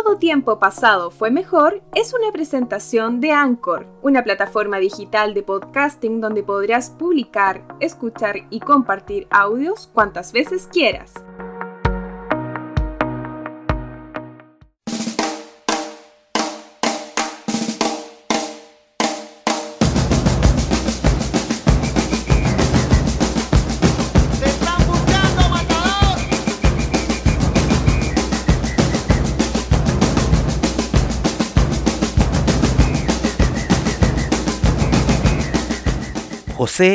Todo 0.00 0.16
tiempo 0.16 0.60
pasado 0.60 1.10
fue 1.10 1.32
mejor 1.32 1.82
es 1.92 2.14
una 2.14 2.30
presentación 2.30 3.20
de 3.20 3.32
Anchor, 3.32 3.84
una 4.00 4.22
plataforma 4.22 4.78
digital 4.78 5.34
de 5.34 5.42
podcasting 5.42 6.20
donde 6.20 6.44
podrás 6.44 6.90
publicar, 6.90 7.64
escuchar 7.80 8.46
y 8.48 8.60
compartir 8.60 9.26
audios 9.28 9.88
cuantas 9.92 10.32
veces 10.32 10.68
quieras. 10.70 11.14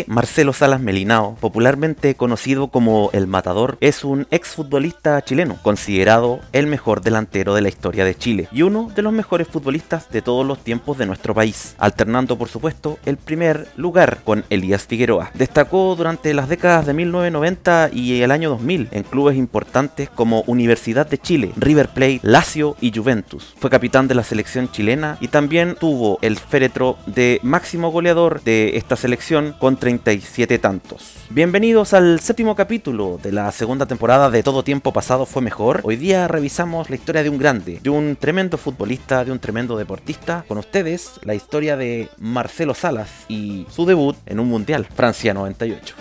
Marcelo 0.08 0.54
Salas 0.54 0.80
Melinao, 0.80 1.36
popularmente 1.42 2.16
conocido 2.16 2.70
como 2.70 3.10
El 3.12 3.28
Matador, 3.28 3.78
es 3.82 4.06
un 4.06 4.28
exfutbolista 4.32 5.22
chileno, 5.26 5.58
considerado 5.62 6.40
el 6.54 6.68
mejor 6.68 7.02
delantero 7.02 7.54
de 7.54 7.62
la 7.62 7.68
historia 7.68 8.06
de 8.06 8.16
Chile 8.16 8.48
y 8.54 8.62
uno 8.62 8.90
de 8.96 9.02
los 9.02 9.12
mejores 9.12 9.50
futbolistas 9.50 10.10
de 10.10 10.22
todos 10.22 10.46
los 10.46 10.60
tiempos 10.60 10.98
de 10.98 11.06
nuestro 11.06 11.34
país, 11.34 11.76
alternando 11.80 12.38
por 12.38 12.48
supuesto 12.48 12.98
el 13.06 13.18
primer 13.18 13.68
lugar 13.76 14.20
con 14.24 14.46
Elías 14.50 14.88
Figueroa. 14.88 15.32
Destacó 15.34 15.96
durante 15.98 16.34
las 16.34 16.48
décadas 16.48 16.86
de 16.86 16.94
1990 16.94 17.90
y 17.92 18.22
el 18.22 18.32
año 18.32 18.52
2000 18.52 18.88
en 18.92 19.04
clubes 19.04 19.36
importantes 19.36 20.10
como 20.10 20.44
Universidad 20.48 21.08
de 21.08 21.18
Chile, 21.18 21.52
River 21.58 21.90
Plate, 21.90 22.22
Lazio 22.24 22.78
y 22.80 22.98
Juventus. 22.98 23.54
Fue 23.58 23.70
capitán 23.70 24.08
de 24.08 24.16
la 24.16 24.24
selección 24.24 24.72
chilena 24.72 25.18
y 25.20 25.28
también 25.28 25.76
tuvo 25.78 26.20
el 26.22 26.38
féretro 26.38 26.98
de 27.06 27.42
máximo 27.44 27.92
goleador 27.92 28.42
de 28.44 28.78
esta 28.78 28.96
selección 28.96 29.54
con 29.60 29.73
37 29.78 30.60
tantos. 30.60 31.16
Bienvenidos 31.30 31.94
al 31.94 32.20
séptimo 32.20 32.56
capítulo 32.56 33.20
de 33.22 33.32
la 33.32 33.52
segunda 33.52 33.86
temporada 33.86 34.30
de 34.30 34.44
Todo 34.44 34.64
Tiempo 34.64 34.94
Pasado 34.94 35.26
Fue 35.26 35.42
Mejor. 35.42 35.82
Hoy 35.84 35.96
día 35.96 36.28
revisamos 36.28 36.90
la 36.90 36.96
historia 36.96 37.24
de 37.24 37.30
un 37.30 37.38
grande, 37.38 37.80
de 37.82 37.90
un 37.90 38.16
tremendo 38.16 38.58
futbolista, 38.58 39.26
de 39.26 39.32
un 39.32 39.40
tremendo 39.40 39.78
deportista. 39.78 40.46
Con 40.48 40.58
ustedes 40.58 41.20
la 41.24 41.36
historia 41.36 41.76
de 41.78 42.10
Marcelo 42.18 42.74
Salas 42.74 43.10
y 43.28 43.66
su 43.70 43.86
debut 43.86 44.16
en 44.26 44.40
un 44.40 44.48
Mundial, 44.48 44.88
Francia 44.94 45.34
98. 45.34 45.96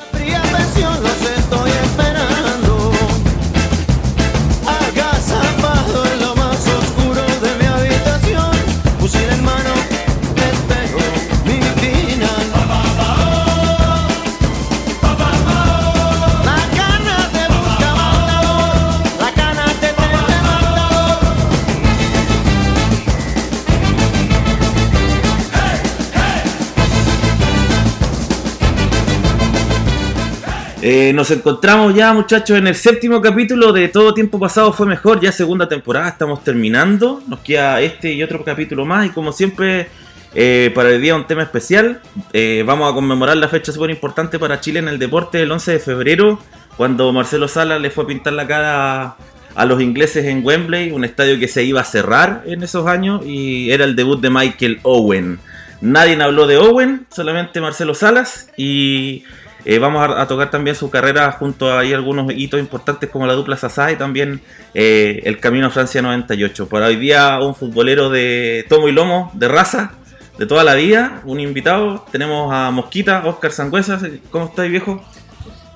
Eh, 30.85 31.13
nos 31.13 31.31
encontramos 31.31 31.95
ya, 31.95 32.13
muchachos, 32.13 32.59
en 32.59 32.67
el 32.67 32.75
séptimo 32.75 33.21
capítulo 33.21 33.73
de 33.73 33.87
Todo 33.87 34.15
Tiempo 34.15 34.41
Pasado 34.41 34.73
Fue 34.73 34.85
Mejor, 34.85 35.21
ya 35.21 35.31
segunda 35.31 35.69
temporada, 35.69 36.09
estamos 36.09 36.43
terminando. 36.43 37.23
Nos 37.29 37.39
queda 37.39 37.81
este 37.81 38.13
y 38.13 38.21
otro 38.21 38.43
capítulo 38.43 38.85
más, 38.85 39.07
y 39.07 39.11
como 39.11 39.31
siempre, 39.31 39.87
eh, 40.35 40.73
para 40.75 40.91
el 40.91 41.01
día 41.01 41.15
un 41.15 41.25
tema 41.25 41.45
especial. 41.45 42.01
Eh, 42.33 42.65
vamos 42.67 42.91
a 42.91 42.95
conmemorar 42.97 43.37
la 43.37 43.47
fecha 43.47 43.71
súper 43.71 43.91
importante 43.91 44.41
para 44.41 44.59
Chile 44.59 44.81
en 44.81 44.89
el 44.89 44.99
deporte, 44.99 45.41
el 45.41 45.53
11 45.53 45.71
de 45.71 45.79
febrero, 45.79 46.41
cuando 46.77 47.13
Marcelo 47.13 47.47
Sala 47.47 47.79
le 47.79 47.91
fue 47.91 48.03
a 48.03 48.07
pintar 48.09 48.33
la 48.33 48.49
cara 48.49 49.15
a 49.55 49.65
los 49.65 49.81
ingleses 49.81 50.25
en 50.25 50.45
Wembley, 50.45 50.91
un 50.91 51.05
estadio 51.05 51.39
que 51.39 51.47
se 51.47 51.63
iba 51.63 51.81
a 51.81 51.85
cerrar 51.85 52.43
en 52.45 52.65
esos 52.65 52.89
años, 52.89 53.25
y 53.25 53.71
era 53.71 53.85
el 53.85 53.95
debut 53.95 54.21
de 54.21 54.31
Michael 54.31 54.81
Owen. 54.83 55.39
Nadie 55.81 56.21
habló 56.21 56.49
de 56.49 56.59
Owen, 56.59 57.07
solamente 57.15 57.61
Marcelo 57.61 57.95
Salas, 57.95 58.49
y 58.57 59.23
eh, 59.65 59.79
vamos 59.79 60.09
a, 60.17 60.27
tocar 60.27 60.51
también 60.51 60.75
su 60.75 60.91
carrera 60.91 61.31
junto 61.33 61.71
a 61.71 61.81
algunos 61.81 62.33
hitos 62.35 62.59
importantes 62.59 63.09
como 63.11 63.27
la 63.27 63.35
dupla 63.35 63.57
Sasá 63.57 63.93
y 63.93 63.97
también 63.97 64.41
eh, 64.75 65.23
el 65.25 65.39
Camino 65.39 65.69
a 65.69 65.71
Francia 65.71 66.03
98. 66.03 66.69
Para 66.69 66.87
hoy 66.87 66.97
día 66.97 67.39
un 67.41 67.55
futbolero 67.55 68.11
de 68.11 68.67
tomo 68.69 68.89
y 68.89 68.93
lomo, 68.93 69.31
de 69.35 69.49
raza, 69.49 69.93
de 70.39 70.47
toda 70.47 70.65
la 70.65 70.75
vida, 70.75 71.23
un 71.25 71.39
invitado. 71.39 72.05
Tenemos 72.11 72.53
a 72.53 72.71
Mosquita, 72.73 73.23
Oscar 73.25 73.53
Sangüesa. 73.53 74.01
¿Cómo 74.31 74.47
estás, 74.47 74.69
viejo? 74.69 75.05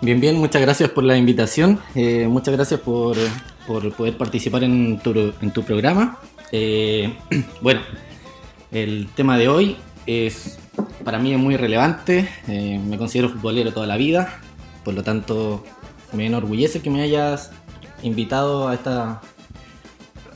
Bien, 0.01 0.21
bien, 0.21 0.37
muchas 0.37 0.63
gracias 0.63 0.91
por 0.91 1.05
la 1.05 1.17
invitación. 1.17 1.79
Eh, 1.95 2.27
muchas 2.29 2.55
gracias 2.55 2.81
por, 2.81 3.17
por, 3.67 3.93
poder 3.93 4.17
participar 4.17 4.65
en 4.65 4.99
tu, 4.99 5.33
en 5.41 5.51
tu 5.53 5.63
programa. 5.63 6.19
bueno, 7.61 7.81
el 8.73 9.09
tema 9.15 9.39
de 9.39 9.49
hoy 9.49 9.77
es 10.07 10.59
para 11.05 11.19
mí 11.19 11.33
es 11.33 11.39
muy 11.39 11.57
relevante. 11.57 12.29
Eh, 12.49 12.81
me 12.85 12.99
considero 12.99 13.29
futbolero 13.29 13.73
toda 13.73 13.87
la 13.87 13.97
vida. 13.97 14.41
Por 14.85 14.95
lo 14.95 15.03
tanto, 15.03 15.65
me 16.13 16.27
enorgullece 16.27 16.81
que 16.81 16.91
me 16.91 17.01
hayas 17.03 17.53
invitado 18.03 18.69
a 18.69 18.75
esta 18.75 19.21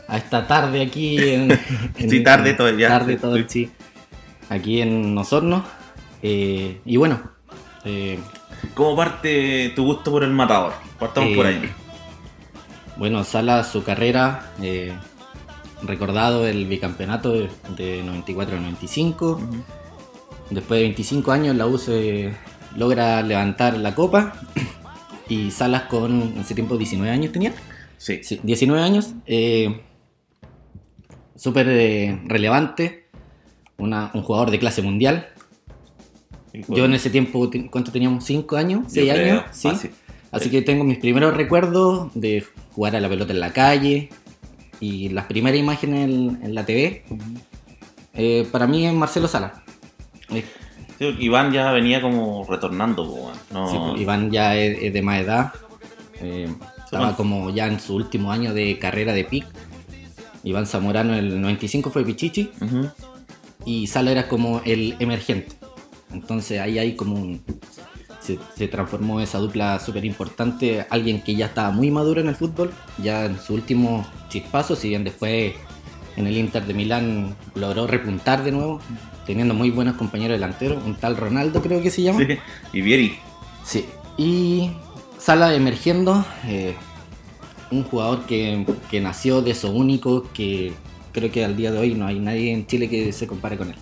a 0.06 0.16
esta 0.16 0.46
tarde 0.46 0.82
aquí 0.82 1.18
en, 1.18 1.58
sí, 1.98 2.22
tarde 2.22 2.54
todavía. 2.54 2.88
Tarde 2.88 3.16
todo, 3.16 3.36
sí. 3.48 3.70
Aquí 4.48 4.80
en 4.80 5.16
Osorno. 5.18 5.64
Eh, 6.22 6.80
y 6.84 6.96
bueno. 6.96 7.20
Eh, 7.84 8.18
¿Cómo 8.74 8.94
parte 8.94 9.72
tu 9.74 9.84
gusto 9.84 10.10
por 10.10 10.22
el 10.22 10.30
matador? 10.30 10.72
Partamos 10.98 11.34
por 11.34 11.46
ahí. 11.46 11.68
Bueno, 12.96 13.24
Sala 13.24 13.64
su 13.64 13.82
carrera, 13.82 14.52
recordado 15.82 16.46
el 16.46 16.66
bicampeonato 16.66 17.32
de, 17.32 18.04
94-95. 18.04 19.64
Después 20.50 20.81
de 20.81 20.84
25 20.84 21.33
años 21.33 21.56
la 21.56 21.66
U 21.66 21.78
se 21.78 22.33
logra 22.77 23.22
levantar 23.22 23.77
la 23.78 23.94
copa 23.94 24.34
y 25.28 25.50
Salas 25.50 25.83
con, 25.83 26.22
en 26.22 26.38
ese 26.38 26.55
tiempo 26.55 26.77
19 26.77 27.11
años 27.11 27.33
tenía. 27.33 27.55
Sí. 27.99 28.21
19 28.43 28.83
años. 28.83 29.15
Eh, 29.27 29.81
Súper 31.37 31.69
eh, 31.71 32.21
relevante. 32.27 33.06
un 33.78 34.22
jugador 34.22 34.50
de 34.50 34.59
clase 34.59 34.83
mundial. 34.83 35.28
Yo 36.69 36.84
en 36.84 36.94
ese 36.94 37.09
tiempo, 37.09 37.49
¿cuánto 37.71 37.93
teníamos? 37.93 38.28
¿5 38.28 38.59
años? 38.59 38.93
¿6 38.93 39.11
años? 39.11 39.44
Sí. 39.53 39.91
Así 40.32 40.50
que 40.50 40.62
tengo 40.62 40.84
mis 40.84 40.99
primeros 40.99 41.37
recuerdos 41.37 42.11
de 42.15 42.44
jugar 42.75 42.94
a 42.97 43.00
la 43.00 43.09
pelota 43.09 43.32
en 43.32 43.41
la 43.41 43.53
calle 43.53 44.11
y 44.81 45.09
las 45.09 45.27
primeras 45.27 45.59
imágenes 45.59 46.09
en, 46.09 46.55
la 46.55 46.67
TV. 46.67 47.05
Eh, 48.15 48.47
para 48.50 48.67
mí 48.67 48.87
es 48.87 48.93
Marcelo 48.93 49.28
Iván 51.00 51.52
ya 51.52 51.72
venía 51.72 52.02
como 52.02 52.46
retornando. 52.48 53.32
No... 53.52 53.96
Iván 53.96 54.30
ya 54.30 54.54
es, 54.56 54.92
de 54.92 55.02
más 55.02 55.20
edad. 55.20 55.52
Eh, 56.20 56.52
estaba 56.84 57.16
como 57.16 57.50
ya 57.50 57.66
en 57.66 57.80
su 57.80 57.94
último 57.94 58.30
año 58.30 58.52
de 58.52 58.78
carrera 58.78 59.12
de 59.12 59.24
PIC. 59.24 59.46
Iván 60.42 60.66
Zamorano 60.66 61.14
el 61.14 61.40
95 61.40 61.90
fue 61.90 62.04
Pichichi. 62.04 62.50
Y 63.64 63.86
Sala 63.86 64.12
era 64.12 64.28
como 64.28 64.60
el 64.64 64.96
emergente. 64.98 65.56
Entonces 66.12 66.60
ahí 66.60 66.78
hay 66.78 66.96
como 66.96 67.14
un... 67.14 67.42
Se, 68.20 68.69
transformó 68.69 69.20
esa 69.20 69.38
dupla 69.38 69.80
súper 69.80 70.04
importante. 70.04 70.86
Alguien 70.90 71.22
que 71.22 71.34
ya 71.34 71.46
estaba 71.46 71.70
muy 71.70 71.90
maduro 71.90 72.20
en 72.20 72.28
el 72.28 72.36
fútbol. 72.36 72.72
Ya 73.02 73.25
en 73.25 73.38
su 73.38 73.55
último 73.55 74.06
chispazo. 74.28 74.76
Si 74.76 74.88
bien 74.90 75.05
después 75.05 75.55
en 76.16 76.26
el 76.26 76.37
Inter 76.37 76.66
de 76.66 76.75
Milán 76.75 77.34
logró 77.55 77.87
repuntar 77.87 78.44
de 78.44 78.52
nuevo 78.52 78.81
teniendo 79.31 79.55
muy 79.55 79.71
buenos 79.71 79.94
compañeros 79.94 80.35
delanteros, 80.35 80.85
un 80.85 80.97
tal 80.97 81.17
Ronaldo 81.17 81.62
creo 81.62 81.81
que 81.81 81.93
se 81.93 82.03
llama. 82.03 82.19
Sí, 82.19 82.37
y 82.73 82.81
Vieri. 82.81 83.17
Sí, 83.65 83.85
y 84.19 84.73
Sala 85.19 85.55
emergiendo, 85.55 86.25
eh, 86.47 86.75
un 87.71 87.85
jugador 87.85 88.27
que, 88.27 88.67
nació 89.00 89.41
de 89.41 89.53
eso 89.53 89.71
único, 89.71 90.29
que 90.32 90.73
creo 91.12 91.31
que 91.31 91.44
al 91.44 91.56
día 91.56 91.71
de 91.71 91.79
hoy 91.79 91.94
no 91.94 92.09
hay 92.09 92.19
nadie 92.19 92.53
en 92.53 92.67
Chile 92.67 92.88
que 92.88 93.12
se 93.12 93.29
compare 93.29 93.56
con 93.56 93.69
él. 93.69 93.77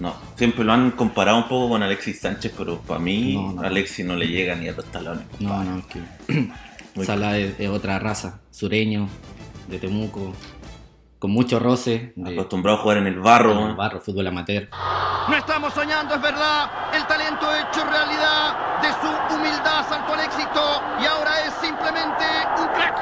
No, 0.00 0.14
siempre 0.36 0.64
lo 0.64 0.72
han 0.72 0.92
comparado 0.92 1.36
un 1.36 1.48
poco 1.48 1.68
con 1.68 1.82
Alexis 1.82 2.18
Sánchez, 2.18 2.54
pero 2.56 2.80
para 2.80 2.98
mí 2.98 3.36
Alexis 3.62 4.06
no 4.06 4.16
le 4.16 4.26
llega 4.26 4.54
ni 4.54 4.68
a 4.68 4.72
los 4.72 4.86
talones. 4.86 5.26
No, 5.38 5.62
no, 5.62 5.82
que 5.86 7.04
Sala 7.04 7.36
es, 7.36 7.60
es, 7.60 7.68
otra 7.68 7.98
raza, 7.98 8.40
sureño, 8.50 9.06
de 9.68 9.78
Temuco, 9.78 10.32
con 11.22 11.30
mucho 11.30 11.60
roce. 11.60 12.12
Acostumbrado 12.26 12.78
a 12.78 12.80
jugar 12.80 12.96
en 12.96 13.06
el 13.06 13.20
barro. 13.20 13.76
Barro, 13.76 14.00
fútbol 14.00 14.26
amateur. 14.26 14.68
No 15.28 15.36
estamos 15.36 15.72
soñando, 15.72 16.16
es 16.16 16.20
verdad. 16.20 16.68
El 16.92 17.06
talento 17.06 17.46
hecho 17.54 17.84
realidad. 17.84 18.80
De 18.82 18.88
su 18.88 19.36
humildad 19.36 19.88
saltó 19.88 20.14
al 20.14 20.20
éxito 20.20 20.82
y 21.00 21.06
ahora 21.06 21.46
es 21.46 21.54
simplemente 21.60 22.24
un 22.58 22.66
crack. 22.74 22.98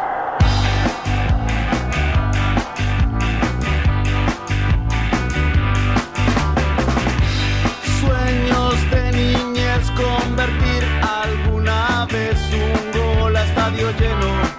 Sueños 8.00 8.90
de 8.90 9.12
niñez, 9.12 9.90
convertir 9.92 10.84
alguna 11.24 12.04
vez 12.04 12.38
un 12.52 13.00
gol 13.00 13.34
a 13.34 13.46
estadio 13.46 13.90
lleno. 13.92 14.49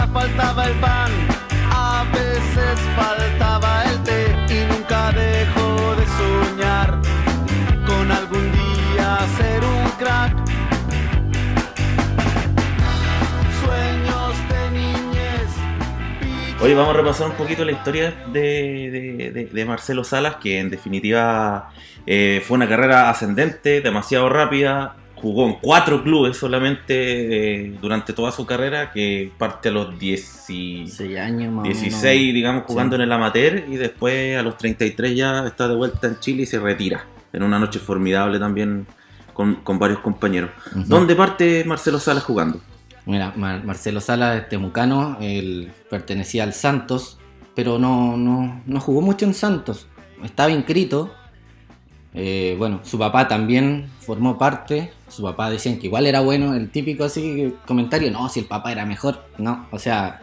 Casa 0.00 0.12
faltaba 0.12 0.66
el 0.66 0.74
pan, 0.80 1.10
a 1.72 2.04
veces 2.12 2.80
faltaba 2.96 3.84
el 3.84 4.02
té 4.02 4.34
y 4.48 4.72
nunca 4.72 5.12
dejó 5.12 5.94
de 5.94 6.06
soñar 6.18 7.00
con 7.86 8.10
algún 8.10 8.52
día 8.52 9.18
ser 9.36 9.62
un 9.62 9.90
crack. 9.98 10.36
Sueños 13.62 14.34
de 14.48 14.70
niñez. 14.78 15.50
Oye, 16.62 16.74
vamos 16.74 16.94
a 16.94 16.98
repasar 16.98 17.28
un 17.28 17.36
poquito 17.36 17.64
la 17.64 17.72
historia 17.72 18.24
de, 18.32 19.64
Marcelo 19.66 20.04
Salas, 20.04 20.36
que 20.36 20.60
en 20.60 20.70
definitiva 20.70 21.70
eh, 22.06 22.42
fue 22.46 22.56
una 22.56 22.68
carrera 22.68 23.10
ascendente, 23.10 23.80
demasiado 23.80 24.28
rápida. 24.28 24.96
Jugó 25.20 25.46
en 25.46 25.54
cuatro 25.60 26.02
clubes 26.02 26.36
solamente 26.36 27.64
eh, 27.66 27.76
durante 27.80 28.12
toda 28.12 28.32
su 28.32 28.46
carrera, 28.46 28.90
que 28.90 29.30
parte 29.36 29.68
a 29.68 29.72
los 29.72 29.98
10 29.98 30.48
y- 30.50 30.86
6 30.88 31.18
años 31.18 31.52
más 31.52 31.64
o 31.64 31.68
menos. 31.68 31.80
16, 31.80 32.32
digamos, 32.34 32.64
jugando 32.66 32.96
Sí. 32.96 33.02
en 33.02 33.06
el 33.08 33.12
amateur 33.12 33.64
y 33.68 33.76
después 33.76 34.38
a 34.38 34.42
los 34.42 34.56
33 34.56 35.14
ya 35.14 35.46
está 35.46 35.68
de 35.68 35.74
vuelta 35.76 36.06
en 36.06 36.18
Chile 36.20 36.42
y 36.44 36.46
se 36.46 36.58
retira. 36.58 37.04
En 37.32 37.42
una 37.42 37.58
noche 37.58 37.78
formidable 37.78 38.38
también 38.38 38.86
con, 39.34 39.56
con 39.56 39.78
varios 39.78 40.00
compañeros. 40.00 40.50
¿Dónde 40.74 41.14
parte 41.14 41.64
Marcelo 41.64 41.98
Salas 41.98 42.24
jugando? 42.24 42.60
Mira, 43.06 43.32
Mar- 43.36 43.62
Marcelo 43.64 44.00
Sala 44.00 44.36
es 44.36 44.48
temucano, 44.48 45.16
él 45.20 45.70
pertenecía 45.90 46.44
al 46.44 46.52
Santos, 46.54 47.18
pero 47.54 47.78
no, 47.78 48.16
no, 48.16 48.62
no 48.66 48.80
jugó 48.80 49.00
mucho 49.00 49.24
en 49.26 49.34
Santos. 49.34 49.86
Estaba 50.24 50.50
inscrito. 50.50 51.12
Eh, 52.12 52.56
bueno, 52.58 52.80
su 52.82 52.98
papá 52.98 53.28
también 53.28 53.88
formó 54.00 54.36
parte. 54.38 54.92
Su 55.08 55.22
papá 55.22 55.50
decían 55.50 55.78
que 55.78 55.86
igual 55.86 56.06
era 56.06 56.20
bueno, 56.20 56.54
el 56.54 56.70
típico 56.70 57.04
así 57.04 57.54
comentario, 57.66 58.10
no, 58.10 58.28
si 58.28 58.40
el 58.40 58.46
papá 58.46 58.72
era 58.72 58.84
mejor. 58.84 59.24
No, 59.38 59.66
o 59.70 59.78
sea, 59.78 60.22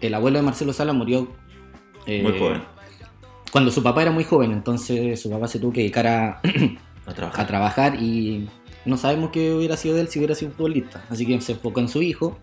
el 0.00 0.14
abuelo 0.14 0.38
de 0.38 0.44
Marcelo 0.44 0.72
Sala 0.72 0.92
murió 0.92 1.28
eh, 2.06 2.22
Muy 2.22 2.38
joven. 2.38 2.62
Cuando 3.52 3.70
su 3.70 3.82
papá 3.82 4.02
era 4.02 4.10
muy 4.10 4.24
joven, 4.24 4.52
entonces 4.52 5.20
su 5.20 5.30
papá 5.30 5.46
se 5.46 5.58
tuvo 5.58 5.72
que 5.72 5.80
dedicar 5.80 6.06
a, 6.06 6.40
A 7.06 7.14
trabajar. 7.14 7.44
a 7.44 7.46
trabajar 7.46 8.02
y 8.02 8.48
no 8.84 8.96
sabemos 8.96 9.30
qué 9.30 9.54
hubiera 9.54 9.76
sido 9.76 9.94
de 9.94 10.02
él 10.02 10.08
si 10.08 10.18
hubiera 10.18 10.34
sido 10.34 10.52
futbolista. 10.52 11.04
Así 11.08 11.24
que 11.24 11.40
se 11.40 11.52
enfocó 11.52 11.80
en 11.80 11.88
su 11.88 12.02
hijo. 12.02 12.36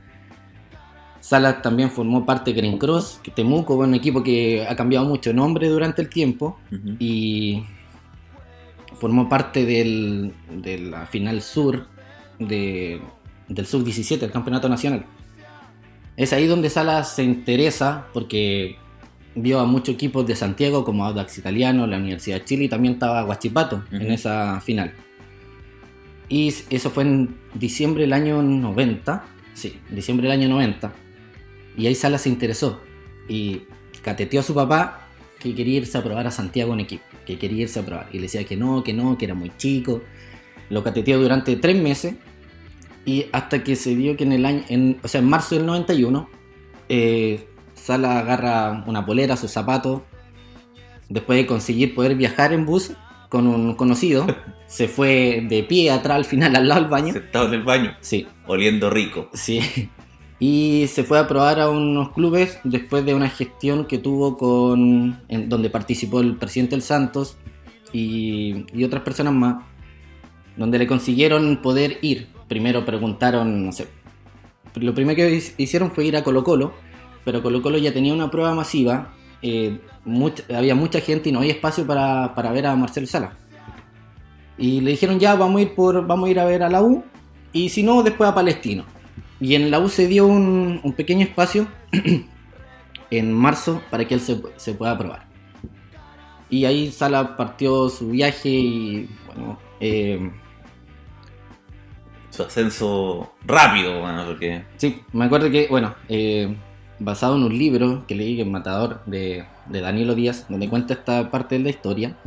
Salas 1.19 1.61
también 1.61 1.91
formó 1.91 2.25
parte 2.25 2.51
de 2.51 2.61
Green 2.61 2.77
Cross, 2.79 3.19
que 3.21 3.29
Temuco, 3.29 3.75
un 3.75 3.93
equipo 3.93 4.23
que 4.23 4.65
ha 4.67 4.75
cambiado 4.75 5.05
mucho 5.05 5.29
de 5.29 5.35
nombre 5.35 5.67
durante 5.67 6.01
el 6.01 6.09
tiempo 6.09 6.57
y 6.97 7.63
formó 9.01 9.27
parte 9.27 9.65
del, 9.65 10.31
de 10.49 10.77
la 10.77 11.05
final 11.07 11.41
sur 11.41 11.87
de- 12.39 13.01
del 13.49 13.65
sub-17, 13.65 14.21
el 14.23 14.31
campeonato 14.31 14.69
nacional. 14.69 15.05
Es 16.15 16.31
ahí 16.33 16.45
donde 16.45 16.69
Salas 16.69 17.13
se 17.15 17.23
interesa 17.23 18.07
porque 18.13 18.77
vio 19.33 19.59
a 19.59 19.65
muchos 19.65 19.95
equipos 19.95 20.25
de 20.27 20.35
Santiago 20.35 20.85
como 20.85 21.03
Audax 21.05 21.37
Italiano, 21.39 21.87
la 21.87 21.97
Universidad 21.97 22.37
de 22.39 22.45
Chile 22.45 22.65
y 22.65 22.69
también 22.69 22.93
estaba 22.93 23.23
Guachipato 23.23 23.83
en 23.91 24.11
esa 24.11 24.61
final. 24.61 24.93
Y 26.29 26.53
eso 26.69 26.89
fue 26.91 27.03
en 27.03 27.35
diciembre 27.55 28.03
del 28.03 28.13
año 28.13 28.41
90, 28.41 29.23
sí, 29.53 29.79
diciembre 29.89 30.27
del 30.29 30.39
año 30.39 30.49
90. 30.49 30.93
Y 31.77 31.87
ahí 31.87 31.95
Salas 31.95 32.21
se 32.21 32.29
interesó 32.29 32.81
y 33.27 33.63
cateteó 34.03 34.41
a 34.41 34.43
su 34.43 34.53
papá 34.53 35.07
que 35.39 35.55
quería 35.55 35.77
irse 35.77 35.97
a 35.97 36.03
probar 36.03 36.27
a 36.27 36.31
Santiago 36.31 36.73
en 36.73 36.81
equipo, 36.81 37.03
que 37.25 37.37
quería 37.37 37.63
irse 37.63 37.79
a 37.79 37.85
probar. 37.85 38.09
Y 38.11 38.17
le 38.17 38.23
decía 38.23 38.43
que 38.43 38.57
no, 38.57 38.83
que 38.83 38.93
no, 38.93 39.17
que 39.17 39.25
era 39.25 39.33
muy 39.33 39.51
chico. 39.57 40.01
Lo 40.69 40.83
cateteó 40.83 41.19
durante 41.19 41.55
tres 41.55 41.81
meses 41.81 42.15
y 43.05 43.25
hasta 43.31 43.63
que 43.63 43.75
se 43.75 43.95
vio 43.95 44.15
que 44.15 44.23
en 44.23 44.31
el 44.31 44.45
año, 44.45 44.63
en, 44.69 44.99
o 45.03 45.07
sea, 45.07 45.19
en 45.19 45.29
marzo 45.29 45.55
del 45.55 45.65
91, 45.65 46.29
eh, 46.89 47.47
Sala 47.73 48.19
agarra 48.19 48.83
una 48.85 49.05
polera, 49.05 49.35
sus 49.37 49.51
zapatos, 49.51 50.01
después 51.09 51.37
de 51.37 51.47
conseguir 51.47 51.95
poder 51.95 52.15
viajar 52.15 52.53
en 52.53 52.65
bus 52.65 52.91
con 53.29 53.47
un 53.47 53.75
conocido, 53.75 54.27
se 54.67 54.87
fue 54.87 55.45
de 55.49 55.63
pie 55.63 55.89
atrás 55.89 56.17
al 56.17 56.25
final 56.25 56.55
al 56.55 56.67
lado 56.67 56.81
del 56.81 56.89
baño. 56.89 57.13
Sentado 57.13 57.47
en 57.47 57.53
el 57.55 57.63
baño, 57.63 57.95
Sí, 58.01 58.27
oliendo 58.45 58.89
rico. 58.89 59.29
Sí. 59.33 59.61
Y 60.43 60.87
se 60.87 61.03
fue 61.03 61.19
a 61.19 61.27
probar 61.27 61.59
a 61.59 61.69
unos 61.69 62.09
clubes 62.13 62.57
después 62.63 63.05
de 63.05 63.13
una 63.13 63.29
gestión 63.29 63.85
que 63.85 63.99
tuvo 63.99 64.37
con. 64.37 65.21
en 65.29 65.49
donde 65.49 65.69
participó 65.69 66.19
el 66.19 66.35
presidente 66.35 66.71
del 66.75 66.81
Santos 66.81 67.37
y, 67.93 68.65
y 68.73 68.83
otras 68.83 69.03
personas 69.03 69.33
más. 69.33 69.63
Donde 70.57 70.79
le 70.79 70.87
consiguieron 70.87 71.57
poder 71.61 71.99
ir. 72.01 72.27
Primero 72.47 72.83
preguntaron, 72.85 73.65
no 73.67 73.71
sé. 73.71 73.87
Lo 74.75 74.95
primero 74.95 75.15
que 75.15 75.29
hi- 75.35 75.53
hicieron 75.63 75.91
fue 75.91 76.05
ir 76.05 76.17
a 76.17 76.23
Colo 76.23 76.43
Colo. 76.43 76.73
Pero 77.23 77.43
Colo 77.43 77.61
Colo 77.61 77.77
ya 77.77 77.93
tenía 77.93 78.13
una 78.13 78.31
prueba 78.31 78.55
masiva. 78.55 79.13
eh, 79.43 79.79
mucha- 80.05 80.43
había 80.57 80.73
mucha 80.73 81.01
gente 81.01 81.29
y 81.29 81.31
no 81.31 81.39
había 81.39 81.51
espacio 81.53 81.85
para, 81.85 82.33
para 82.33 82.51
ver 82.51 82.65
a 82.65 82.75
Marcelo 82.75 83.05
Sala. 83.05 83.37
Y 84.57 84.81
le 84.81 84.91
dijeron 84.91 85.19
ya 85.19 85.35
vamos 85.35 85.59
a 85.59 85.61
ir 85.61 85.75
por. 85.75 86.05
vamos 86.07 86.27
a 86.27 86.31
ir 86.31 86.39
a 86.39 86.45
ver 86.45 86.63
a 86.63 86.69
la 86.69 86.81
U. 86.81 87.03
Y 87.53 87.69
si 87.69 87.83
no, 87.83 88.01
después 88.01 88.27
a 88.27 88.33
Palestino. 88.33 88.85
Y 89.41 89.55
en 89.55 89.71
la 89.71 89.79
U 89.79 89.89
se 89.89 90.07
dio 90.07 90.27
un, 90.27 90.79
un 90.83 90.93
pequeño 90.93 91.25
espacio 91.25 91.67
en 93.09 93.33
marzo 93.33 93.81
para 93.89 94.07
que 94.07 94.13
él 94.13 94.21
se, 94.21 94.41
se 94.55 94.73
pueda 94.73 94.97
probar. 94.97 95.25
Y 96.49 96.65
ahí 96.65 96.91
Sala 96.91 97.35
partió 97.37 97.89
su 97.89 98.09
viaje 98.09 98.49
y 98.49 99.09
bueno, 99.25 99.57
eh, 99.79 100.31
Su 102.29 102.43
ascenso 102.43 103.33
rápido, 103.45 104.01
bueno, 104.01 104.25
porque 104.25 104.63
sí, 104.77 105.01
me 105.13 105.25
acuerdo 105.25 105.49
que, 105.49 105.67
bueno, 105.69 105.95
eh, 106.07 106.55
basado 106.99 107.35
en 107.35 107.43
un 107.43 107.57
libro 107.57 108.05
que 108.05 108.15
leí, 108.15 108.35
que 108.35 108.43
es 108.43 108.47
Matador, 108.47 109.01
de, 109.05 109.45
de 109.67 109.81
Danilo 109.81 110.13
Díaz, 110.13 110.45
donde 110.49 110.69
cuenta 110.69 110.93
esta 110.93 111.31
parte 111.31 111.57
de 111.57 111.63
la 111.63 111.69
historia. 111.69 112.17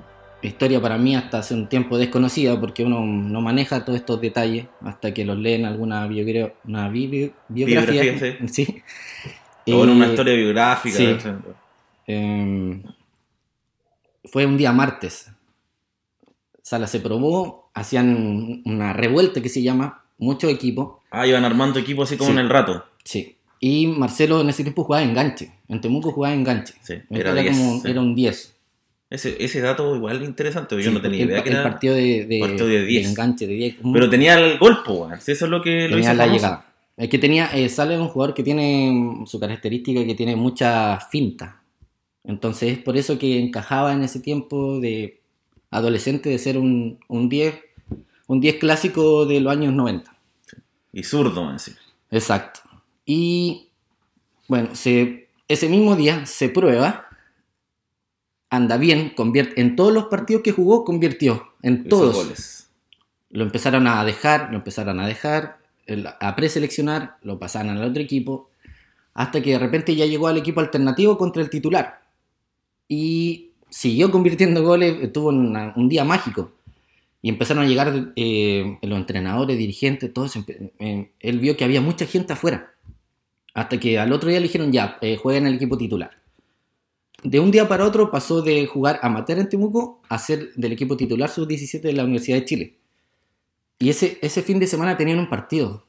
Historia 0.47 0.81
para 0.81 0.99
mí 0.99 1.17
hasta 1.17 1.39
hace 1.39 1.55
un 1.55 1.69
tiempo 1.69 1.97
desconocida 1.97 2.61
porque 2.61 2.85
uno 2.85 3.01
no 3.05 3.41
maneja 3.41 3.85
todos 3.85 3.99
estos 3.99 4.21
detalles 4.21 4.67
hasta 4.83 5.15
que 5.15 5.25
los 5.25 5.39
lee 5.39 5.55
en 5.55 5.65
alguna 5.65 6.07
biogra- 6.07 6.53
una 6.67 6.89
bi- 6.89 7.33
biografía. 7.49 8.03
Biografía, 8.03 8.49
sí. 8.49 8.83
o 9.67 9.85
en 9.85 9.91
una 9.91 10.07
Eh, 10.07 10.11
historia 10.11 10.35
biográfica. 10.35 10.97
sí. 10.99 11.17
Eh, 12.07 12.83
fue 14.31 14.47
un 14.47 14.57
día 14.57 14.73
martes. 14.73 15.31
Sala 16.63 16.87
se 16.87 17.01
probó, 17.01 17.71
hacían 17.75 18.63
una 18.65 18.93
revuelta 18.93 19.41
que 19.43 19.49
se 19.49 19.63
llama, 19.63 20.05
muchos 20.19 20.51
equipos. 20.51 20.99
Ah, 21.11 21.27
iban 21.27 21.45
armando 21.45 21.79
equipo 21.79 22.03
así 22.03 22.17
como 22.17 22.31
Sí. 22.31 22.37
en 22.37 22.39
el 22.45 22.51
rato. 22.51 22.85
Sí. 23.05 23.37
Y 23.61 23.87
Marcelo 23.87 24.41
en 24.41 24.49
ese 24.51 24.63
tiempo 24.63 24.85
jugaba 24.85 25.03
enganche. 25.05 25.53
En 25.69 25.81
Temuco 25.81 26.11
jugaba 26.13 26.35
enganche. 26.35 26.75
Sí, 26.83 26.95
era, 27.11 27.31
era 27.33 27.41
10, 27.43 27.57
como, 27.57 27.81
sí. 27.81 27.91
era 27.91 28.01
un 28.01 28.15
10. 28.15 28.54
Ese, 29.15 29.37
ese 29.43 29.61
dato 29.61 29.95
igual 29.95 30.23
interesante, 30.25 30.75
yo 30.77 30.83
Sí, 30.83 30.91
no 30.91 31.01
tenía 31.01 31.25
idea 31.25 31.39
el, 31.39 31.43
que 31.45 31.51
el 31.51 31.55
era. 31.57 31.63
partido 31.63 31.95
de, 31.95 32.27
de, 32.27 32.41
partido 32.41 32.67
de 32.67 32.85
10. 32.85 33.09
enganche 33.11 33.47
de 33.47 33.55
10. 33.55 33.77
Pero 33.93 34.11
tenía 34.11 34.35
el 34.39 34.59
golpe. 34.59 34.91
Si 35.21 35.33
Eso 35.33 35.45
es 35.45 35.51
lo 35.51 35.63
que 35.63 35.89
lo 35.89 35.97
tenía 35.97 36.01
hizo 36.11 36.15
la 36.15 36.25
famoso. 36.25 36.35
llegada. 36.35 36.67
Es 36.97 37.09
que 37.09 37.19
tenía, 37.19 37.47
eh, 37.55 37.69
sale 37.69 37.99
un 37.99 38.09
jugador 38.09 38.35
que 38.35 38.43
tiene 38.43 38.91
mm, 38.93 39.27
su 39.27 39.39
característica 39.39 40.05
que 40.05 40.15
tiene 40.15 40.35
mucha 40.37 40.99
finta. 41.11 41.63
Entonces 42.25 42.73
es 42.73 42.79
por 42.79 42.97
eso 42.97 43.19
que 43.19 43.39
encajaba 43.41 43.93
en 43.93 44.03
ese 44.03 44.21
tiempo 44.21 44.81
de 44.81 45.21
adolescente 45.71 46.29
de 46.31 46.39
ser 46.39 46.57
un, 46.59 46.99
un 47.09 47.29
10, 47.29 47.55
un 48.29 48.41
10 48.41 48.57
clásico 48.57 49.27
de 49.27 49.41
los 49.41 49.53
años 49.53 49.73
90. 49.75 50.11
Y 50.93 51.03
zurdo, 51.05 51.45
man, 51.45 51.59
sí. 51.59 51.73
Exacto. 52.11 52.61
Y 53.05 53.69
bueno, 54.49 54.71
se, 54.75 55.29
ese 55.49 55.69
mismo 55.69 55.97
día 55.97 56.25
se 56.27 56.49
prueba, 56.49 57.07
anda 58.55 58.77
bien, 58.77 59.11
convierte, 59.17 59.61
en 59.61 59.77
todos 59.77 59.93
los 59.93 60.05
partidos 60.07 60.43
que 60.43 60.53
jugó 60.53 60.85
convirtió, 60.85 61.49
en 61.63 61.89
todos. 61.89 62.15
goles. 62.15 62.69
Lo 63.31 63.45
empezaron 63.45 63.87
a 63.87 64.05
dejar, 64.05 64.49
lo 64.51 64.57
empezaron 64.59 65.01
a 65.01 65.07
dejar, 65.07 65.59
a 66.21 66.37
preseleccionar, 66.37 67.17
lo 67.23 67.39
pasaron 67.39 67.77
al 67.77 67.85
otro 67.91 68.03
equipo, 68.03 68.49
hasta 69.13 69.41
que 69.43 69.51
de 69.53 69.59
repente 69.59 69.95
ya 69.97 70.07
llegó 70.07 70.29
al 70.29 70.37
equipo 70.39 70.61
alternativo 70.61 71.19
contra 71.19 71.43
el 71.43 71.51
titular. 71.51 72.03
Y 72.89 73.51
siguió 73.71 74.11
convirtiendo 74.11 74.63
goles, 74.63 75.13
tuvo 75.13 75.29
una- 75.29 75.73
un 75.77 75.89
día 75.89 76.05
mágico. 76.05 76.53
Y 77.23 77.29
empezaron 77.31 77.65
a 77.65 77.67
llegar 77.67 78.13
eh, 78.17 78.79
los 78.83 78.99
entrenadores, 78.99 79.57
dirigentes, 79.57 80.13
todos. 80.13 80.37
eh, 80.37 81.11
él 81.21 81.39
vio 81.39 81.57
que 81.57 81.65
había 81.65 81.81
mucha 81.81 82.07
gente 82.07 82.35
afuera. 82.35 82.73
Hasta 83.55 83.79
que 83.81 83.99
al 83.99 84.13
otro 84.13 84.29
día 84.29 84.41
le 84.41 84.47
dijeron, 84.47 84.71
ya, 84.73 84.99
eh, 85.01 85.17
juega 85.21 85.39
en 85.39 85.47
el 85.47 85.55
equipo 85.55 85.79
titular. 85.79 86.11
De 87.25 87.41
un 87.41 87.51
día 87.51 87.67
para 87.67 87.85
otro 87.87 88.11
pasó 88.11 88.43
de 88.43 88.67
jugar 88.67 89.01
amateur 89.03 89.39
en 89.39 89.49
Temuco 89.49 90.03
a 90.09 90.19
ser 90.19 90.53
del 90.55 90.73
equipo 90.73 90.97
titular 90.97 91.31
sub-17 91.31 91.81
de 91.81 91.93
la 91.95 92.05
Universidad 92.05 92.37
de 92.39 92.45
Chile. 92.45 92.75
Y 93.79 93.89
ese, 93.89 94.19
ese 94.21 94.43
fin 94.43 94.59
de 94.61 94.67
semana 94.67 94.97
tenían 94.97 95.19
un 95.19 95.29
partido. 95.31 95.87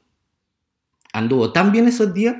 Anduvo 1.12 1.52
tan 1.52 1.72
bien 1.72 1.86
esos 1.88 2.12
días 2.14 2.36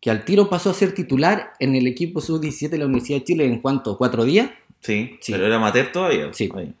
que 0.00 0.10
al 0.10 0.24
tiro 0.24 0.48
pasó 0.48 0.70
a 0.70 0.74
ser 0.74 0.94
titular 0.94 1.52
en 1.58 1.74
el 1.74 1.86
equipo 1.86 2.20
sub-17 2.20 2.68
de 2.70 2.78
la 2.78 2.86
Universidad 2.86 3.18
de 3.18 3.24
Chile 3.24 3.44
en 3.46 3.60
cuanto, 3.60 3.98
cuatro 3.98 4.24
días. 4.24 4.50
Sí, 4.80 5.18
Sí. 5.20 5.32
pero 5.32 5.46
era 5.46 5.56
amateur 5.56 5.90
todavía. 5.92 6.32
Sí. 6.32 6.48
Ahí. 6.54 6.72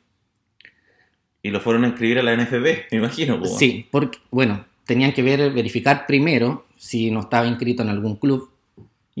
Y 1.42 1.50
lo 1.50 1.60
fueron 1.60 1.84
a 1.84 1.88
inscribir 1.88 2.18
a 2.18 2.22
la 2.22 2.32
NFB, 2.34 2.86
me 2.92 2.98
imagino. 2.98 3.38
po. 3.40 3.46
Sí, 3.46 3.86
porque, 3.90 4.18
bueno, 4.30 4.64
tenían 4.84 5.12
que 5.12 5.22
ver, 5.22 5.52
verificar 5.52 6.06
primero 6.06 6.66
si 6.76 7.10
no 7.10 7.20
estaba 7.20 7.46
inscrito 7.46 7.82
en 7.82 7.88
algún 7.88 8.16
club. 8.16 8.49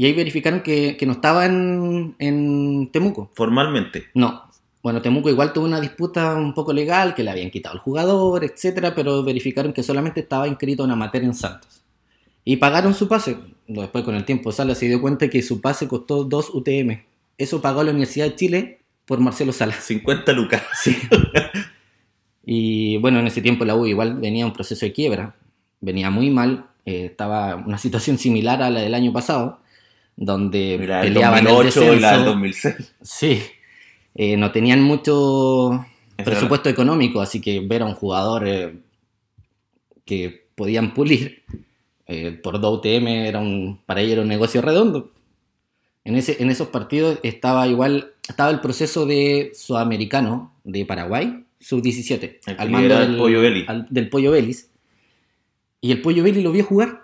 Y 0.00 0.06
ahí 0.06 0.14
verificaron 0.14 0.62
que, 0.62 0.96
que 0.96 1.04
no 1.04 1.12
estaba 1.12 1.44
en, 1.44 2.14
en 2.18 2.88
Temuco. 2.90 3.30
Formalmente. 3.34 4.06
No. 4.14 4.44
Bueno, 4.82 5.02
Temuco 5.02 5.28
igual 5.28 5.52
tuvo 5.52 5.66
una 5.66 5.78
disputa 5.78 6.36
un 6.36 6.54
poco 6.54 6.72
legal, 6.72 7.14
que 7.14 7.22
le 7.22 7.30
habían 7.30 7.50
quitado 7.50 7.74
el 7.74 7.82
jugador, 7.82 8.42
etcétera, 8.42 8.94
pero 8.94 9.22
verificaron 9.22 9.74
que 9.74 9.82
solamente 9.82 10.20
estaba 10.20 10.48
inscrito 10.48 10.86
en 10.86 10.92
amateur 10.92 11.22
en 11.22 11.34
Santos. 11.34 11.82
Y 12.46 12.56
pagaron 12.56 12.94
su 12.94 13.08
pase. 13.08 13.36
Después, 13.66 14.02
con 14.02 14.14
el 14.14 14.24
tiempo, 14.24 14.52
Sala 14.52 14.74
se 14.74 14.86
dio 14.88 15.02
cuenta 15.02 15.28
que 15.28 15.42
su 15.42 15.60
pase 15.60 15.86
costó 15.86 16.24
2 16.24 16.54
UTM. 16.54 17.02
Eso 17.36 17.60
pagó 17.60 17.82
la 17.82 17.90
Universidad 17.90 18.24
de 18.24 18.36
Chile 18.36 18.80
por 19.04 19.20
Marcelo 19.20 19.52
Salas. 19.52 19.84
50 19.84 20.32
lucas. 20.32 20.62
Sí. 20.82 20.96
y 22.44 22.96
bueno, 22.98 23.20
en 23.20 23.26
ese 23.26 23.42
tiempo 23.42 23.64
la 23.66 23.74
U 23.76 23.84
igual 23.86 24.14
venía 24.18 24.46
un 24.46 24.52
proceso 24.54 24.86
de 24.86 24.92
quiebra. 24.92 25.36
Venía 25.80 26.10
muy 26.10 26.30
mal. 26.30 26.68
eh, 26.86 27.04
estaba 27.06 27.56
una 27.56 27.76
situación 27.78 28.16
similar 28.16 28.62
a 28.62 28.70
la 28.70 28.80
del 28.80 28.94
año 28.94 29.12
pasado, 29.12 29.59
donde 30.22 30.76
Mira, 30.78 31.00
el 31.02 31.14
peleaban 31.14 31.38
el 31.40 31.52
2008 31.54 31.80
y 31.80 31.84
la 31.86 31.92
del 31.92 32.00
descenso. 32.00 32.30
2006. 32.30 32.94
Sí. 33.02 33.42
Eh, 34.14 34.36
no 34.36 34.52
tenían 34.52 34.82
mucho 34.82 35.84
presupuesto 36.22 36.68
económico, 36.68 37.20
así 37.22 37.40
que 37.40 37.60
ver 37.60 37.80
a 37.82 37.86
un 37.86 37.94
jugador 37.94 38.46
eh, 38.46 38.78
que 40.04 40.46
podían 40.54 40.92
pulir 40.94 41.42
eh, 42.06 42.32
por 42.42 42.60
2 42.60 42.78
UTM 42.78 43.06
era 43.08 43.38
un, 43.38 43.80
para 43.86 44.00
ellos 44.00 44.12
era 44.12 44.22
un 44.22 44.28
negocio 44.28 44.60
redondo. 44.60 45.10
En, 46.04 46.16
ese, 46.16 46.42
en 46.42 46.50
esos 46.50 46.68
partidos 46.68 47.18
estaba 47.22 47.66
igual, 47.68 48.12
estaba 48.28 48.50
el 48.50 48.60
proceso 48.60 49.06
de 49.06 49.52
sudamericano 49.54 50.52
de 50.64 50.84
Paraguay, 50.84 51.44
sub-17, 51.60 52.38
El 52.46 52.56
que 52.56 52.64
lidera 52.66 53.04
el 53.04 53.16
Pollo 53.16 53.40
al- 53.68 53.86
del 53.90 54.08
Pollo 54.08 54.32
Vélez. 54.32 54.70
Y 55.80 55.92
el 55.92 56.02
Pollo 56.02 56.22
Vélez 56.22 56.42
lo 56.42 56.52
vio 56.52 56.64
jugar 56.64 57.02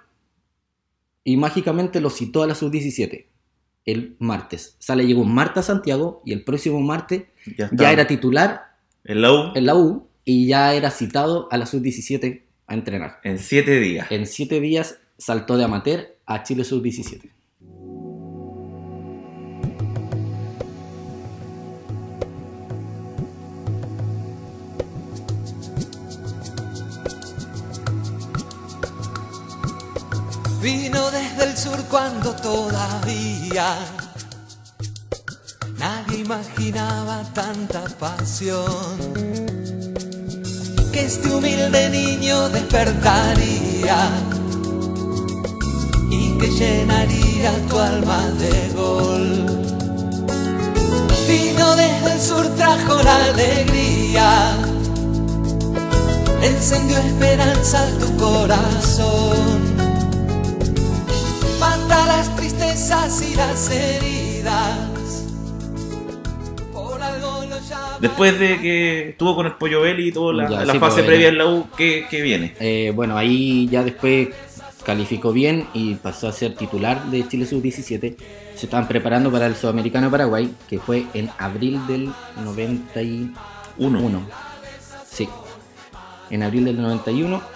y 1.26 1.36
mágicamente 1.36 2.00
lo 2.00 2.08
citó 2.08 2.44
a 2.44 2.46
la 2.46 2.54
sub-17 2.54 3.26
el 3.84 4.16
martes. 4.20 4.76
Sale 4.78 5.06
llegó 5.06 5.22
un 5.22 5.34
martes 5.34 5.58
a 5.58 5.62
Santiago 5.74 6.22
y 6.24 6.32
el 6.32 6.44
próximo 6.44 6.80
martes 6.80 7.24
Ya, 7.72 7.92
era 7.92 8.06
titular 8.06 8.76
En 9.04 9.22
la 9.22 9.32
U, 9.32 9.52
en 9.56 9.66
la 9.66 9.74
U 9.74 10.08
y 10.24 10.46
ya 10.46 10.72
era 10.74 10.90
citado 10.90 11.48
a 11.50 11.58
la 11.58 11.66
sub-17 11.66 12.42
a 12.68 12.74
entrenar. 12.74 13.18
en 13.24 13.38
7 13.38 13.80
días. 13.80 14.10
En 14.10 14.26
siete 14.26 14.60
días 14.60 14.98
saltó 15.18 15.56
de 15.56 15.64
amateur 15.64 16.16
a 16.26 16.44
Chile 16.44 16.62
sub-17. 16.62 17.30
Vino 30.96 31.10
desde 31.10 31.44
el 31.44 31.58
sur 31.58 31.76
cuando 31.90 32.32
todavía 32.36 33.76
nadie 35.76 36.20
imaginaba 36.20 37.22
tanta 37.34 37.82
pasión. 38.00 38.96
Que 40.92 41.04
este 41.04 41.28
humilde 41.28 41.90
niño 41.90 42.48
despertaría 42.48 44.08
y 46.10 46.38
que 46.38 46.48
llenaría 46.48 47.52
tu 47.68 47.78
alma 47.78 48.22
de 48.38 48.72
gol. 48.74 49.46
Vino 51.28 51.76
desde 51.76 52.12
el 52.14 52.20
sur, 52.22 52.48
trajo 52.56 53.02
la 53.02 53.24
alegría 53.26 54.56
encendió 56.42 56.96
esperanza 56.96 57.86
tu 57.98 58.16
corazón. 58.16 59.75
Las 62.06 62.34
tristezas 62.36 63.22
y 63.22 63.34
las 63.34 63.70
heridas. 63.70 65.24
Por 66.72 67.02
algo 67.02 67.44
lo 67.44 67.56
Después 68.00 68.38
de 68.38 68.60
que 68.60 69.08
estuvo 69.10 69.34
con 69.34 69.46
el 69.46 69.52
Pollo 69.54 69.80
Belli 69.80 70.08
y 70.08 70.12
toda 70.12 70.32
la, 70.32 70.48
Ya, 70.48 70.64
la 70.64 70.72
sí, 70.72 70.78
fase 70.78 70.96
pues, 70.96 71.06
previa 71.06 71.28
en 71.28 71.38
la 71.38 71.46
U, 71.46 71.68
¿qué, 71.76 72.06
qué 72.08 72.22
viene? 72.22 72.54
Eh, 72.60 72.92
bueno, 72.94 73.16
ahí 73.16 73.68
ya 73.68 73.82
después 73.82 74.28
calificó 74.84 75.32
bien 75.32 75.66
y 75.74 75.94
pasó 75.94 76.28
a 76.28 76.32
ser 76.32 76.54
titular 76.54 77.06
de 77.06 77.26
Chile 77.26 77.44
Sub-17. 77.44 78.16
Se 78.54 78.66
estaban 78.66 78.86
preparando 78.86 79.32
para 79.32 79.46
el 79.46 79.56
Sudamericano 79.56 80.06
de 80.06 80.10
Paraguay, 80.12 80.54
que 80.68 80.78
fue 80.78 81.06
en 81.12 81.28
abril 81.38 81.84
del 81.88 82.12
91. 82.44 83.34
Uno. 83.78 84.22
Sí, 85.10 85.28
en 86.30 86.42
abril 86.44 86.66
del 86.66 86.80
91. 86.80 87.55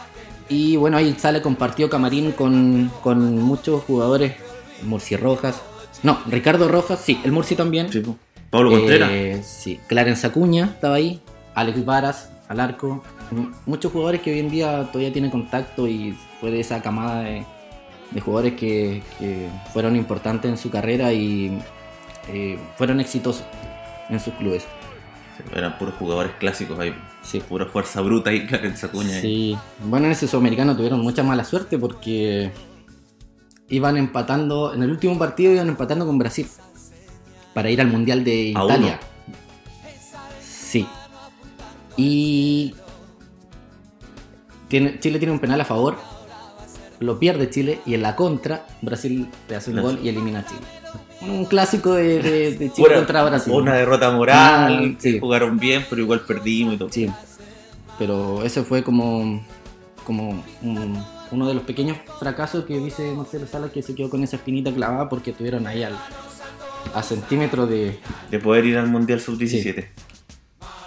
Y 0.50 0.76
bueno, 0.76 0.97
ahí 0.99 1.14
sale 1.16 1.40
compartió 1.40 1.88
camarín 1.88 2.33
con, 2.33 2.90
con 3.02 3.40
muchos 3.40 3.85
jugadores. 3.85 4.35
Murci 4.83 5.16
Rojas. 5.16 5.62
No, 6.02 6.19
Ricardo 6.26 6.69
Rojas, 6.69 7.00
sí, 7.00 7.21
el 7.25 7.33
Murci 7.33 7.54
también. 7.54 7.90
Sí. 7.90 8.02
Pablo 8.50 8.71
Contreras. 8.71 9.11
Eh, 9.12 9.42
sí, 9.45 9.78
Clarence 9.87 10.26
Acuña 10.26 10.64
estaba 10.64 10.97
ahí, 10.97 11.23
Alex 11.54 11.85
Varas, 11.85 12.30
al 12.49 12.59
arco. 12.59 13.02
Muchos 13.64 13.92
jugadores 13.92 14.23
que 14.23 14.33
hoy 14.33 14.40
en 14.40 14.50
día 14.50 14.88
todavía 14.90 15.12
tienen 15.12 15.30
contacto 15.30 15.87
y 15.87 16.19
fue 16.40 16.50
de 16.50 16.59
esa 16.59 16.83
camada 16.83 17.23
de, 17.23 17.45
de 18.11 18.21
jugadores 18.21 18.54
que, 18.54 19.04
que 19.21 19.49
fueron 19.73 19.95
importantes 19.95 20.50
en 20.50 20.59
su 20.59 20.69
carrera 20.69 21.12
y 21.12 21.62
eh, 22.28 22.59
fueron 22.76 22.99
exitosos 22.99 23.45
en 24.09 24.19
sus 24.19 24.35
clubes. 24.35 24.64
Eran 25.54 25.78
puros 25.78 25.95
jugadores 25.95 26.33
clásicos 26.40 26.76
ahí. 26.80 26.92
Sí. 27.30 27.40
Pura 27.40 27.66
fuerza 27.66 28.00
bruta 28.00 28.32
y 28.32 28.46
Clarence 28.46 28.87
Acuña. 28.87 29.14
ahí. 29.16 29.20
Sí, 29.20 29.58
bueno, 29.84 30.06
en 30.06 30.12
ese 30.12 30.26
sudamericano 30.26 30.76
tuvieron 30.76 31.00
mucha 31.00 31.22
mala 31.22 31.44
suerte 31.44 31.78
porque 31.78 32.50
iban 33.68 33.96
empatando, 33.96 34.75
en 34.75 34.82
el 34.82 34.90
último 34.90 35.16
partido 35.18 35.52
iban 35.52 35.68
empatando 35.68 36.06
con 36.06 36.18
Brasil 36.18 36.49
para 37.54 37.70
ir 37.70 37.80
al 37.80 37.87
Mundial 37.87 38.25
de 38.25 38.52
A 38.56 38.64
Italia. 38.64 39.00
Sí. 40.42 40.87
Y 41.96 42.75
tiene, 44.68 44.99
Chile 44.99 45.18
tiene 45.18 45.32
un 45.32 45.40
penal 45.40 45.60
a 45.60 45.64
favor, 45.64 45.96
lo 46.99 47.18
pierde 47.18 47.50
Chile 47.50 47.80
y 47.87 47.94
en 47.94 48.02
la 48.02 48.16
contra 48.16 48.66
Brasil 48.82 49.28
le 49.49 49.56
hace 49.56 49.70
un 49.70 49.82
gol 49.82 50.00
y 50.02 50.08
elimina 50.08 50.40
a 50.40 50.46
Chile. 50.46 50.60
Un 51.22 51.44
clásico 51.44 51.94
de, 51.94 52.20
de- 52.22 52.50
de 52.52 52.72
Chile 52.72 52.88
Pura- 52.88 52.96
contra 52.96 53.24
Brasil. 53.24 53.52
Una 53.52 53.74
derrota 53.74 54.10
moral. 54.10 54.92
Ah, 54.94 54.96
sí. 54.98 55.18
Jugaron 55.20 55.58
bien, 55.58 55.84
pero 55.88 56.00
igual 56.02 56.20
perdimos 56.20 56.74
y 56.74 56.76
todo. 56.78 56.88
Sí, 56.90 57.10
pero 57.98 58.42
ese 58.42 58.62
fue 58.62 58.82
como, 58.82 59.44
como 60.04 60.42
un- 60.62 61.04
uno 61.30 61.46
de 61.46 61.54
los 61.54 61.62
pequeños 61.64 61.96
fracasos 62.18 62.64
que 62.64 62.78
dice 62.78 63.12
Marcelo 63.12 63.46
Salas 63.46 63.70
que 63.70 63.82
se 63.82 63.94
quedó 63.94 64.08
con 64.10 64.22
esa 64.24 64.36
espinita 64.36 64.72
clavada 64.72 65.08
porque 65.08 65.32
tuvieron 65.32 65.66
ahí 65.66 65.82
al, 65.82 65.94
a 66.94 67.02
centímetro 67.02 67.66
de... 67.66 67.98
De 68.30 68.38
poder 68.38 68.64
ir 68.64 68.78
al 68.78 68.88
Mundial 68.88 69.20
Sub-17. 69.20 69.86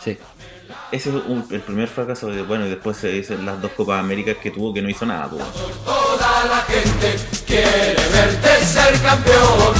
Sí, 0.03 0.17
Ese 0.91 1.09
es 1.09 1.15
un- 1.27 1.45
el 1.49 1.61
primer 1.61 1.87
fracaso. 1.87 2.27
de- 2.27 2.41
Bueno, 2.41 2.65
y 2.65 2.69
después 2.71 2.97
se 2.97 3.09
dicen 3.09 3.45
las 3.45 3.61
dos 3.61 3.71
Copas 3.71 3.99
Américas 3.99 4.35
que 4.41 4.49
tuvo 4.51 4.73
que 4.73 4.81
no 4.81 4.89
hizo 4.89 5.05
nada. 5.05 5.29
po. 5.29 5.37
Toda 5.37 6.45
la 6.45 6.57
gente 6.67 7.15
quiere 7.45 7.95
verte 8.11 8.65
ser 8.65 8.99
campeón. 9.01 9.73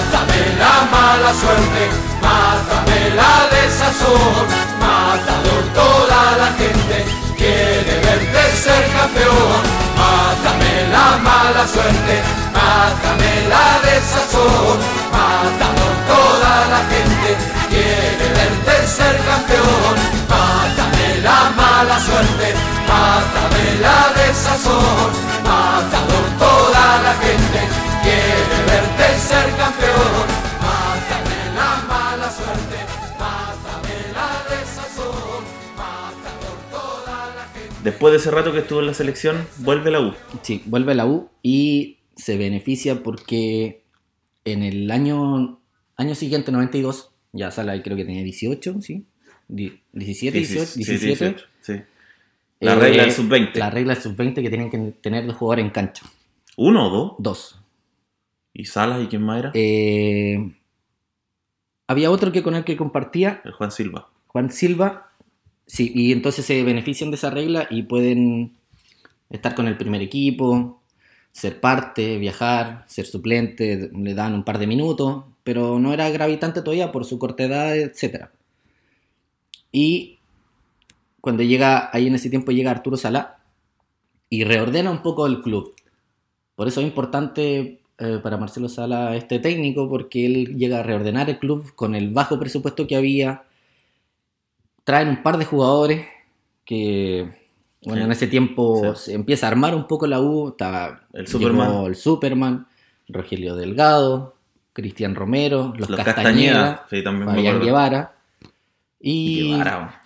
Mátame 0.00 0.40
la 0.58 0.76
mala 0.90 1.32
suerte, 1.34 1.82
mátame 2.22 3.10
la 3.20 3.34
desazón. 3.52 4.46
Matador, 4.80 5.64
toda 5.74 6.20
la 6.40 6.48
gente 6.56 7.04
quiere 7.36 8.00
verte 8.06 8.42
ser 8.64 8.82
campeón. 8.96 9.60
Mátame 10.00 10.72
la 10.94 11.08
mala 11.28 11.64
suerte, 11.68 12.14
mátame 12.56 13.30
la 13.52 13.66
desazón. 13.88 14.78
Matador, 15.12 15.94
toda 16.08 16.54
la 16.72 16.80
gente 16.92 17.30
quiere 17.68 18.26
verte 18.38 18.74
ser 18.96 19.16
campeón. 19.28 19.94
Mátame 20.32 21.08
la 21.28 21.40
mala 21.60 22.00
suerte, 22.00 22.48
mátame 22.88 23.64
la 23.84 23.98
desazón. 24.16 25.10
Matador, 25.44 26.24
toda 26.38 26.86
la 27.04 27.12
gente 27.20 27.60
quiere 28.02 28.49
verte 29.00 29.18
ser 29.18 29.56
campeón. 29.56 30.26
Mátame 30.60 31.54
la 31.54 31.84
mala 31.88 32.30
suerte, 32.30 32.76
mátame 33.18 33.94
la 34.14 34.56
desazón. 34.56 35.44
Matador, 35.76 36.58
toda 36.70 37.34
la 37.36 37.44
gente. 37.54 37.74
Después 37.84 38.12
de 38.12 38.18
ese 38.18 38.30
rato 38.30 38.52
que 38.52 38.58
estuvo 38.60 38.80
en 38.80 38.86
la 38.86 38.94
selección, 38.94 39.46
vuelve 39.58 39.90
la 39.90 40.00
U. 40.00 40.14
sí, 40.42 40.62
vuelve 40.66 40.92
a 40.92 40.94
la 40.96 41.06
U 41.06 41.30
y 41.42 41.98
se 42.16 42.36
beneficia 42.36 43.02
porque 43.02 43.82
en 44.44 44.62
el 44.62 44.90
año, 44.90 45.60
año 45.96 46.14
siguiente, 46.14 46.52
92, 46.52 47.10
ya 47.32 47.50
Salas 47.50 47.74
ahí 47.74 47.82
creo 47.82 47.96
que 47.96 48.04
tenía 48.04 48.22
18, 48.22 48.76
¿sí? 48.82 49.06
Di- 49.48 49.80
17, 49.92 50.38
18, 50.38 50.66
Sí, 50.66 50.78
17. 50.84 51.06
18, 51.24 51.44
sí. 51.62 51.72
La 52.60 52.72
Eh, 52.72 52.76
regla 52.76 53.02
del 53.04 53.12
sub-20. 53.12 53.54
La 53.58 53.70
regla 53.70 53.94
del 53.94 54.02
sub-20 54.02 54.34
que 54.42 54.48
tienen 54.50 54.70
que 54.70 54.78
tener 55.00 55.26
dos 55.26 55.36
jugadores 55.36 55.64
en 55.64 55.70
cancha. 55.70 56.04
¿Uno 56.56 56.86
o 56.88 56.90
dos? 56.90 57.12
Dos. 57.18 57.59
¿Y 58.52 58.64
Salas 58.64 59.02
y 59.02 59.06
quién 59.06 59.22
más 59.22 59.38
era? 59.38 59.52
Eh, 59.54 60.54
había 61.86 62.10
otro 62.10 62.32
que 62.32 62.42
con 62.42 62.54
el 62.54 62.64
que 62.64 62.76
compartía, 62.76 63.40
El 63.44 63.52
Juan 63.52 63.70
Silva. 63.70 64.10
Juan 64.28 64.50
Silva. 64.50 65.12
Sí, 65.66 65.92
y 65.94 66.12
entonces 66.12 66.44
se 66.44 66.62
benefician 66.64 67.10
de 67.10 67.16
esa 67.16 67.30
regla 67.30 67.66
y 67.70 67.84
pueden 67.84 68.56
estar 69.28 69.54
con 69.54 69.68
el 69.68 69.76
primer 69.76 70.02
equipo, 70.02 70.82
ser 71.32 71.60
parte, 71.60 72.18
viajar, 72.18 72.84
ser 72.88 73.06
suplente, 73.06 73.90
le 73.92 74.14
dan 74.14 74.34
un 74.34 74.44
par 74.44 74.58
de 74.58 74.66
minutos, 74.66 75.24
pero 75.44 75.78
no 75.78 75.92
era 75.92 76.10
gravitante 76.10 76.62
todavía 76.62 76.92
por 76.92 77.04
su 77.04 77.18
corta 77.18 77.44
edad, 77.44 77.76
etc. 77.76 78.26
Y 79.72 80.18
cuando 81.20 81.42
llega, 81.42 81.90
ahí 81.92 82.06
en 82.06 82.14
ese 82.14 82.30
tiempo 82.30 82.52
llega 82.52 82.70
Arturo 82.70 82.96
Salá 82.96 83.38
y 84.28 84.44
reordena 84.44 84.90
un 84.90 85.02
poco 85.02 85.26
el 85.26 85.42
club. 85.42 85.74
Por 86.56 86.68
eso 86.68 86.80
es 86.80 86.86
importante 86.86 87.79
eh, 88.00 88.18
para 88.22 88.36
Marcelo 88.36 88.68
Sala 88.68 89.14
este 89.14 89.38
técnico, 89.38 89.88
porque 89.88 90.26
él 90.26 90.56
llega 90.56 90.80
a 90.80 90.82
reordenar 90.82 91.28
el 91.30 91.38
club 91.38 91.74
con 91.74 91.94
el 91.94 92.10
bajo 92.10 92.38
presupuesto 92.38 92.86
que 92.86 92.96
había. 92.96 93.44
Traen 94.84 95.08
un 95.08 95.22
par 95.22 95.36
de 95.38 95.44
jugadores 95.44 96.06
que, 96.64 97.30
bueno, 97.84 98.00
Sí. 98.02 98.06
en 98.06 98.12
ese 98.12 98.26
tiempo 98.26 98.94
Sí. 98.94 99.04
se 99.10 99.14
empieza 99.14 99.46
a 99.46 99.50
armar 99.50 99.74
un 99.74 99.86
poco 99.86 100.06
la 100.06 100.20
U. 100.20 100.48
Estaba 100.48 101.02
El 101.12 101.26
Superman. 101.26 101.84
el 101.86 101.94
Superman, 101.96 102.66
Rogelio 103.08 103.54
Delgado, 103.56 104.34
Cristian 104.72 105.14
Romero, 105.14 105.74
los, 105.76 105.90
Los 105.90 106.00
Castañeda, 106.00 106.86
Castañeda, 106.86 106.86
sí, 106.88 107.02
Fabián. 107.02 107.60
Guevara. 107.60 108.14
Y 109.00 109.50
Guevara, 109.50 110.00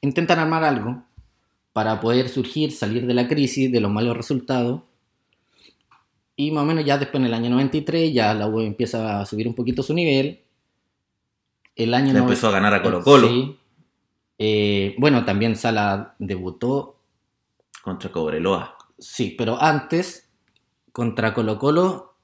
intentan 0.00 0.38
armar 0.38 0.64
algo 0.64 1.02
para 1.72 2.00
poder 2.00 2.28
surgir, 2.28 2.70
salir 2.72 3.06
de 3.06 3.14
la 3.14 3.28
crisis, 3.28 3.72
de 3.72 3.80
los 3.80 3.90
malos 3.90 4.16
resultados. 4.16 4.82
Y 6.46 6.50
más 6.50 6.62
o 6.62 6.66
menos 6.66 6.84
ya 6.84 6.98
después 6.98 7.20
en 7.20 7.26
el 7.26 7.34
año 7.34 7.50
93 7.50 8.12
ya 8.12 8.34
la 8.34 8.48
U 8.48 8.60
empieza 8.60 9.20
a 9.20 9.26
subir 9.26 9.46
un 9.46 9.54
poquito 9.54 9.82
su 9.82 9.94
nivel. 9.94 10.40
El 11.76 11.94
año 11.94 12.12
Le 12.12 12.18
empezó 12.18 12.48
a 12.48 12.52
ganar 12.52 12.74
a 12.74 12.82
Colo-Colo. 12.82 13.28
Sí. 13.28 13.56
Eh, 14.38 14.94
bueno, 14.98 15.24
también 15.24 15.56
Sala 15.56 16.14
debutó, 16.18 16.96
contra 17.82 18.10
Cobreloa. 18.10 18.76
sí, 18.98 19.34
pero 19.38 19.60
antes 19.62 20.28
contra 20.92 21.32
Colo 21.32 21.58
Colo, 21.58 22.14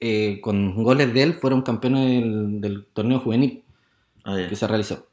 eh, 0.00 0.40
con 0.40 0.82
goles 0.82 1.12
de 1.14 1.22
él, 1.22 1.34
fueron 1.34 1.62
campeones 1.62 2.20
del, 2.22 2.60
del 2.60 2.86
torneo 2.92 3.20
juvenil. 3.20 3.62
Ah, 4.24 4.36
que 4.48 4.56
se 4.56 4.66
realizó. 4.66 5.06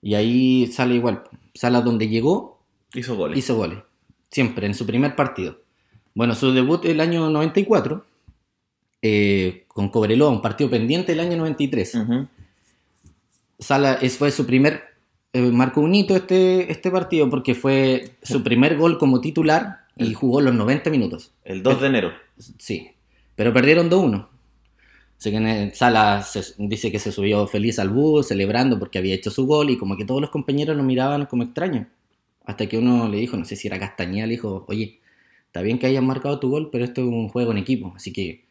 Y 0.00 0.14
ahí 0.14 0.66
sale 0.68 0.94
igual. 0.94 1.24
Sala 1.54 1.80
donde 1.82 2.08
llegó, 2.08 2.62
Hizo 2.94 3.16
goles. 3.16 3.38
hizo 3.38 3.56
goles. 3.56 3.78
Siempre, 4.30 4.66
en 4.66 4.74
su 4.74 4.86
primer 4.86 5.14
partido. 5.16 5.58
Bueno, 6.14 6.34
su 6.34 6.52
debut 6.52 6.84
el 6.84 7.00
año 7.00 7.30
94, 7.30 8.04
eh, 9.02 9.64
con 9.68 9.88
Cobreloa, 9.88 10.30
un 10.30 10.42
partido 10.42 10.68
pendiente 10.70 11.12
el 11.12 11.20
año 11.20 11.36
93. 11.36 11.94
Ujú. 11.94 12.26
Sala 13.58 13.94
es, 14.00 14.16
fue 14.16 14.30
su 14.30 14.46
primer, 14.46 14.82
eh, 15.32 15.40
marcó 15.42 15.80
un 15.82 15.94
hito 15.94 16.16
este, 16.16 16.70
este 16.72 16.90
partido 16.90 17.28
porque 17.28 17.54
fue 17.54 18.12
su 18.22 18.42
primer 18.42 18.76
gol 18.76 18.98
como 18.98 19.20
titular 19.20 19.80
y 19.96 20.14
jugó 20.14 20.40
los 20.40 20.54
90 20.54 20.90
minutos. 20.90 21.32
El 21.44 21.62
2 21.62 21.80
de 21.80 21.86
enero. 21.86 22.12
Sí, 22.58 22.90
pero 23.36 23.52
perdieron 23.52 23.90
2-1. 23.90 24.28
Así 25.18 25.30
que 25.30 25.72
Sala 25.74 26.22
se- 26.22 26.54
dice 26.56 26.90
que 26.90 26.98
se 26.98 27.12
subió 27.12 27.46
feliz 27.46 27.78
al 27.78 27.90
bus, 27.90 28.28
celebrando 28.28 28.78
porque 28.78 28.98
había 28.98 29.14
hecho 29.14 29.30
su 29.30 29.46
gol 29.46 29.68
y 29.68 29.76
como 29.76 29.96
que 29.98 30.06
todos 30.06 30.22
los 30.22 30.30
compañeros 30.30 30.74
lo 30.76 30.82
miraban 30.82 31.26
como 31.26 31.42
extraño. 31.42 31.86
Hasta 32.46 32.66
que 32.66 32.78
uno 32.78 33.06
le 33.06 33.18
dijo, 33.18 33.36
no 33.36 33.44
sé 33.44 33.54
si 33.56 33.68
era 33.68 33.78
Castañeda, 33.78 34.26
le 34.26 34.32
dijo, 34.32 34.64
oye, 34.68 34.99
está 35.50 35.62
bien 35.62 35.80
que 35.80 35.86
hayas 35.86 36.02
marcado 36.04 36.38
tu 36.38 36.48
gol, 36.48 36.68
pero 36.70 36.84
esto 36.84 37.00
es 37.00 37.08
un 37.08 37.28
juego 37.28 37.50
en 37.50 37.58
equipo, 37.58 37.92
así 37.96 38.12
que... 38.12 38.44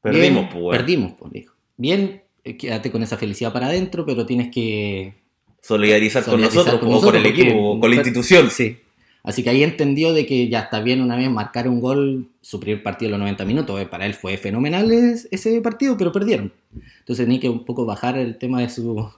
Perdimos, 0.00 0.42
bien, 0.44 0.62
pues. 0.62 0.78
Perdimos, 0.78 1.12
pues, 1.18 1.32
dijo. 1.32 1.54
Bien, 1.76 2.22
eh, 2.44 2.56
quédate 2.56 2.92
con 2.92 3.02
esa 3.02 3.16
felicidad 3.16 3.52
para 3.52 3.66
adentro, 3.66 4.06
pero 4.06 4.24
tienes 4.24 4.50
que 4.52 5.14
Solidarizar, 5.60 6.24
con 6.24 6.40
nosotros, 6.40 6.78
con 6.78 6.92
o 6.92 7.00
con 7.00 7.16
el 7.16 7.26
equipo, 7.26 7.56
o 7.58 7.80
con 7.80 7.90
la 7.90 7.96
institución. 7.96 8.50
Sí. 8.50 8.76
Así 9.24 9.42
que 9.42 9.48
ahí 9.50 9.62
entendió 9.64 10.12
de 10.12 10.26
que 10.26 10.48
ya 10.48 10.60
está 10.60 10.80
bien 10.80 11.00
una 11.00 11.16
vez 11.16 11.28
marcar 11.30 11.66
un 11.66 11.80
gol, 11.80 12.28
su 12.42 12.60
primer 12.60 12.82
partido 12.82 13.08
de 13.08 13.10
los 13.12 13.20
90 13.20 13.44
minutos. 13.46 13.80
eh, 13.80 13.86
Para 13.86 14.04
él 14.06 14.12
fue 14.14 14.36
fenomenal 14.36 14.92
es- 14.92 15.26
ese 15.30 15.60
partido, 15.62 15.96
pero 15.96 16.12
perdieron. 16.12 16.52
Entonces 17.00 17.24
tenía 17.24 17.40
que 17.40 17.48
un 17.48 17.64
poco 17.64 17.86
bajar 17.86 18.18
el 18.18 18.36
tema 18.36 18.60
de 18.60 18.68
su, 18.68 19.10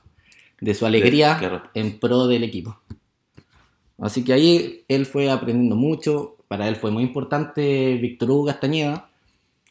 de 0.61 0.75
su 0.75 0.87
alegría 0.87 1.37
claro. 1.38 1.62
en 1.75 1.99
pro 1.99 2.29
del 2.29 2.44
equipo. 2.44 2.79
Así 3.99 4.22
que 4.22 4.33
ahí 4.33 4.85
él 4.88 5.05
fue 5.07 5.29
aprendiendo 5.31 5.75
mucho. 5.75 6.36
Para 6.48 6.68
él 6.68 6.76
fue 6.76 6.90
muy 6.90 7.02
importante 7.02 7.96
Víctor 7.96 8.30
Hugo 8.30 8.46
Castañeda. 8.46 9.09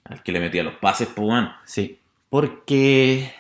Al 0.03 0.21
que 0.21 0.31
le 0.31 0.39
metía 0.39 0.63
los 0.63 0.75
pases, 0.75 1.07
pues, 1.15 1.27
weón. 1.27 1.49
Sí, 1.65 1.97
porque, 2.29 3.31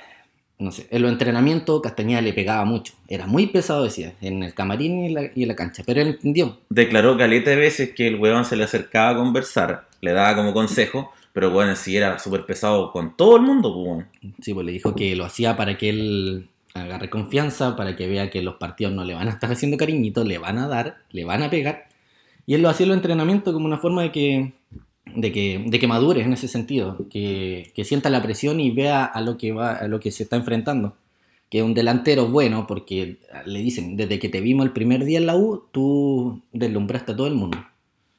no 0.57 0.71
sé, 0.71 0.87
en 0.89 1.01
los 1.01 1.11
entrenamientos 1.11 1.81
Castañeda 1.81 2.21
le 2.21 2.33
pegaba 2.33 2.65
mucho. 2.65 2.93
Era 3.07 3.27
muy 3.27 3.47
pesado, 3.47 3.83
decía, 3.83 4.13
en 4.21 4.41
el 4.41 4.53
camarín 4.53 5.03
y 5.03 5.05
en 5.07 5.13
la, 5.13 5.21
y 5.35 5.45
la 5.45 5.55
cancha. 5.55 5.83
Pero 5.85 6.01
él 6.01 6.07
entendió. 6.09 6.57
Declaró 6.69 7.17
caleta 7.17 7.51
de 7.51 7.57
veces 7.57 7.91
que 7.93 8.07
el 8.07 8.15
weón 8.15 8.45
se 8.45 8.55
le 8.55 8.63
acercaba 8.63 9.11
a 9.11 9.15
conversar, 9.15 9.87
le 10.01 10.13
daba 10.13 10.35
como 10.35 10.53
consejo, 10.53 11.11
pero 11.33 11.61
en 11.61 11.75
sí 11.75 11.97
era 11.97 12.17
súper 12.17 12.45
pesado 12.45 12.91
con 12.91 13.17
todo 13.17 13.35
el 13.35 13.43
mundo, 13.43 13.73
pues, 13.73 13.87
weón. 13.87 14.07
Sí, 14.41 14.53
pues 14.53 14.65
le 14.65 14.71
dijo 14.71 14.95
que 14.95 15.15
lo 15.15 15.25
hacía 15.25 15.57
para 15.57 15.77
que 15.77 15.89
él 15.89 16.47
agarre 16.73 17.09
confianza, 17.09 17.75
para 17.75 17.95
que 17.95 18.07
vea 18.07 18.29
que 18.29 18.41
los 18.41 18.55
partidos 18.55 18.93
no 18.93 19.03
le 19.03 19.13
van 19.13 19.27
a 19.27 19.31
estar 19.31 19.51
haciendo 19.51 19.77
cariñitos, 19.77 20.25
le 20.25 20.37
van 20.37 20.57
a 20.57 20.67
dar, 20.67 20.97
le 21.11 21.25
van 21.25 21.43
a 21.43 21.49
pegar. 21.49 21.87
Y 22.45 22.53
él 22.53 22.61
lo 22.61 22.69
hacía 22.69 22.85
en 22.85 22.89
los 22.89 22.97
entrenamientos 22.97 23.53
como 23.53 23.65
una 23.65 23.77
forma 23.77 24.01
de 24.03 24.11
que, 24.11 24.53
de 25.15 25.31
que, 25.31 25.63
de 25.65 25.79
que 25.79 25.87
madure 25.87 26.21
en 26.21 26.33
ese 26.33 26.47
sentido, 26.47 26.97
que, 27.09 27.71
que 27.75 27.83
sienta 27.85 28.09
la 28.09 28.21
presión 28.21 28.59
y 28.59 28.71
vea 28.71 29.03
a 29.05 29.21
lo 29.21 29.37
que 29.37 29.51
va, 29.51 29.73
a 29.73 29.87
lo 29.87 29.99
que 29.99 30.11
se 30.11 30.23
está 30.23 30.35
enfrentando. 30.35 30.95
Que 31.49 31.61
un 31.63 31.73
delantero 31.73 32.27
bueno, 32.27 32.65
porque 32.67 33.17
le 33.45 33.59
dicen, 33.59 33.95
desde 33.97 34.19
que 34.19 34.29
te 34.29 34.41
vimos 34.41 34.65
el 34.65 34.71
primer 34.71 35.05
día 35.05 35.19
en 35.19 35.25
la 35.27 35.35
U, 35.35 35.63
tú 35.71 36.41
deslumbraste 36.53 37.11
a 37.13 37.15
todo 37.15 37.27
el 37.27 37.35
mundo. 37.35 37.57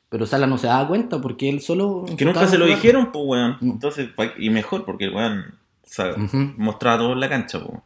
Pero 0.09 0.27
Sala 0.27 0.47
no 0.47 0.59
se 0.59 0.69
daba 0.69 0.87
cuenta 0.87 1.21
porque 1.21 1.49
él 1.49 1.61
solo... 1.61 2.05
Que 2.17 2.25
nunca 2.25 2.47
se 2.47 2.57
lo 2.59 2.65
jugar. 2.67 2.79
dijeron, 2.81 3.11
pues, 3.13 3.25
weón. 3.27 3.57
Mm. 3.61 3.71
Entonces, 3.73 4.09
y 4.39 4.51
mejor, 4.51 4.85
porque 4.85 5.07
el 5.07 5.15
weón 5.15 5.41
o 5.41 5.89
sea, 5.89 6.13
Ujú. 6.13 6.53
mostraba 6.57 6.99
todo 6.99 7.13
en 7.13 7.21
la 7.21 7.29
cancha, 7.29 7.61
pues. 7.65 7.81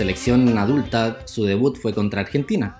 Selección 0.00 0.56
adulta, 0.56 1.18
su 1.26 1.44
debut 1.44 1.76
fue 1.76 1.92
contra 1.92 2.22
Argentina. 2.22 2.78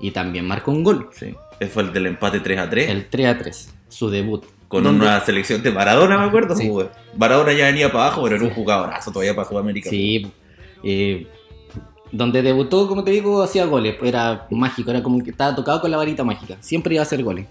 Y 0.00 0.10
también 0.10 0.46
marcó 0.46 0.70
un 0.70 0.84
gol, 0.84 1.08
Sí. 1.12 1.34
Ese 1.58 1.70
fue 1.72 1.82
el 1.82 1.92
del 1.92 2.06
empate 2.06 2.38
3 2.40 2.58
a 2.60 2.70
3. 2.70 2.90
el 2.90 3.06
3 3.08 3.26
a 3.26 3.38
3, 3.38 3.74
su 3.88 4.10
debut. 4.10 4.44
Con 4.68 4.86
una 4.86 5.18
selección 5.24 5.62
de 5.62 5.70
Maradona, 5.72 6.18
me 6.18 6.24
acuerdo. 6.26 6.54
Sí. 6.54 6.70
Maradona 7.16 7.52
ya 7.54 7.64
venía 7.66 7.90
para 7.90 8.04
abajo, 8.04 8.22
pero 8.22 8.36
era 8.36 8.44
un 8.44 8.50
jugadorazo 8.50 9.10
todavía 9.10 9.34
para 9.34 9.48
Sudamérica. 9.48 9.88
Sí, 9.88 10.30
eh, 10.84 11.26
donde 12.12 12.42
debutó, 12.42 12.86
como 12.86 13.02
te 13.02 13.10
digo, 13.12 13.42
hacía 13.42 13.64
goles. 13.64 13.96
Era 14.02 14.46
mágico, 14.50 14.90
era 14.90 15.02
como 15.02 15.24
que 15.24 15.30
estaba 15.30 15.56
tocado 15.56 15.80
con 15.80 15.90
la 15.90 15.96
varita 15.96 16.22
mágica. 16.22 16.58
Siempre 16.60 16.94
iba 16.94 17.02
a 17.02 17.06
hacer 17.06 17.24
goles. 17.24 17.46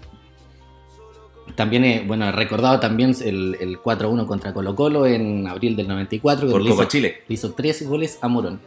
También, 1.56 1.84
eh, 1.84 2.04
bueno, 2.06 2.30
recordado 2.30 2.78
también 2.78 3.16
el, 3.24 3.56
el 3.60 3.78
4-1 3.78 4.26
contra 4.26 4.54
Colo 4.54 4.76
Colo 4.76 5.06
en 5.06 5.48
abril 5.48 5.74
del 5.74 5.88
94. 5.88 6.48
Por 6.48 6.62
Copa 6.62 6.72
hizo, 6.72 6.84
Chile. 6.84 7.22
le 7.26 7.34
hizo 7.34 7.52
tres 7.52 7.86
goles 7.86 8.18
a 8.22 8.28
Morón. 8.28 8.60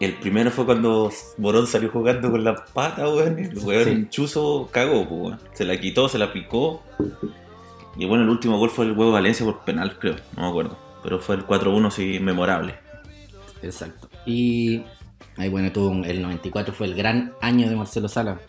El 0.00 0.14
primero 0.14 0.50
fue 0.50 0.64
cuando 0.66 1.10
Morón 1.38 1.66
salió 1.66 1.88
jugando 1.90 2.30
con 2.30 2.42
la 2.44 2.56
pata, 2.56 3.08
weón. 3.08 3.38
El 3.38 3.58
weón 3.58 3.84
Sí. 3.84 4.06
chuzo 4.10 4.68
cagó, 4.72 5.02
weón. 5.02 5.38
Se 5.52 5.64
la 5.64 5.78
quitó, 5.80 6.08
se 6.08 6.18
la 6.18 6.32
picó. 6.32 6.82
Y 7.96 8.04
bueno, 8.06 8.24
el 8.24 8.30
último 8.30 8.58
gol 8.58 8.70
fue 8.70 8.86
el 8.86 8.92
huevo 8.92 9.12
Valencia 9.12 9.46
por 9.46 9.64
penal, 9.64 9.98
creo. 9.98 10.16
No 10.36 10.42
me 10.42 10.48
acuerdo. 10.48 10.76
Pero 11.02 11.20
fue 11.20 11.36
el 11.36 11.44
4-1, 11.46 11.90
sí, 11.90 12.18
memorable. 12.20 12.74
Exacto. 13.62 14.08
Y 14.26 14.82
Ahí 15.36 15.48
bueno, 15.48 15.72
tuvo 15.72 15.88
un- 15.88 16.04
el 16.04 16.22
94 16.22 16.72
fue 16.72 16.86
el 16.86 16.94
gran 16.94 17.32
año 17.40 17.68
de 17.68 17.74
Marcelo 17.74 18.06
Sala. 18.08 18.40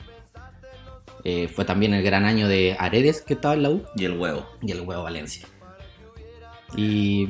Eh, 1.23 1.47
fue 1.47 1.65
también 1.65 1.95
el 1.95 2.03
gran 2.03 2.25
año 2.25 2.47
de 2.47 2.75
Aredes, 2.77 3.21
que 3.21 3.33
estaba 3.33 3.55
en 3.55 3.63
la 3.63 3.71
U, 3.71 3.83
Y 3.95 4.05
el 4.05 4.19
huevo. 4.19 4.45
y 4.61 4.71
el 4.71 4.81
Huevo 4.81 5.01
Valencia. 5.01 5.47
Y 6.77 7.29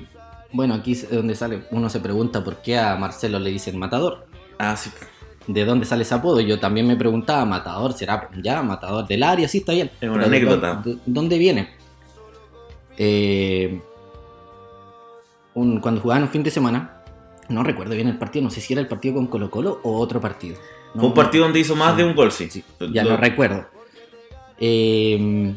bueno, 0.55 0.73
aquí 0.73 0.93
es 0.93 1.09
donde 1.11 1.35
sale, 1.35 1.63
uno 1.71 1.89
se 1.89 1.99
pregunta 1.99 2.43
por 2.43 2.61
qué 2.61 2.77
a 2.77 2.95
Marcelo 2.95 3.39
le 3.39 3.49
dicen 3.51 3.77
matador. 3.77 4.25
Ah, 4.57 4.75
sí. 4.77 4.89
¿De 5.47 5.65
dónde 5.65 5.85
sale 5.85 6.03
ese 6.03 6.15
apodo? 6.15 6.39
Yo 6.39 6.59
también 6.59 6.87
me 6.87 6.95
preguntaba, 6.95 7.45
matador, 7.45 7.93
¿será 7.93 8.29
ya 8.41 8.61
matador 8.63 9.05
del 9.05 9.21
área? 9.23 9.47
Sí, 9.47 9.59
está 9.59 9.73
bien. 9.73 9.91
Es 10.01 10.09
una 10.09 10.19
Pero 10.23 10.29
¿de 10.29 10.37
anécdota. 10.37 10.81
dó- 10.83 10.83
de- 10.95 10.97
¿Dónde 11.05 11.37
viene? 11.37 11.69
Eh, 12.97 13.81
un- 15.53 15.79
cuando 15.79 16.01
jugaban 16.01 16.23
un 16.23 16.29
fin 16.29 16.43
de 16.43 16.51
semana, 16.51 17.01
no 17.49 17.63
recuerdo 17.63 17.93
bien 17.95 18.07
el 18.07 18.17
partido, 18.17 18.43
no 18.43 18.49
sé 18.49 18.61
si 18.61 18.73
era 18.73 18.81
el 18.81 18.87
partido 18.87 19.15
con 19.15 19.27
Colo 19.27 19.51
Colo 19.51 19.79
o 19.83 19.99
otro 19.99 20.19
partido. 20.19 20.57
No, 20.93 21.01
Fue 21.01 21.09
un 21.09 21.13
partido 21.13 21.43
donde 21.43 21.59
hizo 21.59 21.75
más 21.75 21.91
Sí. 21.91 21.97
de 22.01 22.07
un 22.07 22.15
gol, 22.15 22.31
sí. 22.31 22.49
Sí, 22.49 22.63
ya 22.93 23.03
Lo- 23.03 23.11
no 23.11 23.17
recuerdo. 23.17 23.65
Eh, 24.57 25.53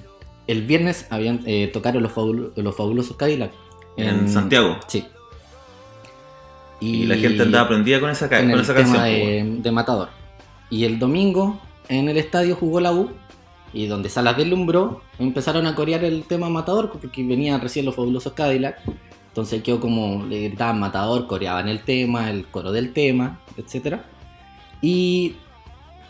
el 0.48 0.62
viernes 0.62 1.06
habían 1.10 1.40
eh, 1.46 1.68
tocaron 1.72 2.02
los, 2.02 2.12
los 2.56 2.76
fabulosos 2.76 3.16
Cadillac. 3.16 3.52
En 3.98 4.28
Santiago. 4.28 4.78
Sí. 4.86 5.04
Y, 6.80 7.06
la 7.06 7.16
gente 7.16 7.42
andaba 7.42 7.68
prendida 7.68 7.98
con 8.00 8.10
esa, 8.10 8.28
con 8.28 8.38
con 8.38 8.50
el 8.52 8.60
esa 8.60 8.74
tema 8.74 8.84
canción. 8.92 9.02
pues, 9.02 9.12
de, 9.56 9.62
de 9.62 9.72
Matador. 9.72 10.08
Y 10.70 10.84
el 10.84 10.98
domingo 10.98 11.60
en 11.88 12.08
el 12.08 12.16
estadio 12.16 12.54
jugó 12.54 12.80
la 12.80 12.92
U 12.92 13.10
y 13.72 13.86
donde 13.86 14.08
Salas 14.08 14.36
deslumbró 14.36 15.02
empezaron 15.18 15.66
a 15.66 15.74
corear 15.74 16.04
el 16.04 16.22
tema 16.24 16.48
Matador 16.48 16.90
porque 16.90 17.22
venían 17.24 17.60
recién 17.60 17.84
los 17.84 17.94
fabulosos 17.96 18.32
Cadillac. 18.32 18.78
Entonces 19.28 19.62
quedó 19.62 19.80
como 19.80 20.24
le 20.26 20.48
gritaban 20.48 20.78
Matador, 20.78 21.26
coreaban 21.26 21.68
el 21.68 21.80
tema, 21.82 22.30
el 22.30 22.46
coro 22.46 22.70
del 22.72 22.92
tema, 22.92 23.40
etc. 23.56 23.96
Y 24.80 25.34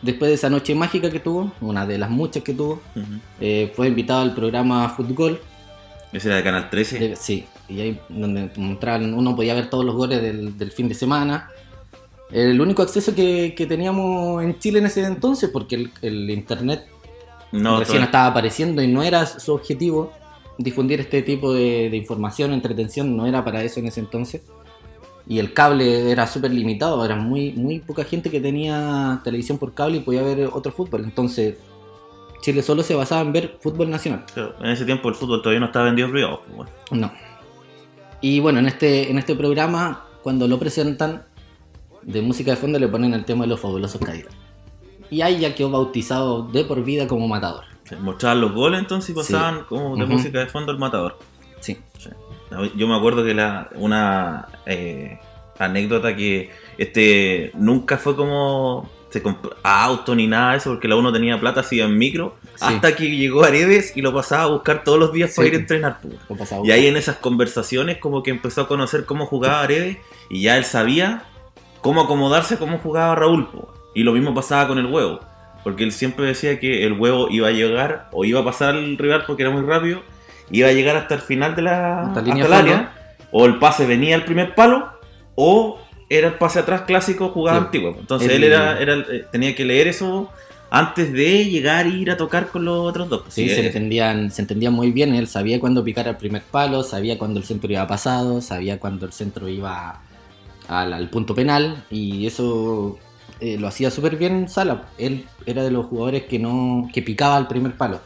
después 0.02 0.28
de 0.28 0.34
esa 0.34 0.50
noche 0.50 0.74
mágica 0.74 1.10
que 1.10 1.20
tuvo, 1.20 1.52
una 1.60 1.86
de 1.86 1.98
las 1.98 2.10
muchas 2.10 2.42
que 2.42 2.52
tuvo, 2.54 2.80
eh, 3.40 3.72
fue 3.74 3.88
invitado 3.88 4.20
al 4.20 4.34
programa 4.34 4.88
Fútbol 4.90 5.40
Ese 6.12 6.28
era 6.28 6.36
de 6.36 6.42
Canal 6.42 6.70
13. 6.70 6.98
de- 6.98 7.16
sí, 7.16 7.46
y 7.68 7.80
ahí 7.80 8.00
donde 8.08 8.50
mostraban, 8.56 9.12
uno 9.14 9.36
podía 9.36 9.54
ver 9.54 9.68
todos 9.70 9.84
los 9.84 9.94
goles 9.94 10.22
del, 10.22 10.56
del 10.56 10.70
fin 10.72 10.88
de 10.88 10.94
semana. 10.94 11.50
El 12.30 12.60
único 12.60 12.82
acceso 12.82 13.14
que, 13.14 13.54
que 13.56 13.66
teníamos 13.66 14.42
en 14.42 14.58
Chile 14.58 14.78
en 14.80 14.86
ese 14.86 15.02
entonces, 15.04 15.48
porque 15.50 15.76
el, 15.76 15.90
el 16.02 16.30
internet 16.30 16.86
no, 17.52 17.78
recién 17.78 17.98
todo- 17.98 18.04
estaba 18.06 18.26
apareciendo 18.28 18.82
y 18.82 18.88
no 18.88 19.02
era 19.02 19.24
su 19.26 19.54
objetivo 19.54 20.12
difundir 20.58 21.00
este 21.00 21.22
tipo 21.22 21.52
de, 21.52 21.88
de 21.88 21.96
información, 21.96 22.52
entretención, 22.52 23.16
no 23.16 23.26
era 23.26 23.44
para 23.44 23.62
eso 23.62 23.80
en 23.80 23.86
ese 23.86 24.00
entonces. 24.00 24.42
Y 25.26 25.38
el 25.38 25.52
cable 25.52 26.10
era 26.10 26.26
súper 26.26 26.50
limitado, 26.52 27.04
era 27.04 27.14
muy, 27.16 27.52
muy 27.52 27.80
poca 27.80 28.02
gente 28.04 28.30
que 28.30 28.40
tenía 28.40 29.20
televisión 29.24 29.58
por 29.58 29.74
cable 29.74 29.98
y 29.98 30.00
podía 30.00 30.22
ver 30.22 30.48
otro 30.52 30.72
fútbol. 30.72 31.04
Entonces, 31.04 31.56
Chile 32.40 32.62
solo 32.62 32.82
se 32.82 32.94
basaba 32.94 33.20
en 33.20 33.32
ver 33.32 33.58
fútbol 33.60 33.90
nacional. 33.90 34.24
En 34.60 34.70
ese 34.70 34.84
tiempo 34.86 35.08
el 35.08 35.14
fútbol 35.14 35.42
todavía 35.42 35.60
no 35.60 35.66
estaba 35.66 35.84
vendido 35.86 36.10
privado. 36.10 36.40
pues, 36.46 36.56
bueno. 36.90 37.06
No. 37.06 37.27
Y 38.20 38.40
bueno, 38.40 38.58
en 38.58 38.66
este, 38.66 39.10
en 39.10 39.18
este 39.18 39.34
programa, 39.34 40.06
cuando 40.22 40.48
lo 40.48 40.58
presentan, 40.58 41.24
de 42.02 42.22
música 42.22 42.52
de 42.52 42.56
fondo 42.56 42.78
le 42.78 42.88
ponen 42.88 43.14
el 43.14 43.24
tema 43.24 43.44
de 43.44 43.48
los 43.48 43.60
fabulosos 43.60 44.00
Cadillacs. 44.00 44.34
Y 45.10 45.20
ahí 45.22 45.40
ya 45.40 45.54
quedó 45.54 45.70
bautizado 45.70 46.42
de 46.42 46.64
por 46.64 46.84
vida 46.84 47.06
como 47.06 47.28
matador. 47.28 47.64
Mostraban 48.00 48.40
los 48.40 48.52
goles 48.52 48.80
entonces 48.80 49.10
y 49.10 49.14
pasaban 49.14 49.64
como 49.64 49.96
de 49.96 50.04
música 50.04 50.40
de 50.40 50.46
fondo 50.46 50.72
el 50.72 50.78
matador. 50.78 51.18
Sí. 51.60 51.78
Sí. 51.98 52.10
Yo 52.76 52.86
me 52.86 52.96
acuerdo 52.96 53.24
que 53.24 53.34
la, 53.34 53.68
una 53.76 54.48
eh, 54.66 55.18
anécdota 55.58 56.14
que 56.14 56.50
este 56.76 57.50
nunca 57.54 57.96
fue 57.98 58.16
como 58.16 58.88
se 59.10 59.22
comp- 59.22 59.54
a 59.62 59.84
auto 59.84 60.14
ni 60.14 60.26
nada 60.26 60.52
de 60.52 60.58
eso, 60.58 60.70
porque 60.70 60.86
la 60.88 60.96
uno 60.96 61.12
tenía 61.12 61.38
plata 61.40 61.60
así 61.60 61.80
en 61.80 61.96
micro, 61.96 62.36
Sí. 62.56 62.64
hasta 62.66 62.94
que 62.94 63.08
llegó 63.16 63.44
Aredes 63.44 63.96
y 63.96 64.02
lo 64.02 64.12
pasaba 64.12 64.42
a 64.42 64.46
buscar 64.46 64.84
todos 64.84 64.98
los 64.98 65.12
días 65.12 65.32
para 65.34 65.48
ir 65.48 65.54
a 65.54 65.58
entrenar. 65.58 65.98
pues. 66.00 66.52
Y 66.64 66.70
ahí 66.72 66.86
en 66.86 66.96
esas 66.96 67.16
conversaciones 67.16 67.98
como 67.98 68.22
que 68.22 68.30
empezó 68.30 68.62
a 68.62 68.68
conocer 68.68 69.04
cómo 69.06 69.26
jugaba 69.26 69.62
Aredes 69.62 69.96
y 70.28 70.42
ya 70.42 70.56
él 70.58 70.64
sabía 70.64 71.22
cómo 71.80 72.02
acomodarse 72.02 72.58
cómo 72.58 72.78
jugaba 72.78 73.14
Raúl. 73.14 73.48
po. 73.48 73.72
Y 73.94 74.02
lo 74.02 74.12
mismo 74.12 74.34
pasaba 74.34 74.68
con 74.68 74.78
el 74.78 74.86
huevo. 74.86 75.20
Porque 75.64 75.84
él 75.84 75.92
siempre 75.92 76.24
decía 76.26 76.60
que 76.60 76.84
el 76.86 76.92
huevo 76.94 77.28
iba 77.30 77.48
a 77.48 77.50
llegar 77.50 78.08
o 78.12 78.24
iba 78.24 78.40
a 78.40 78.44
pasar 78.44 78.74
al 78.74 78.96
rival 78.96 79.24
porque 79.26 79.42
era 79.42 79.50
muy 79.50 79.62
rápido, 79.62 80.02
iba 80.50 80.68
a 80.68 80.72
llegar 80.72 80.96
hasta 80.96 81.14
el 81.16 81.20
final 81.20 81.54
de 81.56 81.62
la 81.62 82.00
Hasta 82.02 82.08
hasta 82.10 82.22
línea 82.22 82.46
el 82.46 82.52
área, 82.52 82.92
o 83.32 83.44
el 83.44 83.58
pase 83.58 83.84
venía 83.86 84.14
al 84.14 84.24
primer 84.24 84.54
palo, 84.54 84.88
o 85.34 85.80
era 86.08 86.28
el 86.28 86.34
pase 86.34 86.58
atrás 86.60 86.82
clásico 86.82 87.28
jugada 87.30 87.58
Sí. 87.58 87.64
antigua. 87.66 87.94
Entonces 87.98 88.28
El- 88.30 88.36
él 88.44 88.44
era, 88.52 88.78
era 88.80 88.94
eh, 88.94 89.24
tenía 89.30 89.54
que 89.54 89.64
leer 89.64 89.88
eso 89.88 90.30
antes 90.70 91.12
de 91.12 91.46
llegar 91.46 91.86
e 91.86 91.90
ir 91.90 92.10
a 92.10 92.16
tocar 92.16 92.48
con 92.48 92.64
los 92.64 92.78
otros 92.86 93.08
dos. 93.08 93.22
Sí, 93.28 93.48
Sí, 93.48 93.54
se 93.54 93.60
eh, 93.62 93.66
entendían, 93.66 94.30
se 94.30 94.42
entendían 94.42 94.72
muy 94.72 94.90
bien. 94.92 95.14
Él 95.14 95.26
sabía 95.28 95.58
cuándo 95.60 95.82
picar 95.84 96.08
al 96.08 96.16
primer 96.16 96.42
palo, 96.42 96.82
sabía 96.82 97.18
cuándo 97.18 97.40
el 97.40 97.46
centro 97.46 97.70
iba 97.72 97.86
pasado, 97.86 98.40
sabía 98.42 98.78
cuándo 98.78 99.06
el 99.06 99.12
centro 99.12 99.48
iba 99.48 100.00
al, 100.68 100.92
al 100.92 101.08
punto 101.10 101.34
penal. 101.34 101.84
Y 101.90 102.26
eso 102.26 102.98
eh, 103.40 103.56
lo 103.58 103.68
hacía 103.68 103.90
súper 103.90 104.16
bien 104.16 104.48
Sala. 104.48 104.88
Él 104.98 105.24
era 105.46 105.62
de 105.62 105.70
los 105.70 105.86
jugadores 105.86 106.24
que 106.24 106.38
no 106.38 106.88
que 106.92 107.00
picaba 107.02 107.36
al 107.36 107.48
primer 107.48 107.72
palo. 107.74 108.00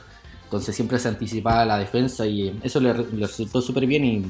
Entonces 0.45 0.77
siempre 0.77 0.99
se 0.99 1.09
anticipaba 1.09 1.65
la 1.65 1.79
defensa 1.79 2.27
y 2.27 2.55
eso 2.63 2.79
le, 2.79 2.93
le 2.95 3.27
resultó 3.27 3.63
súper 3.63 3.87
bien 3.87 4.05
y 4.05 4.27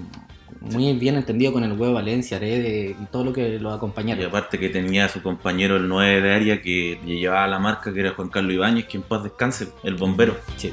muy 0.60 0.92
bien 0.94 1.16
entendido 1.16 1.52
con 1.52 1.64
el 1.64 1.72
huevo 1.72 1.94
Valencia, 1.94 2.36
Arede 2.36 2.96
y 3.00 3.06
todo 3.06 3.24
lo 3.24 3.32
que 3.32 3.58
lo 3.58 3.70
Y 3.70 3.74
acompañaron. 3.74 4.24
aparte 4.26 4.58
que 4.58 4.68
tenía 4.68 5.06
a 5.06 5.08
su 5.08 5.22
compañero 5.22 5.76
el 5.76 5.88
9 5.88 6.20
de 6.20 6.34
área 6.34 6.62
que 6.62 6.98
le 7.04 7.18
llevaba 7.18 7.46
la 7.48 7.58
marca, 7.58 7.92
que 7.92 8.00
era 8.00 8.10
Juan 8.14 8.28
Carlos 8.28 8.52
Ibáñez, 8.54 8.86
que 8.86 8.96
en 8.98 9.02
paz 9.02 9.22
descanse, 9.24 9.68
el 9.82 9.96
bombero. 9.96 10.36
Sí. 10.56 10.72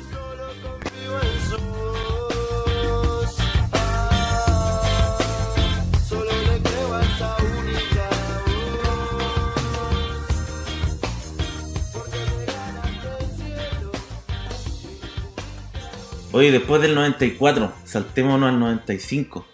Oye, 16.31 16.51
después 16.51 16.81
del 16.81 16.93
94, 16.95 17.71
saltémonos 17.85 18.49
al 18.49 18.59
95. 18.59 19.45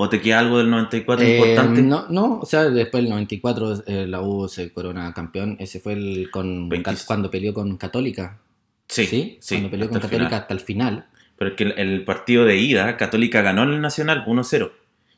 ¿O 0.00 0.08
te 0.08 0.20
queda 0.20 0.38
algo 0.38 0.58
del 0.58 0.70
94 0.70 1.26
Eh, 1.26 1.36
importante? 1.38 1.82
No, 1.82 2.06
no, 2.08 2.38
o 2.38 2.46
sea, 2.46 2.70
después 2.70 3.02
del 3.02 3.10
94 3.10 3.82
eh, 3.84 4.06
la 4.06 4.22
U 4.22 4.46
se 4.46 4.72
corona 4.72 5.12
campeón. 5.12 5.56
Ese 5.58 5.80
fue 5.80 5.94
el 5.94 6.30
con 6.30 6.68
20. 6.68 6.92
cuando 7.04 7.28
peleó 7.32 7.52
con 7.52 7.76
Católica. 7.76 8.38
sí, 8.86 9.38
sí. 9.40 9.54
cuando 9.56 9.70
peleó 9.70 9.88
con 9.88 9.98
Católica 9.98 10.26
final. 10.26 10.40
hasta 10.40 10.54
el 10.54 10.60
final. 10.60 11.06
Pero 11.36 11.50
es 11.50 11.56
que 11.56 11.64
el, 11.64 11.74
el 11.78 12.04
partido 12.04 12.44
de 12.44 12.58
ida, 12.58 12.96
Católica 12.96 13.42
ganó 13.42 13.64
en 13.64 13.70
el 13.70 13.80
Nacional 13.80 14.24
1-0. 14.24 14.70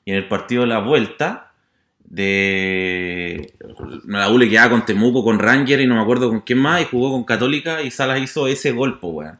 Y 0.07 0.13
en 0.13 0.17
el 0.17 0.29
partido 0.29 0.63
de 0.63 0.69
la 0.69 0.79
vuelta, 0.79 1.53
de 2.07 3.53
la 4.07 4.31
U 4.31 4.39
le 4.39 4.49
quedaba 4.49 4.71
con 4.71 4.87
Temuco, 4.87 5.23
con 5.23 5.39
Ranger 5.39 5.79
y 5.83 5.87
no 5.87 5.97
me 5.97 6.01
acuerdo 6.01 6.31
con 6.31 6.41
quién 6.41 6.59
más, 6.59 6.81
y 6.81 6.87
jugó 6.87 7.11
con 7.11 7.25
Católica 7.25 7.83
y 7.83 7.91
Salas 7.91 8.23
hizo 8.23 8.47
ese 8.49 8.73
golpe, 8.73 9.07
weón. 9.07 9.39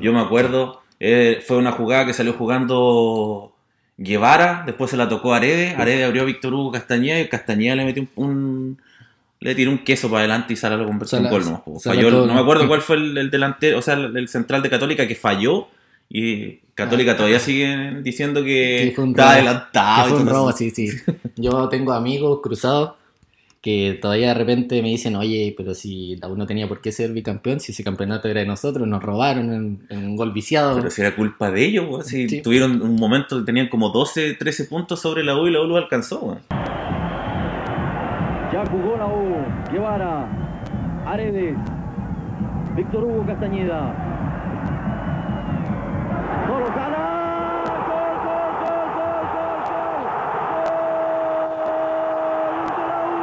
Yo 0.00 0.12
me 0.12 0.20
acuerdo, 0.20 0.82
eh, 0.98 1.40
fue 1.46 1.56
una 1.56 1.70
jugada 1.70 2.04
que 2.04 2.14
salió 2.14 2.32
jugando 2.32 3.51
Guevara, 4.02 4.62
después 4.66 4.90
se 4.90 4.96
la 4.96 5.08
tocó 5.08 5.34
Arede, 5.34 5.74
Arede 5.76 6.04
abrió 6.04 6.22
a 6.22 6.24
Víctor 6.24 6.54
Hugo 6.54 6.72
Castañeda 6.72 7.20
y 7.20 7.28
Castañeda 7.28 7.74
le 7.76 7.84
metió 7.84 8.06
un, 8.16 8.24
un- 8.26 8.78
le 9.40 9.54
tiró 9.56 9.70
un 9.72 9.78
queso 9.78 10.08
para 10.08 10.20
adelante 10.20 10.52
y 10.52 10.56
Sala 10.56 10.76
lo 10.76 10.86
convirtió 10.86 11.18
en 11.18 11.28
gol. 11.28 11.44
no 11.44 12.34
me 12.34 12.40
acuerdo 12.40 12.68
cuál 12.68 12.80
fue 12.80 12.96
el, 12.96 13.18
el 13.18 13.30
delantero, 13.30 13.78
o 13.78 13.82
sea, 13.82 13.94
el, 13.94 14.16
el 14.16 14.28
central 14.28 14.62
de 14.62 14.70
Católica 14.70 15.06
que 15.08 15.14
falló 15.16 15.66
y 16.08 16.58
Católica 16.74 17.16
todavía 17.16 17.40
sigue 17.40 18.00
diciendo 18.02 18.44
que, 18.44 18.88
está 18.88 19.02
robo. 19.02 19.22
adelantado. 19.22 20.04
Que 20.04 20.10
fue 20.10 20.20
un 20.20 20.28
robo, 20.28 20.52
sí, 20.52 20.70
sí. 20.70 20.90
Yo 21.36 21.68
tengo 21.68 21.92
amigos 21.92 22.40
cruzados 22.42 22.92
que 23.62 23.96
todavía 24.02 24.28
de 24.28 24.34
repente 24.34 24.82
me 24.82 24.88
dicen, 24.88 25.14
oye, 25.16 25.54
pero 25.56 25.72
si 25.74 26.16
la 26.16 26.28
U 26.28 26.36
no 26.36 26.46
tenía 26.46 26.66
por 26.68 26.80
qué 26.80 26.90
ser 26.92 27.12
bicampeón, 27.12 27.60
si 27.60 27.70
ese 27.72 27.84
campeonato 27.84 28.28
era 28.28 28.40
de 28.40 28.46
nosotros, 28.46 28.86
nos 28.88 29.02
robaron 29.02 29.52
en, 29.52 29.86
en 29.88 30.04
un 30.04 30.16
gol 30.16 30.32
viciado. 30.32 30.76
Pero 30.76 30.90
si 30.90 31.00
era 31.00 31.14
culpa 31.14 31.50
de 31.50 31.64
ellos, 31.64 31.86
weón, 31.88 32.04
si 32.04 32.28
Sí. 32.28 32.42
tuvieron 32.42 32.82
un 32.82 32.96
momento 32.96 33.38
que 33.38 33.44
tenían 33.44 33.68
como 33.68 33.90
12, 33.90 34.34
13 34.34 34.64
puntos 34.64 35.00
sobre 35.00 35.22
la 35.22 35.36
U 35.40 35.46
y 35.46 35.52
la 35.52 35.60
U 35.60 35.66
lo 35.68 35.76
alcanzó. 35.76 36.20
weón. 36.20 36.38
Ya 38.52 38.64
jugó 38.70 38.96
la 38.98 39.06
U. 39.06 39.36
Guevara. 39.72 40.26
Aredes. 41.06 41.56
Víctor 42.76 43.04
Hugo 43.04 43.24
Castañeda. 43.26 43.94
Solo 46.46 46.66
Sala. 46.74 47.08
Gol, 47.88 48.14
gol, 48.26 48.48
gol, 48.60 48.60
gol, 48.62 48.86
gol, 48.98 49.24
gol. 49.32 50.04
Gol 52.44 52.68
de 52.76 52.84
la 52.88 52.98
U. 53.08 53.16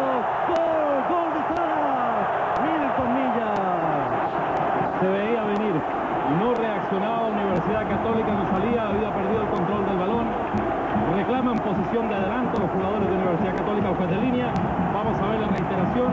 posición 11.62 12.08
de 12.08 12.14
adelanto 12.14 12.58
los 12.60 12.70
jugadores 12.70 13.08
de 13.08 13.14
Universidad 13.14 13.54
Católica, 13.56 13.88
juez 13.96 14.10
de 14.10 14.16
línea. 14.16 14.48
Vamos 14.94 15.16
a 15.20 15.26
ver 15.28 15.40
la 15.40 15.48
reiteración. 15.48 16.10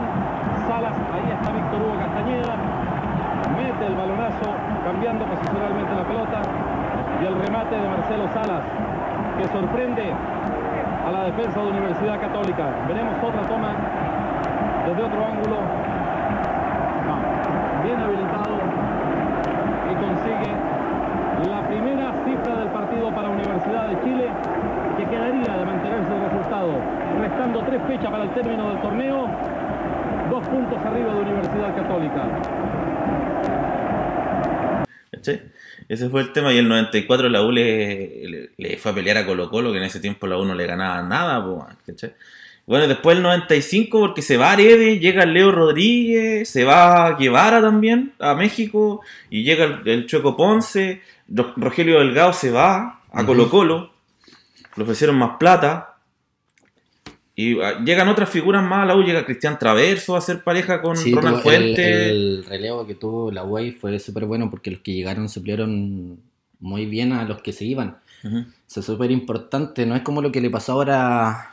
Salas, 0.68 0.94
ahí 1.12 1.26
está 1.32 1.50
Víctor 1.52 1.80
Hugo 1.80 1.96
Castañeda. 1.98 2.54
Mete 3.56 3.86
el 3.86 3.94
balonazo, 3.96 4.48
cambiando 4.84 5.24
posicionalmente 5.26 5.92
la 5.96 6.04
pelota. 6.04 6.40
Y 7.20 7.26
el 7.26 7.34
remate 7.40 7.74
de 7.74 7.88
Marcelo 7.88 8.28
Salas, 8.32 8.62
que 9.38 9.44
sorprende 9.48 10.04
a 10.12 11.10
la 11.10 11.24
defensa 11.24 11.60
de 11.60 11.68
Universidad 11.68 12.20
Católica. 12.20 12.64
Veremos 12.88 13.14
otra 13.24 13.42
toma 13.48 13.72
desde 14.86 15.02
otro 15.02 15.20
ángulo. 15.26 15.56
No, 17.06 17.14
bien 17.84 17.98
habilitado 18.00 18.54
y 19.90 19.94
consigue 19.94 20.50
la 21.48 21.66
primera 21.66 22.12
cifra 22.24 22.54
del 22.56 22.68
partido 22.68 23.10
para 23.14 23.28
Universidad 23.30 23.88
de 23.88 24.00
Chile, 24.04 24.28
que 24.98 25.04
quedaría 25.06 25.56
de 25.56 25.64
mantenerse 25.64 26.14
el 26.14 26.22
resultado. 26.22 26.72
Restando 27.20 27.60
tres 27.60 27.82
fechas 27.86 28.10
para 28.10 28.24
el 28.24 28.30
término 28.30 28.68
del 28.68 28.80
torneo, 28.80 29.26
dos 30.30 30.46
puntos 30.48 30.78
arriba 30.84 31.14
de 31.14 31.20
Universidad 31.20 31.74
Católica. 31.74 32.22
¿Cachai? 35.12 35.40
Ese 35.90 36.08
fue 36.08 36.20
el 36.22 36.32
tema. 36.32 36.52
Y 36.52 36.58
el 36.58 36.68
94 36.68 37.28
la 37.28 37.42
U 37.42 37.50
le, 37.50 38.20
le- 38.24 38.50
le 38.56 38.76
fue 38.78 38.92
a 38.92 38.94
pelear 38.94 39.16
a 39.18 39.26
Colo 39.26 39.50
Colo, 39.50 39.72
que 39.72 39.78
en 39.78 39.84
ese 39.84 39.98
tiempo 40.00 40.26
la 40.28 40.38
U 40.38 40.44
no 40.44 40.54
le 40.54 40.64
ganaba 40.66 41.02
nada. 41.02 41.44
po. 41.44 41.66
Bueno, 42.66 42.86
después 42.86 43.16
el 43.16 43.22
95, 43.24 43.98
porque 43.98 44.22
se 44.22 44.36
va 44.36 44.52
Areve, 44.52 45.00
llega 45.00 45.26
Leo 45.26 45.50
Rodríguez, 45.50 46.48
se 46.48 46.62
va 46.64 47.16
Guevara 47.18 47.60
también 47.60 48.12
a 48.20 48.34
México, 48.34 49.00
y 49.28 49.42
llega 49.42 49.64
el, 49.64 49.88
el 49.88 50.06
Chueco 50.06 50.36
Ponce, 50.36 51.02
Ro- 51.28 51.52
Rogelio 51.56 51.98
Delgado 51.98 52.32
se 52.32 52.52
va 52.52 53.00
a 53.12 53.26
Colo 53.26 53.50
Colo, 53.50 53.92
le 54.76 54.82
ofrecieron 54.84 55.16
más 55.18 55.32
plata. 55.40 55.89
Y 57.42 57.60
ah, 57.60 57.82
llegan 57.84 58.08
otras 58.08 58.28
figuras 58.28 58.62
más 58.62 58.82
a 58.82 58.86
la 58.86 58.96
U, 58.96 59.02
llega 59.02 59.24
Cristian 59.24 59.58
Traverso 59.58 60.14
a 60.14 60.18
hacer 60.18 60.42
pareja 60.44 60.82
con 60.82 60.96
Sí, 60.96 61.12
Ronald 61.14 61.42
tuvo- 61.42 61.52
el, 61.52 61.62
Fuente. 61.62 62.10
el 62.10 62.44
relevo 62.44 62.86
que 62.86 62.94
tuvo 62.94 63.30
la 63.30 63.44
UAI 63.44 63.72
fue 63.72 63.98
súper 63.98 64.26
bueno 64.26 64.50
porque 64.50 64.70
los 64.70 64.80
que 64.80 64.92
llegaron 64.92 65.28
suplieron 65.28 66.18
muy 66.60 66.86
bien 66.86 67.12
a 67.12 67.24
los 67.24 67.40
que 67.42 67.52
se 67.52 67.64
iban. 67.64 67.96
Eso 68.68 68.80
es 68.80 68.86
súper 68.86 69.10
importante. 69.10 69.86
No 69.86 69.96
es 69.96 70.02
como 70.02 70.20
lo 70.20 70.30
que 70.30 70.40
le 70.42 70.50
pasó 70.50 70.72
ahora 70.72 71.50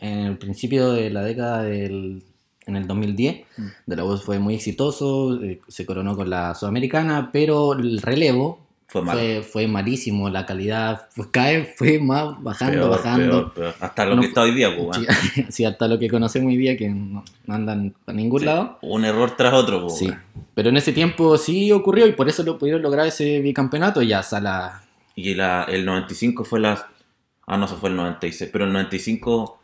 en 0.00 0.20
el 0.20 0.38
principio 0.38 0.92
de 0.92 1.10
la 1.10 1.22
década 1.22 1.62
del. 1.62 2.22
En 2.66 2.76
el 2.76 2.86
2010, 2.86 3.42
Mm. 3.58 3.66
de 3.86 3.96
la 3.96 4.04
U 4.06 4.16
fue 4.16 4.38
muy 4.38 4.54
exitoso, 4.54 5.38
eh, 5.42 5.60
se 5.68 5.84
coronó 5.84 6.16
con 6.16 6.30
la 6.30 6.54
Sudamericana, 6.54 7.28
pero 7.30 7.74
el 7.74 8.00
relevo 8.00 8.63
Fue 8.94 9.02
malo. 9.02 9.18
fue, 9.18 9.42
fue 9.42 9.66
malísimo, 9.66 10.30
la 10.30 10.46
calidad 10.46 11.08
fue, 11.10 11.28
cae, 11.30 11.64
fue 11.76 11.98
más 11.98 12.40
bajando, 12.42 12.76
Peor, 12.82 12.90
bajando. 12.90 13.30
peor, 13.30 13.54
peor. 13.54 13.74
Hasta 13.80 14.04
lo 14.06 14.14
No 14.14 14.20
que 14.22 14.28
está 14.28 14.42
hoy 14.42 14.54
día, 14.54 14.68
pues, 14.76 15.00
Sí, 15.50 15.64
hasta 15.66 15.88
lo 15.88 15.98
que 15.98 16.08
conocemos 16.08 16.48
hoy 16.50 16.56
día 16.56 16.76
que 16.76 16.88
no, 16.88 17.24
no 17.46 17.54
andan 17.54 17.92
a 18.06 18.12
ningún 18.12 18.38
Sí, 18.40 18.46
lado. 18.46 18.78
Un 18.82 19.04
error 19.04 19.36
tras 19.36 19.52
otro, 19.52 19.82
pues, 19.82 19.98
Sí, 19.98 20.08
pero 20.54 20.68
en 20.68 20.76
ese 20.76 20.92
tiempo 20.92 21.36
sí 21.36 21.72
ocurrió 21.72 22.06
y 22.06 22.12
por 22.12 22.28
eso 22.28 22.44
lo 22.44 22.56
pudieron 22.56 22.82
lograr 22.82 23.06
ese 23.08 23.40
bicampeonato 23.40 24.00
y 24.00 24.06
ya 24.06 24.22
Sala 24.22 24.84
Y 25.16 25.34
la, 25.34 25.64
el 25.64 25.84
95 25.84 26.44
fue 26.44 26.60
la. 26.60 26.86
Ah, 27.46 27.58
no, 27.58 27.64
eso 27.66 27.76
fue 27.76 27.90
el 27.90 27.96
96. 27.96 28.48
Pero 28.52 28.64
el 28.64 28.72
95. 28.72 29.58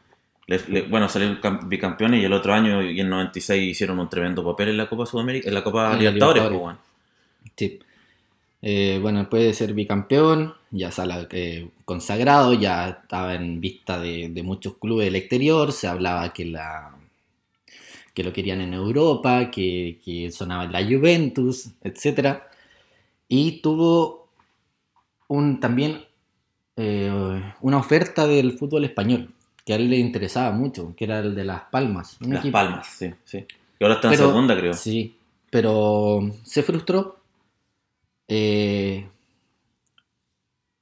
le- 0.49 0.61
le- 0.69 0.83
bueno, 0.83 1.09
salieron 1.09 1.41
cam- 1.41 1.69
bicampeones 1.69 2.21
y 2.21 2.25
el 2.25 2.33
otro 2.33 2.53
año 2.53 2.83
y 2.83 2.99
el 2.99 3.09
96 3.09 3.63
hicieron 3.71 4.01
un 4.01 4.09
tremendo 4.11 4.45
papel 4.45 4.71
en 4.71 4.77
la 4.77 4.89
Copa 4.89 5.07
Sudamérica, 5.07 5.49
en 5.49 5.55
la 5.55 5.63
Copa 5.63 5.97
Libertadores, 5.97 6.43
Libertadores. 6.43 6.49
pues, 6.51 6.61
weón. 6.63 6.79
Sí. 7.57 7.79
Eh, 8.63 8.99
bueno, 9.01 9.21
después 9.21 9.43
de 9.43 9.55
ser 9.55 9.73
bicampeón, 9.73 10.55
ya 10.71 10.91
Sala 10.91 11.27
eh, 11.31 11.71
consagrado, 11.87 12.53
ya 12.53 12.89
estaba 13.03 13.35
en 13.35 13.61
vista 13.61 13.99
de, 13.99 14.29
de 14.29 14.43
muchos 14.43 14.77
clubes 14.77 15.07
del 15.07 15.17
exterior, 15.17 15.73
se 15.73 15.89
hablaba 15.89 16.33
que 16.33 16.45
la 16.45 16.95
que 18.13 18.25
lo 18.25 18.33
querían 18.33 18.61
en 18.61 18.75
Europa, 18.75 19.51
que, 19.51 19.99
que 20.05 20.31
sonaba 20.33 20.65
en 20.65 20.73
la 20.73 20.85
Juventus, 20.85 21.71
etcétera 21.83 22.49
Y 23.29 23.61
tuvo 23.63 24.29
un, 25.29 25.61
también 25.61 26.03
eh, 26.77 27.43
una 27.61 27.79
oferta 27.79 28.27
del 28.27 28.59
fútbol 28.59 28.85
español, 28.85 29.33
que 29.65 29.73
a 29.73 29.77
él 29.77 29.89
le 29.89 29.97
interesaba 29.97 30.51
mucho, 30.51 30.93
que 30.97 31.05
era 31.05 31.21
el 31.21 31.35
de 31.37 31.45
Las 31.45 31.63
Palmas. 31.71 32.17
Las 32.21 32.41
equipo- 32.41 32.53
Palmas, 32.53 32.89
sí, 32.99 33.11
sí. 33.25 33.47
Y 33.79 33.85
ahora 33.85 33.95
está 33.95 34.09
en 34.09 34.15
pero- 34.19 34.29
segunda, 34.29 34.59
creo. 34.59 34.75
Sí, 34.75 35.15
pero 35.49 36.21
se 36.43 36.63
frustró 36.65 37.20
eh, 38.31 39.07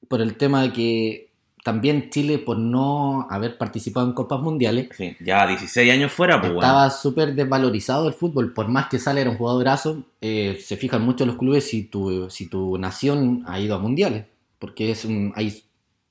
por 0.08 0.20
el 0.20 0.36
tema 0.36 0.62
de 0.62 0.72
que 0.72 1.28
también 1.64 2.08
Chile, 2.10 2.38
por 2.38 2.56
no 2.58 3.26
haber 3.28 3.58
participado 3.58 4.06
en 4.06 4.14
Copas 4.14 4.40
Mundiales, 4.40 4.88
Sí, 4.96 5.16
ya 5.20 5.46
16 5.46 5.92
años 5.92 6.12
fuera, 6.12 6.40
pues, 6.40 6.52
estaba 6.54 6.88
súper 6.90 7.34
desvalorizado 7.34 8.08
el 8.08 8.14
fútbol. 8.14 8.54
Por 8.54 8.68
más 8.68 8.88
que 8.88 8.98
Sale 8.98 9.20
era 9.20 9.30
un 9.30 9.36
jugadorazo, 9.36 10.02
eh, 10.20 10.58
se 10.64 10.76
fijan 10.76 11.02
mucho 11.02 11.26
los 11.26 11.36
clubes 11.36 11.68
si 11.68 11.82
tu, 11.84 12.30
si 12.30 12.48
tu 12.48 12.78
nación 12.78 13.42
ha 13.46 13.60
ido 13.60 13.74
a 13.74 13.78
Mundiales. 13.78 14.24
Porque 14.58 14.90
es 14.90 15.04
un, 15.04 15.32
hay, 15.36 15.62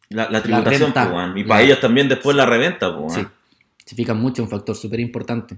La, 0.09 0.29
la 0.29 0.43
tributación, 0.43 0.93
renta. 0.93 1.11
pues. 1.11 1.37
Y 1.37 1.43
La- 1.43 1.47
para 1.49 1.61
ellos 1.63 1.79
también 1.79 2.07
después 2.07 2.35
la 2.35 2.45
reventa, 2.45 2.95
pues, 2.95 3.13
Sí, 3.13 3.21
se 3.85 3.95
fijan 3.95 4.19
mucho, 4.21 4.43
un 4.43 4.49
factor 4.49 4.75
súper 4.75 4.99
importante. 4.99 5.57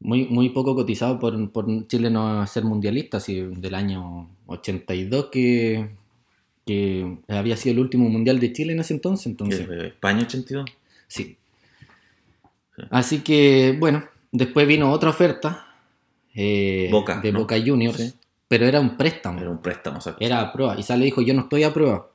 Muy, 0.00 0.26
muy 0.26 0.50
poco 0.50 0.74
cotizado 0.76 1.18
por, 1.18 1.50
por 1.50 1.86
Chile 1.88 2.08
no 2.10 2.46
ser 2.46 2.64
mundialista, 2.64 3.16
así 3.16 3.40
del 3.40 3.74
año 3.74 4.28
82 4.46 5.26
que, 5.26 5.90
que 6.64 7.18
había 7.28 7.56
sido 7.56 7.72
el 7.74 7.80
último 7.80 8.08
mundial 8.08 8.38
de 8.38 8.52
Chile 8.52 8.72
en 8.74 8.80
ese 8.80 8.94
entonces. 8.94 9.26
entonces 9.26 9.68
España 9.68 10.22
82. 10.22 10.70
sí. 11.08 11.36
Así 12.90 13.20
que, 13.22 13.76
bueno, 13.78 14.04
después 14.30 14.66
vino 14.68 14.92
otra 14.92 15.10
oferta 15.10 15.74
eh, 16.34 16.88
Boca, 16.92 17.20
de 17.20 17.32
¿no? 17.32 17.40
Boca 17.40 17.56
Juniors, 17.60 17.96
Sí. 17.96 18.14
pero 18.46 18.66
era 18.66 18.78
un 18.80 18.96
préstamo. 18.96 19.40
Era 19.40 19.50
un 19.50 19.60
préstamo, 19.60 19.98
o 19.98 20.00
sea. 20.00 20.16
Era 20.20 20.40
a 20.40 20.52
prueba. 20.52 20.78
Y 20.78 20.84
Sale 20.84 21.04
dijo, 21.04 21.20
yo 21.20 21.34
no 21.34 21.42
estoy 21.42 21.64
a 21.64 21.74
prueba. 21.74 22.06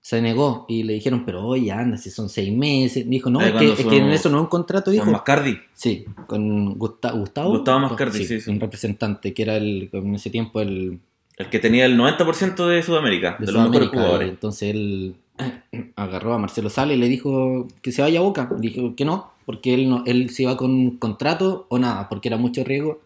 Se 0.00 0.22
negó 0.22 0.64
y 0.68 0.84
le 0.84 0.94
dijeron, 0.94 1.24
pero 1.26 1.44
oye, 1.46 1.70
anda, 1.70 1.98
si 1.98 2.10
son 2.10 2.28
seis 2.28 2.50
meses. 2.56 3.08
Dijo, 3.08 3.28
no, 3.30 3.40
es 3.40 3.52
que, 3.52 3.72
es 3.72 3.80
en 3.80 4.06
eso 4.10 4.30
no 4.30 4.38
es 4.38 4.42
un 4.42 4.48
contrato, 4.48 4.90
dijo. 4.90 5.04
Con 5.04 5.12
Mascardi. 5.12 5.58
Sí, 5.74 6.04
con 6.26 6.78
Gusta- 6.78 7.12
Gustavo. 7.12 7.50
Gustavo 7.50 7.80
Mascardi, 7.80 8.24
sí, 8.24 8.40
sí. 8.40 8.50
Un 8.50 8.60
representante 8.60 9.34
que 9.34 9.42
era 9.42 9.56
el, 9.56 9.90
en 9.92 10.14
ese 10.14 10.30
tiempo 10.30 10.60
el 10.60 11.00
El 11.36 11.50
que 11.50 11.58
tenía 11.58 11.84
el 11.84 11.98
90% 11.98 12.66
de 12.68 12.82
Sudamérica, 12.82 13.36
de, 13.38 13.46
de 13.46 13.52
los 13.52 13.68
mejores 13.68 13.88
jugadores. 13.90 14.28
entonces 14.30 14.70
él 14.74 15.16
agarró 15.96 16.32
a 16.34 16.38
Marcelo 16.38 16.70
Sala 16.70 16.94
y 16.94 16.96
le 16.96 17.08
dijo 17.08 17.68
que 17.82 17.92
se 17.92 18.00
vaya 18.02 18.20
a 18.20 18.22
Boca. 18.22 18.48
Dijo 18.58 18.94
que 18.96 19.04
no, 19.04 19.30
porque 19.44 19.74
él, 19.74 19.90
no, 19.90 20.04
él 20.06 20.30
se 20.30 20.44
iba 20.44 20.56
con 20.56 20.92
contrato 20.96 21.66
o 21.68 21.78
nada, 21.78 22.08
porque 22.08 22.28
era 22.28 22.36
mucho 22.38 22.64
riesgo. 22.64 23.00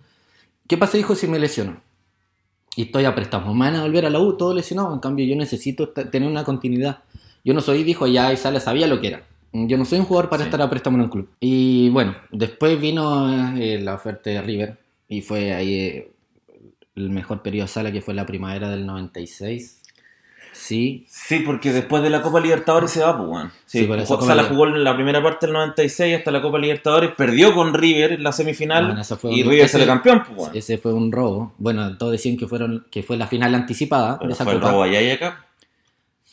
¿Qué 0.68 0.76
pasa, 0.78 0.96
dijo, 0.98 1.14
si 1.16 1.26
me 1.26 1.38
lesiono? 1.38 1.76
Y 2.76 2.82
estoy 2.82 3.04
a 3.04 3.14
préstamo. 3.14 3.52
Me 3.54 3.66
van 3.70 3.76
a 3.76 3.82
volver 3.82 4.06
a 4.06 4.10
la 4.10 4.18
U, 4.18 4.36
todo 4.36 4.54
lesionado. 4.54 4.92
En 4.94 5.00
cambio, 5.00 5.26
yo 5.26 5.36
necesito 5.36 5.90
tener 5.90 6.28
una 6.28 6.44
continuidad. 6.44 7.00
Yo 7.44 7.52
no 7.54 7.60
soy, 7.60 7.82
dijo, 7.82 8.06
ya 8.06 8.32
y 8.32 8.36
Sala 8.36 8.60
sabía 8.60 8.86
lo 8.86 9.00
que 9.00 9.08
era. 9.08 9.26
Yo 9.52 9.76
no 9.76 9.84
soy 9.84 9.98
un 9.98 10.06
jugador 10.06 10.30
para 10.30 10.44
Sí. 10.44 10.48
estar 10.48 10.62
a 10.62 10.70
préstamo 10.70 10.96
en 10.96 11.02
un 11.04 11.08
club. 11.10 11.28
Y 11.40 11.90
bueno, 11.90 12.16
después 12.30 12.80
vino 12.80 13.54
eh, 13.58 13.78
la 13.78 13.94
oferta 13.94 14.30
de 14.30 14.40
River. 14.40 14.78
Y 15.08 15.20
fue 15.20 15.52
ahí 15.52 15.74
eh, 15.74 16.12
el 16.96 17.10
mejor 17.10 17.42
periodo 17.42 17.66
de 17.66 17.72
Sala, 17.72 17.92
que 17.92 18.00
fue 18.00 18.14
la 18.14 18.24
primavera 18.24 18.70
del 18.70 18.86
96. 18.86 19.81
Sí, 20.52 21.04
Sí, 21.08 21.40
porque 21.40 21.72
después 21.72 22.02
de 22.02 22.10
la 22.10 22.22
Copa 22.22 22.40
Libertadores 22.40 22.90
se 22.90 23.00
va, 23.02 23.16
pues, 23.16 23.28
weón. 23.28 23.50
Sí, 23.66 23.80
Sí, 23.80 23.86
jugó- 23.86 24.18
Copa 24.18 24.32
en 24.68 24.84
la 24.84 24.94
primera 24.94 25.22
parte 25.22 25.46
del 25.46 25.54
96 25.54 26.18
hasta 26.18 26.30
la 26.30 26.42
Copa 26.42 26.58
Libertadores, 26.58 27.10
perdió 27.16 27.54
con 27.54 27.72
River 27.74 28.12
en 28.12 28.22
la 28.22 28.32
semifinal 28.32 28.86
Bueno, 28.86 29.00
esa 29.00 29.16
fue 29.16 29.32
y 29.32 29.42
un- 29.42 29.50
River 29.50 29.68
sale 29.68 29.86
campeón, 29.86 30.22
pues, 30.26 30.38
weón. 30.38 30.56
ese 30.56 30.78
fue 30.78 30.92
un 30.92 31.10
robo. 31.10 31.54
Bueno, 31.58 31.96
todos 31.98 32.12
decían 32.12 32.36
que 32.36 32.46
fueron 32.46 32.86
que 32.90 33.02
fue 33.02 33.16
la 33.16 33.26
final 33.26 33.54
anticipada 33.54 34.18
Pero 34.18 34.28
de 34.28 34.34
esa 34.34 34.44
fue 34.44 34.52
el 34.54 34.60
copa. 34.60 34.72
robo 34.72 34.82
allá 34.84 35.00
y 35.00 35.10
acá, 35.10 35.46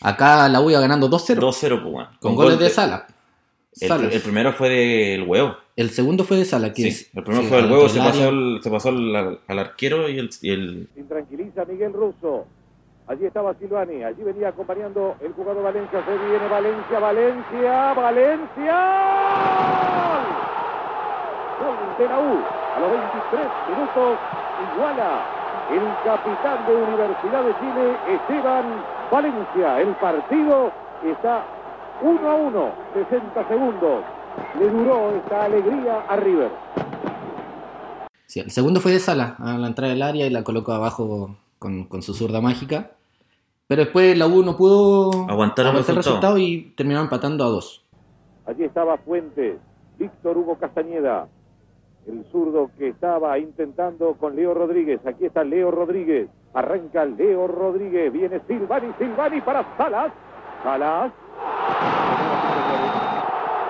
Acá 0.02 0.48
la 0.48 0.62
U 0.62 0.70
iba 0.70 0.80
ganando 0.80 1.08
2-0 1.10 1.42
2-0, 1.42 1.82
pues, 1.82 1.94
weón. 1.94 2.08
con 2.22 2.36
goles 2.36 2.54
gol 2.56 2.64
de 2.64 2.70
Sala. 2.70 3.08
El, 3.82 3.88
Salas. 3.88 4.14
el 4.14 4.22
primero 4.22 4.52
fue 4.54 4.70
del 4.70 5.24
huevo. 5.24 5.56
El 5.76 5.90
segundo 5.92 6.24
fue 6.24 6.38
de 6.38 6.46
Sala. 6.46 6.74
Que 6.74 6.84
Sí, 6.84 6.88
es- 6.90 7.10
el 7.14 7.24
primero 7.24 7.44
sí, 7.44 7.50
fue 7.50 7.62
del 7.62 7.72
huevo, 7.72 7.88
se 7.90 8.00
pasó, 8.00 8.30
el- 8.30 8.60
se 8.64 8.70
pasó 8.70 8.90
al, 8.90 9.40
al 9.48 9.60
arquero 9.60 10.10
y 10.10 10.18
el, 10.20 10.30
y 10.42 10.52
el- 10.52 10.90
Intranquiliza 10.98 11.66
Miguel 11.66 11.94
Russo. 11.94 12.46
Allí 13.10 13.26
estaba 13.26 13.56
Silvani, 13.56 14.04
allí 14.04 14.22
venía 14.22 14.50
acompañando 14.50 15.16
el 15.20 15.34
jugador 15.34 15.64
Valencia. 15.64 16.06
Se 16.06 16.16
viene 16.16 16.48
Valencia, 16.48 17.00
Valencia, 17.00 17.94
Valencia. 17.96 18.76
Gol 21.58 21.98
de 21.98 22.06
la 22.06 22.20
U. 22.20 22.38
A 22.76 22.80
los 22.80 22.92
23 22.92 23.50
minutos 23.68 24.20
iguala 24.76 25.26
el 25.72 25.82
capitán 26.06 26.68
de 26.68 26.76
Universidad 26.76 27.44
de 27.46 27.54
Chile, 27.58 27.98
Esteban 28.14 28.66
Valencia. 29.12 29.82
El 29.82 29.96
partido 29.96 30.72
está 31.04 31.48
1 32.04 32.30
a 32.30 32.36
1, 32.36 32.72
60 32.94 33.48
segundos. 33.48 34.04
Le 34.60 34.70
duró 34.70 35.16
esta 35.16 35.46
alegría 35.46 36.02
a 36.08 36.16
River. 36.16 36.52
Sí, 38.28 38.40
el 38.42 38.52
segundo 38.52 38.80
fue 38.80 38.92
de 38.92 39.00
Sala, 39.00 39.36
a 39.40 39.58
la 39.58 39.66
entrada 39.66 39.94
del 39.94 40.04
área 40.04 40.28
y 40.28 40.30
la 40.30 40.44
colocó 40.44 40.74
abajo 40.74 41.36
con, 41.58 41.86
con 41.86 42.04
su 42.04 42.14
zurda 42.14 42.40
mágica. 42.40 42.92
Pero 43.70 43.84
después 43.84 44.18
la 44.18 44.26
U 44.26 44.42
no 44.42 44.58
pudo 44.58 45.30
Aguantar 45.30 45.68
el 45.68 45.86
resultado. 45.86 46.40
y 46.40 46.74
terminaron 46.76 47.06
empatando 47.06 47.44
a 47.44 47.50
dos. 47.50 47.86
Allí 48.48 48.64
estaba 48.64 48.98
Fuentes, 48.98 49.60
Víctor 50.00 50.40
Hugo 50.40 50.58
Castañeda, 50.58 51.28
el 52.08 52.26
zurdo 52.32 52.72
que 52.80 52.88
estaba 52.88 53.38
intentando 53.38 54.16
con 54.16 54.36
Leo 54.36 54.56
Rodríguez. 54.56 55.06
Aquí 55.06 55.28
está 55.28 55.44
Leo 55.44 55.70
Rodríguez. 55.70 56.30
Arranca 56.56 57.06
Leo 57.06 57.46
Rodríguez. 57.46 58.12
Viene 58.12 58.42
Silvani, 58.48 58.92
Silvani 58.98 59.40
para 59.42 59.64
Salas. 59.78 60.12
Salas. 60.64 61.12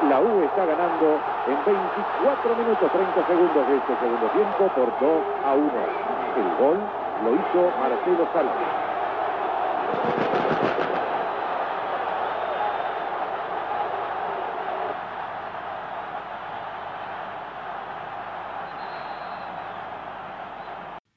La 0.07 0.21
U 0.21 0.43
está 0.43 0.65
ganando 0.65 1.19
en 1.45 1.57
24 1.65 2.55
minutos 2.55 2.89
30 2.89 3.27
segundos 3.27 3.67
de 3.67 3.75
este 3.75 3.99
segundo 3.99 4.27
tiempo 4.31 4.71
por 4.73 4.87
2 5.01 5.23
a 5.43 5.53
1. 5.55 5.65
El 6.39 6.57
gol 6.57 6.77
lo 7.25 7.35
hizo 7.35 7.77
Marcelo 7.81 8.25
Salas. 8.31 8.88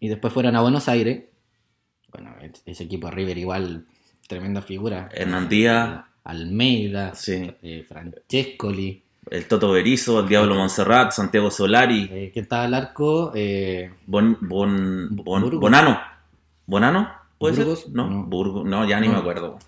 Y 0.01 0.09
después 0.09 0.33
fueron 0.33 0.57
a 0.57 0.61
Buenos 0.63 0.89
Aires. 0.89 1.25
Bueno, 2.11 2.35
ese 2.67 2.85
equipo 2.85 3.07
de 3.09 3.15
River 3.15 3.39
igual, 3.39 3.87
tremenda 4.29 4.61
figura. 4.63 5.09
Hernán 5.15 5.49
Díaz, 5.49 6.05
Almeida, 6.25 7.15
Sí. 7.15 7.51
eh, 7.63 7.85
Francescoli. 7.89 9.03
el 9.31 9.47
Toto 9.47 9.71
Berizo, 9.71 10.19
el 10.21 10.29
Diablo 10.29 10.57
Montserrat, 10.57 11.13
Santiago 11.13 11.49
Solari, 11.51 12.09
Eh, 12.13 12.31
¿Quién 12.33 12.43
estaba 12.43 12.65
al 12.65 12.75
arco? 12.75 13.31
Eh, 13.37 13.93
Bon, 14.07 14.37
Bon, 14.41 15.09
Bon- 15.13 15.43
Burgos. 15.43 15.61
Bonano. 15.61 15.97
¿Bonano? 16.67 17.09
¿Puede 17.43 17.57
¿Burgos? 17.57 17.81
ser? 17.81 17.93
No, 17.93 18.09
No. 18.09 18.23
Burgos. 18.25 18.65
No, 18.65 18.89
ya 18.89 18.99
ni 19.01 19.07
No. 19.09 19.15
me 19.15 19.19
acuerdo. 19.21 19.59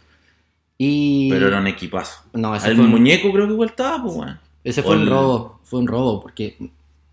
y 0.79 1.31
Pero 1.31 1.49
era 1.49 1.59
un 1.61 1.67
equipazo. 1.69 2.23
No, 2.33 2.55
ese 2.57 2.69
El 2.71 2.77
fue 2.77 2.85
un- 2.87 2.91
muñeco 2.91 3.33
creo 3.33 3.47
que 3.47 3.53
igual 3.53 3.69
estaba, 3.69 4.03
pues, 4.03 4.17
ese 4.65 4.81
o 4.81 4.85
fue 4.85 4.97
un 4.97 5.03
el- 5.03 5.09
robo. 5.11 5.61
Fue 5.63 5.79
un 5.81 5.87
robo 5.87 6.21
porque... 6.21 6.57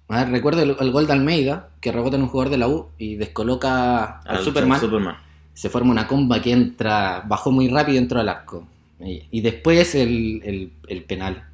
A 0.10 0.24
ver, 0.24 0.30
recuerdo 0.32 0.62
el, 0.64 0.76
el 0.80 0.92
gol 0.92 1.06
de 1.08 1.14
Almeida, 1.14 1.70
que 1.80 1.92
rebota 1.92 2.18
en 2.18 2.24
un 2.24 2.28
jugador 2.30 2.52
de 2.52 2.58
la 2.58 2.68
U 2.68 2.88
y 2.98 3.16
descoloca 3.16 4.20
al, 4.22 4.38
Al 4.38 4.44
Superman. 4.44 4.80
Superman. 4.80 5.16
Se 5.54 5.70
forma 5.70 5.92
una 5.92 6.08
comba 6.08 6.42
que 6.42 6.52
entra, 6.52 7.24
bajó 7.28 7.52
muy 7.52 7.68
rápido 7.70 7.96
y 7.96 7.98
entró 8.00 8.20
al 8.20 8.30
arco. 8.30 8.66
Y, 9.00 9.24
y 9.32 9.42
después 9.42 9.96
el, 9.96 10.42
el- 10.44 10.72
el 10.88 11.04
penal. 11.06 11.46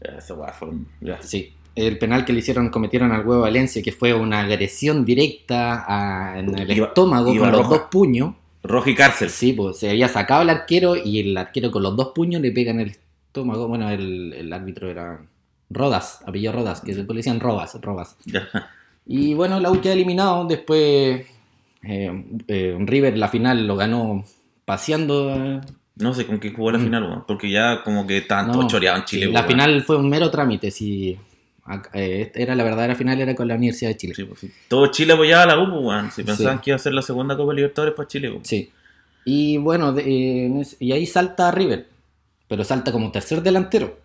Ese 0.00 0.34
weón 0.34 0.52
fue 0.56 0.68
un- 0.68 0.86
ya. 1.00 1.20
Sí, 1.22 1.52
el 1.74 1.98
penal 1.98 2.24
que 2.24 2.32
le 2.32 2.40
hicieron, 2.40 2.68
cometieron 2.68 3.10
al 3.12 3.26
huevo 3.26 3.42
Valencia, 3.42 3.82
que 3.82 3.92
fue 3.92 4.12
una 4.14 4.40
agresión 4.40 5.04
directa 5.04 5.84
a- 5.88 6.38
en 6.38 6.56
el 6.56 6.70
Iba- 6.70 6.86
estómago 6.88 7.32
iba 7.34 7.50
con 7.50 7.58
los 7.60 7.68
dos 7.70 7.80
puños. 7.90 8.34
Roja 8.66 8.90
y 8.90 8.94
cárcel. 8.94 9.30
Sí, 9.30 9.52
pues 9.52 9.78
se 9.78 9.90
había 9.90 10.08
sacado 10.08 10.40
al 10.42 10.50
arquero 10.50 10.96
y 10.96 11.20
el 11.20 11.36
arquero 11.36 11.70
con 11.70 11.82
los 11.82 11.96
dos 11.96 12.12
puños 12.14 12.40
le 12.40 12.52
pega 12.52 12.70
en 12.72 12.80
el 12.80 12.90
estómago. 12.90 13.68
Bueno, 13.68 13.88
el, 13.90 14.32
el 14.32 14.52
árbitro 14.52 14.88
era 14.90 15.20
Rodas, 15.70 16.20
apellido 16.26 16.52
Rodas, 16.52 16.80
que 16.80 16.94
después 16.94 17.14
le 17.14 17.20
decían 17.20 17.40
Robas, 17.40 17.78
Robas. 17.80 18.16
Y 19.06 19.34
bueno, 19.34 19.60
la 19.60 19.70
U 19.70 19.80
queda 19.80 19.92
eliminado. 19.92 20.44
Después 20.46 21.26
eh, 21.82 22.24
eh, 22.48 22.76
River 22.80 23.16
la 23.18 23.28
final 23.28 23.66
lo 23.66 23.76
ganó 23.76 24.24
paseando. 24.64 25.60
No 25.96 26.12
sé 26.12 26.26
con 26.26 26.38
qué 26.40 26.52
jugó 26.52 26.72
la 26.72 26.78
Mm. 26.78 26.82
final. 26.84 27.24
Porque 27.26 27.50
ya 27.50 27.82
como 27.82 28.06
que 28.06 28.20
tanto 28.22 28.62
No, 28.62 28.68
choreado 28.68 28.98
en 28.98 29.04
Chile, 29.04 29.26
sí, 29.26 29.32
la 29.32 29.44
final 29.44 29.82
fue 29.82 29.96
un 29.96 30.08
mero 30.10 30.30
trámite. 30.30 30.70
Si 30.70 31.16
era 31.94 32.54
la 32.54 32.64
verdadera 32.64 32.94
final 32.94 33.20
era 33.20 33.34
con 33.34 33.48
la 33.48 33.54
Universidad 33.56 33.90
de 33.90 33.96
Chile. 33.96 34.14
Sí, 34.14 34.24
pues, 34.24 34.40
sí. 34.40 34.52
Todo 34.68 34.86
Chile 34.88 35.12
apoyaba 35.14 35.42
a 35.42 35.46
la 35.46 35.58
U, 35.58 35.70
pues, 35.70 35.82
weón. 35.84 36.10
Si 36.10 36.22
Sí. 36.22 36.26
pensaban 36.26 36.60
que 36.60 36.70
iba 36.70 36.76
a 36.76 36.78
ser 36.78 36.92
la 36.94 37.02
segunda 37.02 37.36
Copa 37.36 37.52
Libertadores 37.52 37.94
para 37.94 38.08
Chile, 38.08 38.30
weón. 38.30 38.44
Sí. 38.44 38.70
Y 39.24 39.56
bueno, 39.58 39.92
de- 39.92 40.02
eh, 40.06 40.62
y 40.78 40.92
ahí 40.92 41.04
salta 41.06 41.50
River, 41.50 41.86
pero 42.48 42.62
salta 42.64 42.92
como 42.92 43.10
tercer 43.10 43.42
delantero. 43.42 43.98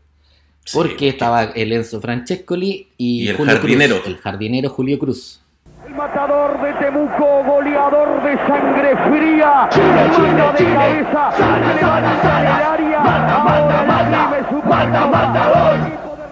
Sí, 0.63 0.78
Porque 0.78 1.08
estaba 1.10 1.43
el 1.43 1.71
Enzo 1.74 2.00
Francescoli 2.02 2.89
y, 2.97 3.24
Y 3.24 3.30
el 3.30 3.36
Julio 3.38 3.54
jardinero. 3.56 3.95
Cruz, 3.97 4.08
el 4.08 4.17
jardinero 4.17 4.69
Julio 4.69 5.00
Cruz. 5.00 5.39
El 5.88 5.95
matador 5.95 6.62
de 6.62 6.74
Temuco, 6.74 7.43
goleador 7.43 8.24
de 8.24 8.36
sangre 8.47 8.95
fría. 9.10 9.69
Manda 9.76 10.52
de 10.54 10.63
cabeza, 10.63 11.32
se 11.36 11.76
levanta 11.76 12.39
del 12.39 12.47
área. 12.47 13.02
Ahora. 13.41 13.82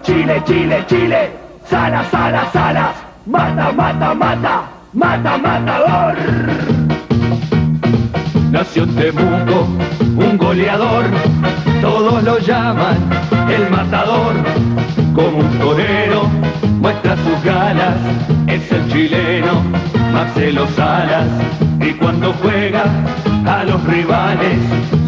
Chile, 0.02 0.42
Chile, 0.46 0.84
Chile. 0.86 1.30
Salas, 1.66 2.06
salas, 2.10 2.52
salas. 2.52 2.96
Mata, 3.26 3.72
mata, 3.72 4.14
mata. 4.14 4.70
Mata, 4.92 5.38
matador. 5.38 6.16
Nació 8.50 8.82
en 8.82 8.96
Temuco, 8.96 9.68
un 10.16 10.36
goleador. 10.36 11.04
Todos 11.80 12.22
lo 12.24 12.38
llaman 12.38 12.96
el 13.48 13.70
matador. 13.70 14.34
Como 15.14 15.38
un 15.38 15.58
torero, 15.58 16.24
muestra 16.80 17.16
sus 17.16 17.44
galas. 17.44 17.96
Es 18.46 18.70
el 18.72 18.92
chileno, 18.92 19.62
Marcelo 20.12 20.66
Salas. 20.76 21.28
Y 21.80 21.92
cuando 21.94 22.32
juega 22.34 22.84
a 23.46 23.64
los 23.64 23.82
rivales, 23.84 24.58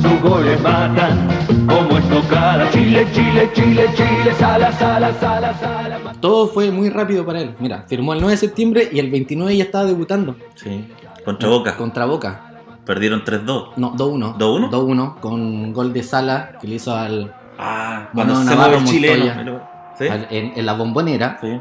sus 0.03 0.21
goles 0.21 0.61
matan 0.63 1.29
como 1.67 1.99
estocada. 1.99 2.71
Chile, 2.71 3.07
Chile, 3.13 3.51
Chile, 3.55 3.87
Chile, 3.95 4.35
Salas, 4.39 4.79
Salas, 4.79 5.17
Salas, 5.21 5.61
Salas. 5.61 6.21
Todo 6.21 6.49
fue 6.49 6.71
muy 6.71 6.89
rápido 6.89 7.25
para 7.25 7.41
él. 7.41 7.55
Mira, 7.61 7.85
firmó 7.89 8.13
el 8.15 8.21
9 8.21 8.33
de 8.33 8.39
septiembre 8.39 8.89
y 8.93 8.99
el 8.99 9.11
29 9.11 9.57
ya 9.57 9.65
estaba 9.65 9.85
debutando. 9.85 10.37
Sí. 10.55 10.89
Contra 11.25 11.49
Boca. 11.49 11.77
Contra 11.77 12.07
Boca. 12.07 12.49
Perdieron 12.85 13.23
3-2. 13.25 13.75
No, 13.77 13.95
2-1. 13.95 14.37
2-1. 14.37 14.71
2-1 14.71 15.21
con 15.21 15.73
gol 15.73 15.93
de 15.93 16.03
Sala 16.03 16.59
que 16.61 16.67
le 16.67 16.75
hizo 16.77 16.97
al, 16.97 17.33
Ah, 17.59 18.09
cuando 18.13 18.37
se 18.37 18.45
Navarro 18.45 18.81
mueve 18.81 18.85
el 18.85 18.87
chileno. 18.87 19.72
En, 20.09 20.53
en 20.57 20.67
la 20.67 20.73
bombonera. 20.75 21.39
Sí. 21.41 21.61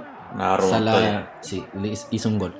Sala, 0.69 1.32
le 1.82 1.93
hizo- 2.12 2.30
un 2.30 2.39
gol. 2.39 2.56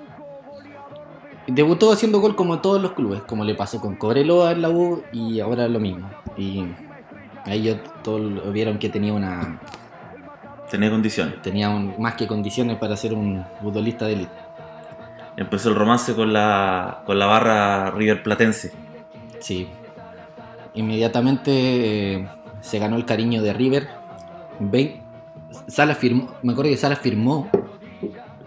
Debutó 1.48 1.92
haciendo 1.92 2.20
gol 2.20 2.36
como 2.36 2.60
todos 2.60 2.82
los 2.82 2.92
clubes, 2.92 3.22
como 3.24 3.44
le 3.44 3.56
pasó 3.56 3.80
con 3.82 3.96
Cobreloa 3.96 4.52
en 4.52 4.62
la 4.62 4.70
U 4.70 5.04
y 5.12 5.40
ahora 5.40 5.68
lo 5.68 5.80
mismo. 5.80 6.10
Y 6.38 6.66
ahí 7.46 7.64
yo 7.64 7.78
todos 8.04 8.52
vieron 8.54 8.78
que 8.78 8.90
tenía 8.90 9.14
una 9.14 9.60
Tenía 10.70 10.90
condiciones. 10.92 11.42
tenía 11.42 11.70
un- 11.70 11.96
más 12.00 12.14
que 12.16 12.28
condiciones 12.28 12.78
para 12.78 12.96
ser 12.96 13.14
un 13.14 13.44
futbolista 13.62 14.06
de 14.06 14.14
élite. 14.14 14.32
Empezó 15.38 15.70
el 15.70 15.76
romance 15.76 16.14
con 16.14 16.32
la, 16.32 17.02
con 17.06 17.18
la 17.18 17.26
barra 17.26 17.90
River 17.92 18.22
Platense. 18.22 18.72
Sí. 19.40 19.68
Inmediatamente 20.74 22.16
eh, 22.16 22.28
se 22.62 22.80
ganó 22.80 22.96
el 22.96 23.06
cariño 23.06 23.42
de 23.42 23.54
River. 23.54 23.90
Ve- 24.60 25.01
Salas 25.68 25.98
firmó, 25.98 26.34
me 26.44 26.54
acuerdo 26.54 26.72
que 26.72 26.78
Salas 26.78 27.00
firmó, 27.00 27.50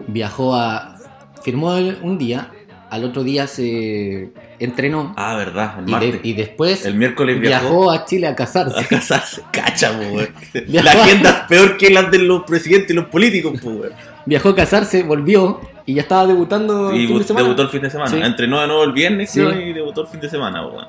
viajó 0.07 0.55
a. 0.55 0.95
Firmó 1.43 1.75
el- 1.75 1.99
un 2.01 2.17
día, 2.17 2.49
al 2.89 3.03
otro 3.03 3.23
día 3.23 3.45
se 3.47 4.31
entrenó 4.57 5.13
Ah, 5.17 5.35
verdad, 5.35 5.75
el 5.85 5.89
y, 5.89 6.11
de- 6.11 6.19
y 6.23 6.33
después 6.33 6.85
el 6.85 6.95
miércoles 6.95 7.39
viajó, 7.39 7.65
viajó 7.69 7.91
a 7.91 8.05
Chile 8.05 8.27
a 8.27 8.35
casarse. 8.35 8.79
a 8.79 8.83
casarse. 8.87 9.43
Cacha. 9.51 9.91
Viajó 10.67 10.85
La 10.85 10.91
agenda 10.91 11.29
es 11.29 11.35
peor 11.47 11.77
que 11.77 11.89
las 11.91 12.09
de 12.09 12.19
los 12.19 12.43
presidentes 12.43 12.89
y 12.91 12.93
los 12.93 13.05
políticos, 13.05 13.59
po, 13.61 13.69
weón. 13.69 13.93
Viajó 14.25 14.49
a 14.49 14.55
casarse, 14.55 15.03
volvió 15.03 15.61
y 15.85 15.93
ya 15.93 16.01
estaba 16.01 16.25
debutando 16.25 16.91
Y 16.95 17.05
de 17.05 17.23
debutó 17.35 17.61
el 17.61 17.69
fin 17.69 17.81
de 17.83 17.89
semana. 17.91 18.09
Sí. 18.09 18.17
Entrenó 18.19 18.59
de 18.61 18.67
nuevo 18.67 18.83
el 18.83 18.91
viernes 18.93 19.29
Sí. 19.29 19.41
y 19.41 19.73
debutó 19.73 20.01
el 20.01 20.07
fin 20.07 20.19
de 20.21 20.29
semana, 20.29 20.65
weón. 20.65 20.87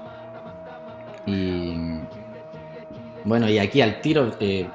Y 1.27 1.75
bueno, 3.25 3.49
y 3.51 3.59
aquí 3.59 3.81
al 3.83 4.01
tiro, 4.01 4.31
eh, 4.41 4.67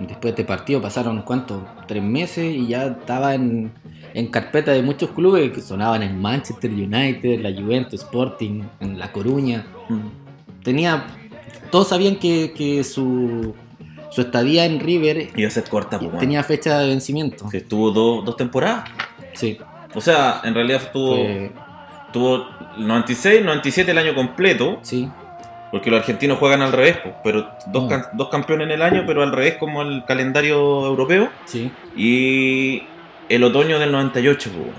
después 0.00 0.22
de 0.34 0.42
este 0.42 0.44
partido 0.44 0.80
pasaron 0.82 1.22
cuánto, 1.22 1.66
tres 1.86 2.02
meses 2.02 2.54
y 2.54 2.66
ya 2.68 2.84
estaba 2.86 3.34
en, 3.34 3.72
en 4.14 4.26
carpeta 4.28 4.72
de 4.72 4.82
muchos 4.82 5.10
clubes 5.10 5.52
que 5.52 5.60
sonaban 5.60 6.02
en 6.02 6.20
Manchester 6.20 6.70
United, 6.70 7.40
la 7.40 7.52
Juventus, 7.52 8.02
Sporting, 8.02 8.62
en 8.80 8.98
La 8.98 9.12
Coruña. 9.12 9.64
Tenía, 10.62 11.04
todos 11.70 11.88
sabían 11.88 12.16
que, 12.16 12.52
que 12.56 12.82
su, 12.84 13.54
su 14.10 14.20
estadía 14.22 14.64
en 14.64 14.80
River 14.80 15.30
Iba 15.36 15.48
a 15.48 15.50
ser 15.50 15.64
corta, 15.68 15.98
po, 15.98 16.06
weón. 16.06 16.18
tenía 16.18 16.42
fecha 16.42 16.78
de 16.78 16.88
vencimiento. 16.88 17.48
Que 17.48 17.58
estuvo 17.58 17.90
do- 17.90 18.22
dos 18.22 18.36
temporadas. 18.36 18.84
Sí, 19.34 19.58
O 19.94 20.00
sea, 20.00 20.40
en 20.44 20.54
realidad 20.54 20.82
estuvo, 20.84 21.14
fue- 21.16 21.52
tuvo 22.12 22.44
96, 22.78 23.44
97 23.44 23.90
el 23.90 23.98
año 23.98 24.14
completo. 24.14 24.78
sí, 24.82 25.08
Porque 25.74 25.90
los 25.90 25.98
argentinos 26.00 26.38
juegan 26.38 26.62
al 26.62 26.70
revés, 26.70 26.98
pero 27.24 27.48
dos, 27.66 27.90
Mm. 27.90 28.16
dos 28.16 28.28
campeones 28.28 28.66
en 28.66 28.70
el 28.74 28.82
año, 28.82 29.02
pero 29.08 29.24
al 29.24 29.32
revés 29.32 29.56
como 29.56 29.82
el 29.82 30.04
calendario 30.04 30.86
europeo. 30.86 31.30
sí. 31.46 31.68
Y 31.96 32.84
el 33.28 33.42
otoño 33.42 33.80
del 33.80 33.90
98, 33.90 34.50
po, 34.52 34.58
weón. 34.58 34.74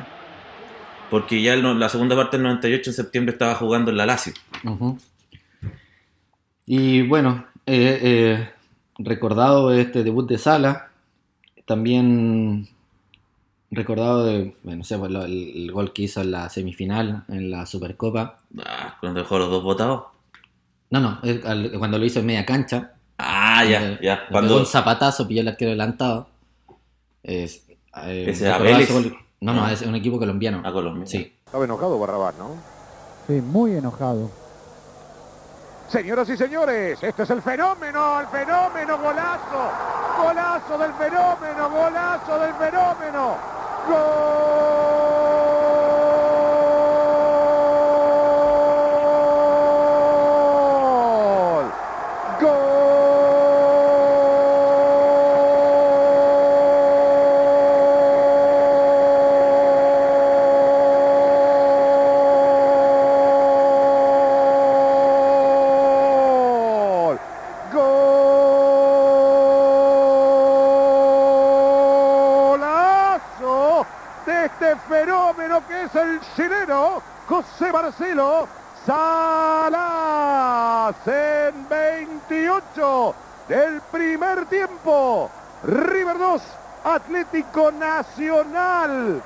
porque 1.09 1.41
ya 1.41 1.53
el 1.53 1.79
la 1.79 1.89
segunda 1.89 2.15
parte 2.15 2.37
del 2.37 2.43
98 2.43 2.91
en 2.91 2.93
septiembre 2.95 3.33
estaba 3.33 3.55
jugando 3.55 3.91
en 3.91 3.97
la 3.97 4.05
Lazio. 4.05 4.31
Y 6.65 7.01
bueno, 7.03 7.45
eh, 7.65 7.99
eh, 8.01 8.49
recordado 8.97 9.73
este 9.73 10.03
debut 10.03 10.27
de 10.29 10.37
Sala, 10.37 10.89
también 11.65 12.67
recordado 13.71 14.25
de, 14.25 14.55
bueno, 14.63 14.79
no 14.79 14.83
sé, 14.83 14.97
pues, 14.97 15.11
el, 15.11 15.25
el 15.25 15.71
gol 15.71 15.91
que 15.93 16.03
hizo 16.03 16.21
en 16.21 16.31
la 16.31 16.49
semifinal, 16.49 17.23
en 17.27 17.51
la 17.51 17.65
Supercopa. 17.65 18.37
Ah, 18.65 18.95
cuando 18.99 19.19
dejó 19.21 19.37
los 19.39 19.49
dos 19.49 19.63
votados. 19.63 20.03
No, 20.99 21.01
no, 21.01 21.19
cuando 21.77 21.97
lo 21.97 22.05
hizo 22.05 22.19
en 22.19 22.25
media 22.25 22.45
cancha. 22.45 22.91
Ah, 23.17 23.59
Ah, 23.59 23.65
ya, 23.65 23.79
Le- 23.81 23.99
ya. 24.01 24.15
le 24.15 24.17
pegó 24.21 24.31
Cuando 24.31 24.57
un 24.59 24.65
zapatazo, 24.65 25.27
pilló 25.27 25.41
el 25.41 25.47
arquero 25.49 25.71
adelantado. 25.71 26.27
Es, 27.23 27.63
eh, 28.03 28.25
Ese 28.27 28.49
gol- 28.93 29.17
No, 29.41 29.53
no, 29.53 29.65
Ah. 29.65 29.73
es 29.73 29.81
un 29.81 29.95
equipo 29.95 30.17
colombiano. 30.17 30.61
a 30.65 30.71
Colombia. 30.71 31.05
Sí. 31.05 31.35
Estaba 31.45 31.65
enojado 31.65 31.99
Barrabás, 31.99 32.35
¿no? 32.37 32.51
Sí, 33.27 33.41
muy 33.41 33.75
enojado. 33.75 34.29
Señoras 35.89 36.29
y 36.29 36.37
señores, 36.37 36.97
este 37.03 37.23
es 37.23 37.29
el 37.29 37.41
fenómeno, 37.41 38.19
el 38.21 38.27
fenómeno, 38.27 38.97
golazo, 38.97 39.71
golazo 40.21 40.77
del 40.77 40.93
fenómeno, 40.93 41.69
golazo 41.69 42.39
del 42.39 42.53
fenómeno. 42.55 43.35
¡Gol! 50.35 51.71
¡Gol! 66.25 67.19
¡Golazo 72.55 73.85
de 74.25 74.45
este 74.45 74.75
fenómeno 74.89 75.61
que 75.67 75.83
es 75.83 75.95
el 75.95 76.19
chileno 76.35 77.01
José 77.27 77.71
Marcelo 77.71 78.47
Salas 78.85 79.85
en 81.07 81.69
28 81.69 83.15
del 83.47 83.81
primer 83.91 84.45
tiempo. 84.47 85.29
River 85.63 86.17
2, 86.17 86.41
Atlético 86.83 87.71
Nacional 87.71 89.21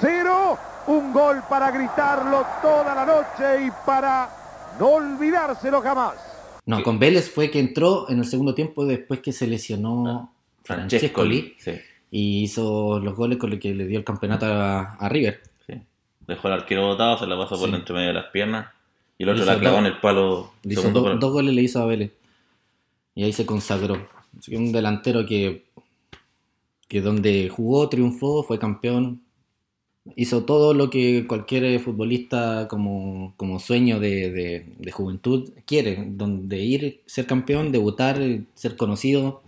0, 0.00 0.58
un 0.88 1.12
gol 1.12 1.42
para 1.48 1.70
gritarlo 1.70 2.44
toda 2.62 2.94
la 2.94 3.04
noche 3.06 3.66
y 3.66 3.70
para 3.86 4.28
no 4.78 4.86
olvidárselo 4.88 5.80
jamás. 5.80 6.14
No, 6.66 6.82
con 6.82 6.98
Vélez 6.98 7.30
fue 7.32 7.50
que 7.50 7.58
entró 7.60 8.08
en 8.10 8.18
el 8.18 8.26
segundo 8.26 8.54
tiempo 8.54 8.84
después 8.84 9.20
que 9.20 9.32
se 9.32 9.46
lesionó 9.46 10.32
Francescoli. 10.64 11.54
Sí, 11.58 11.80
y 12.10 12.42
hizo 12.44 12.98
los 13.00 13.14
goles 13.14 13.38
con 13.38 13.50
los 13.50 13.58
que 13.58 13.74
le 13.74 13.86
dio 13.86 13.98
el 13.98 14.04
campeonato 14.04 14.46
a, 14.46 14.94
a 14.96 15.08
River. 15.08 15.40
sí. 15.66 15.82
Dejó 16.26 16.48
al 16.48 16.54
arquero 16.54 16.86
botado, 16.86 17.18
se 17.18 17.26
la 17.26 17.36
pasó 17.38 17.58
por 17.58 17.70
Sí. 17.70 17.74
entre 17.74 17.94
medio 17.94 18.08
de 18.08 18.14
las 18.14 18.26
piernas. 18.26 18.66
Y 19.18 19.24
el 19.24 19.30
otro 19.30 19.44
la 19.44 19.58
clavó 19.58 19.78
en 19.78 19.86
el 19.86 19.98
palo. 20.00 20.52
Hizo 20.64 20.80
segundo 20.82 21.00
do- 21.00 21.06
palo. 21.06 21.18
dos 21.18 21.32
goles 21.32 21.54
le 21.54 21.62
hizo 21.62 21.82
a 21.82 21.86
Vélez. 21.86 22.12
Y 23.14 23.24
ahí 23.24 23.32
se 23.32 23.44
consagró. 23.44 24.06
Un 24.52 24.70
delantero 24.72 25.26
que, 25.26 25.64
que 26.86 27.00
donde 27.00 27.48
jugó, 27.48 27.88
triunfó, 27.88 28.44
fue 28.44 28.58
campeón. 28.58 29.22
Hizo 30.16 30.44
todo 30.44 30.72
lo 30.72 30.88
que 30.88 31.26
cualquier 31.26 31.78
futbolista 31.80 32.66
como, 32.68 33.34
como 33.36 33.58
sueño 33.58 33.98
de, 34.00 34.30
de- 34.30 34.66
de 34.78 34.90
juventud 34.92 35.50
quiere. 35.66 36.04
Donde 36.10 36.62
ir, 36.62 37.02
ser 37.06 37.26
campeón, 37.26 37.72
debutar, 37.72 38.18
ser 38.54 38.76
conocido. 38.76 39.42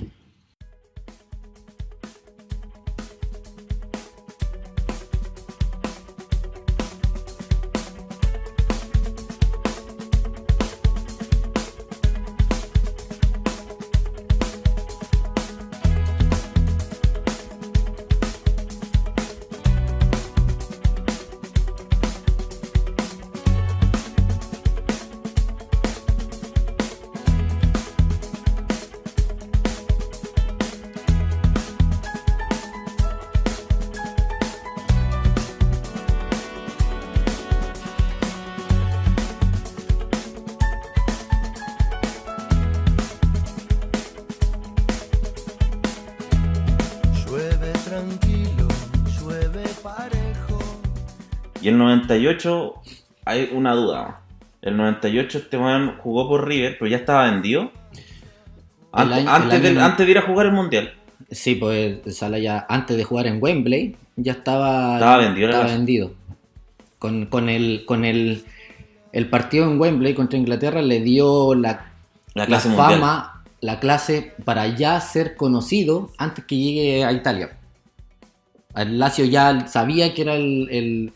Y 51.61 51.69
el 51.69 51.79
98, 51.79 52.75
hay 53.25 53.51
una 53.53 53.75
duda. 53.75 54.21
El 54.63 54.77
98 54.77 55.39
este 55.39 55.57
weón 55.59 55.97
jugó 55.99 56.29
por 56.29 56.47
River, 56.47 56.77
pero 56.79 56.91
ya 56.91 56.97
estaba 56.99 57.31
vendido. 57.31 57.71
Antes, 58.93 59.19
año- 59.19 59.31
antes 59.31 59.55
el 59.55 59.63
de, 59.63 59.69
año- 59.71 59.85
antes 59.85 60.07
de 60.07 60.13
ir 60.13 60.19
a 60.19 60.23
jugar 60.23 60.47
el 60.47 60.53
mundial. 60.53 60.95
Sí, 61.31 61.55
pues 61.55 62.01
Sala 62.17 62.39
ya 62.39 62.67
antes 62.69 62.97
de 62.97 63.05
jugar 63.05 63.27
en 63.27 63.39
Wembley 63.43 63.95
ya 64.17 64.33
estaba, 64.33 64.95
Estaba 64.95 65.19
vendido, 65.19 65.49
estaba 65.49 65.67
era- 65.67 65.75
vendido. 65.77 66.13
Con, 66.99 67.27
con 67.27 67.49
el 67.49 67.85
con 67.87 68.05
el, 68.05 68.45
el 69.13 69.29
partido 69.31 69.65
en 69.71 69.81
Wembley 69.81 70.13
contra 70.15 70.39
Inglaterra 70.39 70.83
le 70.83 71.01
dio 71.01 71.55
la, 71.55 71.93
clase 72.35 72.71
fama, 72.75 73.43
la 73.61 73.81
clase 73.81 74.35
para 74.45 74.67
ya 74.67 75.01
ser 75.01 75.37
conocido 75.37 76.11
antes 76.19 76.45
que 76.45 76.57
llegue 76.59 77.05
a 77.05 77.13
Italia. 77.13 77.57
El 78.75 78.99
Lazio 78.99 79.25
ya 79.25 79.67
sabía 79.67 80.13
que 80.15 80.23
era 80.23 80.35
el, 80.35 80.69
el- 80.71 81.13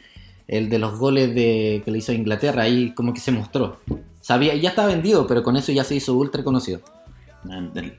el 0.49 0.69
de 0.69 0.79
los 0.79 0.99
goles 0.99 1.35
de, 1.35 1.83
que 1.85 1.91
le 1.91 1.99
hizo 1.99 2.13
a 2.13 2.15
Inglaterra, 2.15 2.63
ahí 2.63 2.93
como 2.95 3.13
que 3.15 3.21
se 3.21 3.33
mostró. 3.33 3.81
Sabía, 4.21 4.55
ya 4.57 4.71
estaba 4.71 4.89
vendido, 4.89 5.27
pero 5.27 5.43
con 5.43 5.57
eso 5.57 5.73
ya 5.73 5.85
se 5.85 5.95
hizo 5.97 6.15
ultra 6.15 6.43
conocido. 6.45 6.81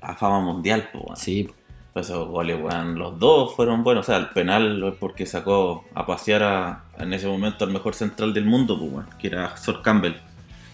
A 0.02 0.16
fama 0.16 0.40
mundial, 0.40 0.90
pues, 0.92 1.04
weón. 1.06 1.18
Sí, 1.18 1.50
Pues 1.94 2.08
esos 2.10 2.28
goles, 2.28 2.60
weón, 2.62 2.98
los 2.98 3.20
dos 3.20 3.56
fueron 3.56 3.84
buenos. 3.84 4.06
O 4.06 4.12
sea, 4.12 4.18
el 4.18 4.30
penal 4.30 4.84
es 4.84 4.94
porque 5.00 5.26
sacó 5.26 5.86
a 5.94 6.06
pasear 6.06 6.44
a, 6.44 6.84
en 6.98 7.14
ese 7.14 7.28
momento 7.28 7.64
al 7.66 7.72
mejor 7.72 7.94
central 7.96 8.34
del 8.34 8.46
mundo, 8.46 8.78
pues, 8.80 8.92
weón, 8.92 9.08
que 9.20 9.28
era 9.28 9.56
Sor 9.58 9.82
Campbell. 9.82 10.16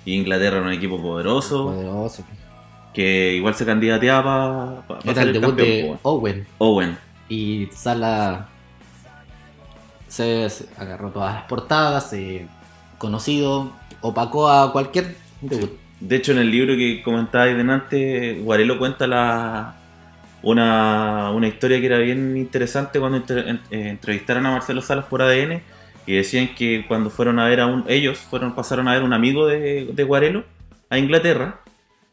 Y 0.05 0.13
Inglaterra 0.15 0.57
era 0.57 0.65
un 0.67 0.73
equipo 0.73 1.01
poderoso, 1.01 1.65
poderoso. 1.65 2.23
que 2.93 3.33
igual 3.35 3.53
se 3.55 3.65
candidateaba 3.65 4.83
para 4.87 4.99
Era 5.03 5.13
ser 5.13 5.23
el 5.23 5.29
el 5.29 5.33
debut 5.33 5.55
campeón, 5.57 5.67
de. 5.95 5.99
Owen. 6.03 6.47
Owen. 6.57 6.97
Y 7.29 7.67
Sala 7.71 8.49
se, 10.11 10.49
se 10.49 10.65
agarró 10.77 11.09
todas 11.09 11.33
las 11.35 11.43
portadas, 11.45 12.09
se 12.09 12.45
conocido, 12.97 13.71
opacó 14.01 14.49
a 14.49 14.71
cualquier 14.71 15.15
debut. 15.41 15.71
De 15.99 16.15
hecho, 16.17 16.31
en 16.33 16.39
el 16.39 16.51
libro 16.51 16.75
que 16.75 17.01
comentabais 17.03 17.55
delante, 17.55 18.39
Guarelo 18.41 18.77
cuenta 18.77 19.07
la, 19.07 19.75
una, 20.43 21.31
una 21.31 21.47
historia 21.47 21.79
que 21.79 21.85
era 21.85 21.99
bien 21.99 22.35
interesante 22.37 22.99
cuando 22.99 23.17
entre- 23.17 23.49
en- 23.49 23.61
eh, 23.71 23.89
entrevistaron 23.89 24.45
a 24.47 24.51
Marcelo 24.51 24.81
Salas 24.81 25.05
por 25.05 25.21
ADN 25.21 25.61
y 26.07 26.13
decían 26.15 26.55
que 26.55 26.85
cuando 26.87 27.09
fueron 27.09 27.39
a 27.39 27.45
ver 27.47 27.59
a 27.61 27.67
un, 27.67 27.85
ellos 27.87 28.17
fueron 28.17 28.53
pasaron 28.55 28.87
a 28.87 28.93
ver 28.93 29.03
un 29.03 29.13
amigo 29.13 29.45
de, 29.47 29.85
de 29.93 30.03
Guarelo 30.03 30.43
a 30.89 30.97
Inglaterra 30.97 31.61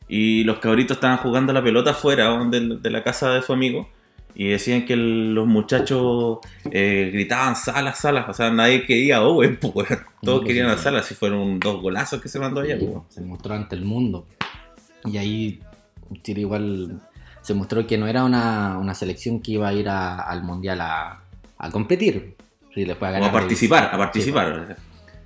y 0.09 0.45
los 0.45 0.59
cabritos 0.59 0.99
estaban 0.99 1.17
jugando 1.19 1.53
la 1.53 1.63
pelota 1.63 1.91
afuera 1.93 2.33
de 2.45 2.91
la 2.91 3.03
casa 3.03 3.31
de 3.33 3.43
su 3.43 3.53
amigo 3.53 3.89
y 4.35 4.49
decían 4.49 4.85
que 4.85 4.93
el- 4.95 5.35
los 5.35 5.47
muchachos 5.47 6.39
eh, 6.71 7.11
gritaban 7.13 7.57
Salas, 7.57 7.99
Salas, 7.99 8.29
o 8.29 8.33
sea, 8.35 8.51
nadie 8.51 8.85
quería 8.85 9.23
Owen, 9.23 9.57
pues, 9.61 9.75
weón. 9.75 10.01
todos 10.23 10.41
No, 10.43 10.47
querían 10.47 10.67
pues, 10.67 10.77
a 10.77 10.79
sí. 10.79 10.85
Salas 10.85 11.11
y 11.11 11.15
fueron 11.15 11.59
dos 11.61 11.81
golazos 11.83 12.21
que 12.21 12.29
se 12.29 12.39
mandó 12.39 12.61
allá. 12.61 12.77
pues. 12.79 12.91
Se 13.09 13.21
mostró 13.21 13.55
ante 13.55 13.75
el 13.77 13.85
mundo. 13.85 14.27
Y 15.05 15.17
ahí 15.17 15.61
Chile 16.23 16.41
igual 16.43 17.01
se 17.43 17.55
mostró 17.55 17.87
que 17.87 17.97
no 17.99 18.07
era 18.07 18.25
una, 18.25 18.79
una 18.79 18.95
selección 18.95 19.41
que 19.41 19.53
iba 19.53 19.69
a 19.69 19.73
ir 19.73 19.89
a- 19.89 20.21
al 20.21 20.43
mundial 20.43 20.81
a, 20.81 21.23
a 21.59 21.71
competir. 21.71 22.37
Sí, 22.75 22.85
le 22.85 22.95
fue 22.95 23.09
a 23.09 23.11
O 23.11 23.15
ganar 23.15 23.31
a 23.31 23.33
participar, 23.33 23.85
a 23.87 23.91
Sí, 23.93 23.97
participar. 23.99 24.77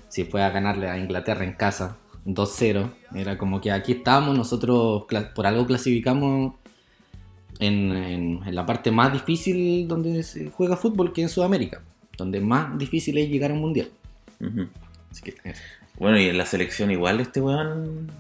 sí, 0.09 0.25
fue 0.25 0.43
a 0.43 0.51
ganarle 0.51 0.89
a 0.89 0.97
Inglaterra 0.97 1.45
en 1.45 1.53
casa 1.55 1.97
2-0. 2.25 2.91
Era 3.15 3.37
como 3.37 3.61
que 3.61 3.73
aquí 3.73 3.93
estamos, 3.93 4.37
nosotros 4.37 5.05
por 5.35 5.47
algo 5.47 5.67
clasificamos 5.67 6.55
en, 7.63 7.93
en- 7.97 8.41
en 8.47 8.55
la 8.55 8.65
parte 8.67 8.91
más 8.91 9.13
difícil 9.13 9.87
donde 9.89 10.23
se 10.23 10.51
juega 10.51 10.77
fútbol, 10.77 11.13
que 11.13 11.23
en 11.23 11.29
Sudamérica. 11.29 11.83
Donde 12.19 12.41
más 12.41 12.77
difícil 12.79 13.17
es 13.19 13.29
llegar 13.31 13.51
a 13.51 13.55
un 13.55 13.61
mundial. 13.61 13.89
Así 15.11 15.23
que. 15.23 15.35
Bueno, 15.99 16.19
y 16.19 16.25
en 16.27 16.39
la 16.39 16.47
selección 16.47 16.91
igual 16.91 17.21
este 17.21 17.41
weón 17.41 18.11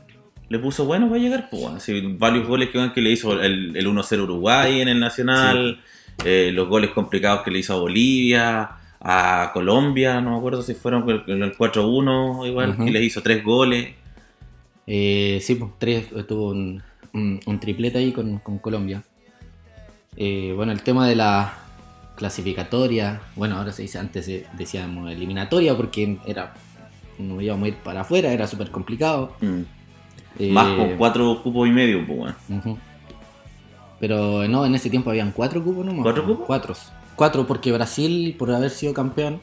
le 0.48 0.58
puso 0.58 0.84
bueno 0.84 1.08
para 1.08 1.20
llegar, 1.20 1.48
pues. 1.50 1.64
Así, 1.66 2.00
varios 2.18 2.46
goles 2.46 2.68
que, 2.70 2.90
que 2.94 3.00
le 3.00 3.10
hizo 3.10 3.40
el, 3.40 3.76
el 3.76 3.86
1-0 3.86 4.22
Uruguay 4.22 4.80
en 4.80 4.88
el 4.88 5.00
Nacional, 5.00 5.80
eh, 6.24 6.50
los 6.52 6.68
goles 6.68 6.90
complicados 6.90 7.42
que 7.42 7.50
le 7.50 7.58
hizo 7.60 7.72
a 7.74 7.80
Bolivia, 7.80 8.70
a 9.00 9.50
Colombia, 9.54 10.20
no 10.20 10.30
me 10.32 10.36
acuerdo 10.36 10.62
si 10.62 10.74
fueron 10.74 11.08
el, 11.08 11.42
el 11.42 11.56
4-1 11.56 12.46
igual, 12.46 12.70
Ujú. 12.70 12.84
que 12.84 12.90
le 12.90 13.02
hizo 13.02 13.22
tres 13.22 13.42
goles. 13.42 13.88
Eh, 14.86 15.38
sí, 15.42 15.54
pues 15.54 15.72
tres, 15.78 16.06
estuvo 16.16 16.52
en- 16.54 16.82
un, 17.14 17.40
un 17.46 17.60
triplete 17.60 17.98
ahí 17.98 18.12
con, 18.12 18.38
con 18.38 18.58
Colombia. 18.58 19.02
Eh, 20.16 20.52
bueno, 20.56 20.72
el 20.72 20.82
tema 20.82 21.06
de 21.08 21.16
la 21.16 21.54
clasificatoria, 22.16 23.20
bueno, 23.36 23.56
ahora 23.56 23.72
se 23.72 23.82
dice, 23.82 23.98
antes 23.98 24.30
decíamos 24.52 25.10
eliminatoria 25.10 25.76
porque 25.76 26.18
era 26.26 26.54
no 27.18 27.40
íbamos 27.40 27.64
a 27.64 27.68
ir 27.68 27.76
para 27.76 28.00
afuera, 28.02 28.32
era 28.32 28.46
súper 28.46 28.70
complicado. 28.70 29.32
Mm. 29.40 29.60
Eh, 30.38 30.50
Más 30.50 30.76
con 30.76 30.96
cuatro 30.96 31.42
cupos 31.42 31.68
y 31.68 31.70
medio, 31.70 32.06
pues. 32.06 32.34
Ujú. 32.48 32.78
Pero 34.00 34.48
no, 34.48 34.66
en 34.66 34.74
ese 34.74 34.90
tiempo 34.90 35.10
habían 35.10 35.30
cuatro 35.30 35.62
cupos 35.62 35.84
nomás. 35.84 36.02
¿Cuatro 36.02 36.26
cupos? 36.26 36.46
Cuatro. 36.46 36.74
Cuatro, 37.14 37.46
porque 37.46 37.70
Brasil, 37.72 38.34
por 38.38 38.52
haber 38.52 38.70
sido 38.70 38.94
campeón, 38.94 39.40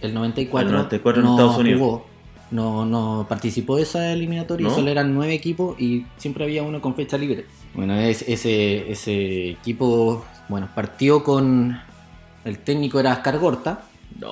el 0.00 0.12
94, 0.12 0.68
El 0.68 0.74
94 0.74 1.20
en 1.20 1.26
no 1.26 1.32
Estados 1.34 1.58
Unidos. 1.58 1.80
jugó, 1.80 2.06
no, 2.54 2.86
no 2.86 3.26
participó 3.28 3.76
de 3.76 3.82
esa 3.82 4.12
eliminatoria, 4.12 4.68
¿No? 4.68 4.74
solo 4.74 4.88
eran 4.90 5.12
nueve 5.12 5.34
equipos 5.34 5.78
y 5.80 6.06
siempre 6.16 6.44
había 6.44 6.62
uno 6.62 6.80
con 6.80 6.94
fecha 6.94 7.18
libre. 7.18 7.44
Bueno, 7.74 7.94
es- 7.98 8.22
ese, 8.28 8.90
ese 8.90 9.50
equipo, 9.50 10.24
bueno, 10.48 10.68
partió 10.74 11.22
con... 11.24 11.78
El 12.44 12.58
técnico 12.58 13.00
era 13.00 13.12
Ascar 13.12 13.38
Gorta. 13.38 13.82
No, 14.20 14.30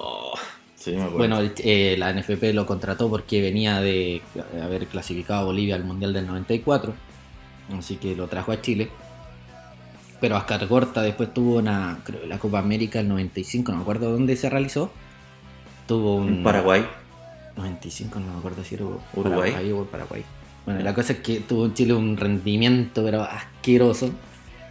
sí, 0.77 0.93
me 0.93 0.99
acuerdo. 0.99 1.19
Bueno, 1.19 1.39
el- 1.41 1.53
eh, 1.65 1.97
la 1.99 2.11
NFP 2.13 2.53
lo 2.53 2.65
contrató 2.67 3.09
porque 3.11 3.41
venía 3.43 3.81
de 3.81 4.23
haber 4.63 4.87
clasificado 4.87 5.41
a 5.41 5.45
Bolivia 5.47 5.75
al 5.75 5.83
Mundial 5.85 6.13
del 6.13 6.27
94, 6.27 6.93
así 7.77 7.97
que 7.97 8.15
lo 8.15 8.29
trajo 8.29 8.53
a 8.53 8.61
Chile. 8.61 8.89
Pero 10.21 10.37
Ascar 10.37 10.65
Gorta 10.69 11.03
después 11.03 11.35
tuvo 11.35 11.57
una, 11.57 11.99
creo, 12.05 12.25
la 12.27 12.39
Copa 12.39 12.61
América 12.61 13.01
del 13.01 13.09
95, 13.09 13.73
no 13.73 13.79
me 13.79 13.83
acuerdo 13.83 14.13
dónde 14.13 14.37
se 14.37 14.49
realizó. 14.49 14.93
Tuvo 15.89 16.15
un... 16.15 16.29
En 16.29 16.43
Paraguay. 16.45 16.87
95, 17.57 18.21
no 18.21 18.33
me 18.33 18.39
acuerdo 18.39 18.65
si 18.65 18.75
era 18.75 18.85
Uruguay. 18.85 19.53
Paraguay 19.53 19.73
o 19.73 19.85
Paraguay. 19.85 20.25
Bueno, 20.65 20.81
la 20.81 20.95
cosa 20.95 21.15
es 21.15 21.19
que 21.21 21.41
tuvo 21.41 21.69
Chile 21.75 21.93
un 21.95 22.17
rendimiento 22.17 23.03
pero 23.05 23.23
asqueroso 23.23 24.11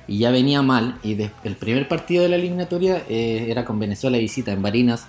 y 0.07 0.19
ya 0.19 0.31
venía 0.31 0.61
mal. 0.61 0.99
Y 1.03 1.17
el 1.43 1.55
primer 1.55 1.87
partido 1.87 2.23
de 2.23 2.29
la 2.29 2.35
eliminatoria 2.35 3.03
eh, 3.09 3.47
era 3.49 3.65
con 3.65 3.79
Venezuela 3.79 4.17
visita 4.17 4.51
en 4.51 4.61
Barinas. 4.61 5.07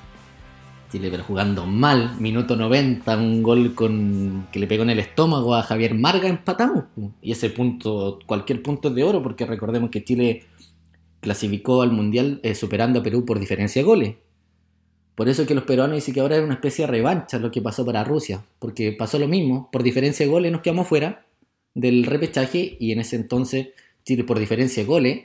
Chile 0.90 1.08
pero 1.10 1.24
jugando 1.24 1.64
mal, 1.64 2.16
minuto 2.18 2.54
90, 2.54 3.16
un 3.16 3.42
gol 3.42 3.74
con 3.74 4.46
que 4.52 4.58
le 4.58 4.66
pegó 4.66 4.82
en 4.82 4.90
el 4.90 4.98
estómago 4.98 5.54
a 5.54 5.62
Javier 5.62 5.94
Marga, 5.94 6.28
empatamos. 6.28 6.84
Y 7.22 7.32
ese 7.32 7.48
punto, 7.48 8.18
cualquier 8.26 8.62
punto 8.62 8.88
es 8.88 8.94
de 8.94 9.02
oro, 9.02 9.22
porque 9.22 9.46
recordemos 9.46 9.90
que 9.90 10.04
Chile 10.04 10.44
clasificó 11.20 11.82
al 11.82 11.92
Mundial 11.92 12.40
eh, 12.42 12.54
superando 12.54 13.00
a 13.00 13.02
Perú 13.02 13.24
por 13.24 13.40
diferencia 13.40 13.80
de 13.80 13.86
goles. 13.86 14.16
Por 15.14 15.28
eso 15.28 15.46
que 15.46 15.54
los 15.54 15.64
peruanos 15.64 15.96
dicen 15.96 16.14
que 16.14 16.20
ahora 16.20 16.36
es 16.36 16.42
una 16.42 16.54
especie 16.54 16.86
de 16.86 16.92
revancha 16.92 17.38
lo 17.38 17.50
que 17.50 17.60
pasó 17.60 17.84
para 17.84 18.04
Rusia, 18.04 18.42
porque 18.58 18.92
pasó 18.92 19.18
lo 19.18 19.28
mismo, 19.28 19.68
por 19.70 19.82
diferencia 19.82 20.24
de 20.24 20.32
goles 20.32 20.52
nos 20.52 20.62
quedamos 20.62 20.88
fuera 20.88 21.24
del 21.74 22.04
repechaje 22.04 22.76
y 22.78 22.92
en 22.92 23.00
ese 23.00 23.16
entonces 23.16 23.68
Chile 24.04 24.24
por 24.24 24.38
diferencia 24.38 24.82
de 24.82 24.86
goles 24.86 25.24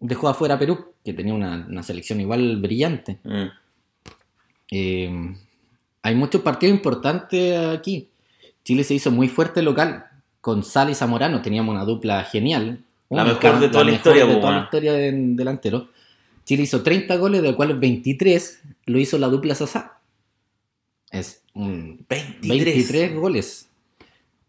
dejó 0.00 0.28
afuera 0.28 0.54
a 0.54 0.58
Perú, 0.58 0.92
que 1.04 1.12
tenía 1.12 1.34
una, 1.34 1.66
una 1.68 1.82
selección 1.82 2.20
igual 2.20 2.58
brillante. 2.60 3.18
Mm. 3.24 3.46
Eh, 4.70 5.36
hay 6.02 6.14
muchos 6.14 6.42
partidos 6.42 6.74
importantes 6.74 7.56
aquí. 7.58 8.08
Chile 8.64 8.84
se 8.84 8.94
hizo 8.94 9.10
muy 9.10 9.28
fuerte 9.28 9.62
local. 9.62 10.06
Con 10.40 10.64
Sal 10.64 10.90
y 10.90 10.94
Zamorano 10.94 11.40
teníamos 11.40 11.74
una 11.74 11.84
dupla 11.84 12.24
genial. 12.24 12.80
La 13.08 13.24
mejor 13.24 13.60
de 13.60 13.68
toda 13.68 13.84
la 13.84 13.92
historia, 13.92 14.26
de 14.26 14.36
toda 14.36 14.52
la 14.52 14.64
historia 14.64 14.92
de 14.92 15.12
delantero. 15.12 15.88
Chile 16.44 16.64
hizo 16.64 16.82
30 16.82 17.16
goles, 17.16 17.42
de 17.42 17.48
los 17.48 17.56
cuales 17.56 17.78
23 17.78 18.62
lo 18.86 18.98
hizo 18.98 19.18
la 19.18 19.28
dupla 19.28 19.54
Sasá. 19.54 20.00
Es 21.10 21.42
un 21.54 22.04
23, 22.08 23.14
goles. 23.14 23.68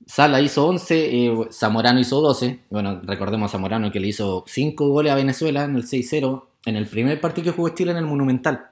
Sala 0.05 0.41
hizo 0.41 0.67
11, 0.67 1.25
eh, 1.25 1.47
Zamorano 1.51 1.99
hizo 1.99 2.21
12. 2.21 2.59
Bueno, 2.69 3.01
recordemos 3.03 3.49
a 3.49 3.51
Zamorano 3.51 3.91
que 3.91 3.99
le 3.99 4.07
hizo 4.07 4.43
5 4.47 4.89
goles 4.89 5.11
a 5.11 5.15
Venezuela 5.15 5.63
en 5.63 5.75
el 5.75 5.83
6-0 5.83 6.43
en 6.65 6.75
el 6.75 6.87
primer 6.87 7.19
partido 7.19 7.45
que 7.45 7.51
jugó 7.51 7.69
Chile 7.69 7.91
en 7.91 7.97
el 7.97 8.05
Monumental. 8.05 8.67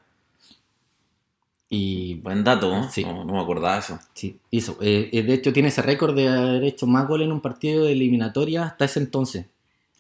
Y 1.69 2.15
Buen 2.15 2.43
dato, 2.43 2.69
¿no? 2.69 2.89
Sí. 2.89 3.03
No, 3.03 3.24
no 3.24 3.34
me 3.34 3.39
acordaba 3.39 3.78
eso. 3.78 3.97
Sí, 4.13 4.38
hizo. 4.49 4.78
Eh, 4.82 5.09
eh, 5.13 5.24
de 5.24 5.34
hecho, 5.34 5.53
tiene 5.53 5.69
ese 5.69 5.82
récord 5.82 6.13
de 6.13 6.28
haber 6.28 6.63
hecho 6.65 6.86
más 6.86 7.07
goles 7.07 7.26
en 7.26 7.32
un 7.32 7.41
partido 7.41 7.86
de 7.86 7.93
eliminatoria 7.93 8.63
hasta 8.65 8.86
ese 8.86 8.99
entonces. 8.99 9.45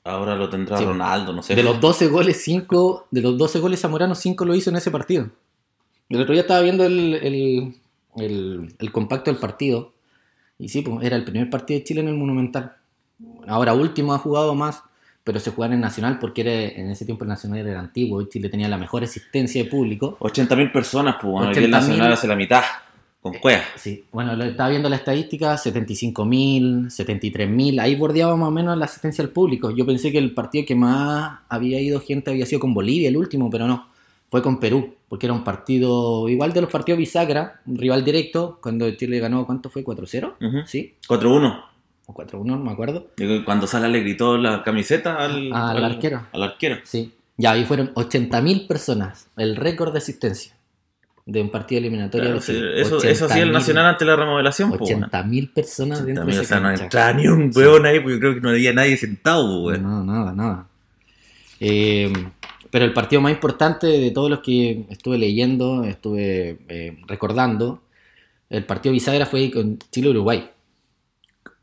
Ahora 0.03 0.35
lo 0.35 0.49
tendrá 0.49 0.77
Sí. 0.77 0.85
Ronaldo, 0.85 1.31
no 1.33 1.43
sé. 1.43 1.55
De 1.55 1.63
los 1.63 1.79
12 1.79 2.07
goles, 2.07 2.41
5, 2.43 3.07
de 3.11 3.21
los 3.21 3.37
12 3.37 3.59
goles 3.59 3.79
Zamorano, 3.81 4.15
5 4.15 4.45
lo 4.45 4.55
hizo 4.55 4.69
en 4.71 4.77
ese 4.77 4.89
partido. 4.91 5.29
El 6.09 6.21
otro 6.21 6.33
día 6.33 6.41
estaba 6.41 6.61
viendo 6.61 6.83
el, 6.85 7.13
el, 7.15 7.75
el- 8.17 8.75
el 8.79 8.91
compacto 8.91 9.31
del 9.31 9.39
partido. 9.39 9.93
Y 10.57 10.69
sí, 10.69 10.81
pues, 10.81 11.05
era 11.05 11.15
el 11.15 11.23
primer 11.23 11.49
partido 11.49 11.79
de 11.79 11.83
Chile 11.83 12.01
en 12.01 12.07
el 12.07 12.15
Monumental. 12.15 12.73
Ahora 13.47 13.73
último 13.73 14.13
ha 14.13 14.17
jugado 14.17 14.55
más, 14.55 14.81
pero 15.23 15.39
se 15.39 15.51
jugaba 15.51 15.73
en 15.73 15.79
el 15.79 15.81
Nacional 15.81 16.17
porque 16.19 16.41
era, 16.41 16.51
en 16.51 16.89
ese 16.89 17.05
tiempo 17.05 17.23
el 17.23 17.29
Nacional 17.29 17.59
era 17.59 17.79
antiguo 17.79 18.21
y 18.21 18.29
Chile 18.29 18.49
tenía 18.49 18.67
la 18.67 18.77
mejor 18.77 19.03
asistencia 19.03 19.63
de 19.63 19.69
público. 19.69 20.17
80.000 20.19 20.71
personas, 20.71 21.15
pues, 21.21 21.31
bueno, 21.31 21.47
hoy 21.49 21.53
día 21.55 21.63
el 21.65 21.69
80.000. 21.69 21.71
Nacional 21.71 22.13
hace 22.13 22.27
la 22.27 22.35
mitad. 22.35 22.63
Con 23.21 23.33
cuevas. 23.35 23.63
Sí, 23.75 24.03
bueno, 24.11 24.35
lo- 24.35 24.45
estaba 24.45 24.69
viendo 24.69 24.89
la 24.89 24.95
estadística, 24.95 25.55
75.000, 25.55 26.89
73.000, 26.89 27.79
ahí 27.79 27.95
bordeaba 27.95 28.35
más 28.35 28.47
o 28.47 28.51
menos 28.51 28.75
la 28.77 28.85
asistencia 28.85 29.23
al 29.23 29.29
público. 29.29 29.69
Yo 29.71 29.85
pensé 29.85 30.11
que 30.11 30.17
el 30.17 30.33
partido 30.33 30.65
que 30.65 30.75
más 30.75 31.39
había 31.47 31.79
ido 31.79 31.99
gente 32.01 32.31
había 32.31 32.45
sido 32.45 32.59
con 32.59 32.73
Bolivia, 32.73 33.09
el 33.09 33.17
último, 33.17 33.49
pero 33.49 33.67
no, 33.67 33.87
fue 34.29 34.41
con 34.41 34.59
Perú, 34.59 34.95
porque 35.07 35.27
era 35.27 35.33
un 35.33 35.43
partido 35.43 36.27
igual 36.29 36.51
de 36.53 36.61
los 36.61 36.71
partidos 36.71 36.97
bisagra, 36.97 37.61
un 37.67 37.77
rival 37.77 38.03
directo, 38.03 38.57
cuando 38.61 38.89
Chile 38.95 39.19
ganó, 39.19 39.45
¿cuánto 39.45 39.69
fue? 39.69 39.83
¿4-0? 39.83 40.33
Ujú. 40.41 40.57
¿Sí? 40.65 40.95
4-1. 41.07 41.63
¿O 42.07 42.13
4-1? 42.15 42.43
No 42.43 42.57
me 42.57 42.71
acuerdo. 42.71 43.07
Y 43.17 43.43
Cuando 43.43 43.67
Sala 43.67 43.87
le 43.87 43.99
gritó 43.99 44.35
la 44.37 44.63
camiseta 44.63 45.17
al, 45.17 45.51
Ah, 45.53 45.69
al 45.71 45.83
arquero. 45.85 46.25
Al 46.33 46.43
arquero. 46.43 46.77
Sí. 46.83 47.11
Ya, 47.37 47.51
ahí 47.51 47.65
fueron 47.65 47.91
80.000 47.93 48.67
personas, 48.67 49.27
el 49.37 49.55
récord 49.55 49.91
de 49.91 49.99
asistencia 49.99 50.53
de 51.25 51.41
un 51.41 51.49
partido 51.51 51.79
eliminatorio 51.79 52.25
Claro, 52.29 52.41
sí, 52.41 52.59
eso, 52.75 52.97
eso 53.03 53.25
hacía 53.25 53.43
el 53.43 53.49
80.000 53.49 53.53
Nacional 53.53 53.85
ante 53.85 54.05
la 54.05 54.15
remodelación, 54.15 54.69
pues. 54.69 54.81
bueno. 54.81 55.07
80.000 55.11 55.53
personas 55.53 56.05
dentro 56.05 56.25
de 56.25 56.31
También, 56.33 56.39
o 56.39 56.41
esa 56.41 56.49
sea, 56.49 56.59
no 56.59 56.67
cancha. 56.69 56.83
entraba 56.85 57.13
ni 57.13 57.27
un 57.27 57.51
weón 57.55 57.85
ahí, 57.85 57.99
porque 57.99 58.13
yo 58.15 58.19
creo 58.19 58.33
que 58.35 58.41
no 58.41 58.49
había 58.49 58.73
nadie 58.73 58.97
sentado, 58.97 59.61
weón. 59.63 59.83
No, 59.83 60.03
nada, 60.03 60.33
nada. 60.33 60.67
Eh, 61.59 62.11
pero 62.71 62.85
el 62.85 62.93
partido 62.93 63.21
más 63.21 63.31
importante 63.33 63.85
de 63.87 64.11
todos 64.11 64.29
los 64.29 64.39
que 64.39 64.85
estuve 64.89 65.17
leyendo, 65.17 65.83
estuve 65.83 66.57
eh, 66.69 66.97
recordando, 67.07 67.83
el 68.49 68.65
partido 68.65 68.93
bisagra 68.93 69.25
fue 69.25 69.51
con 69.51 69.77
Chile-Uruguay, 69.91 70.49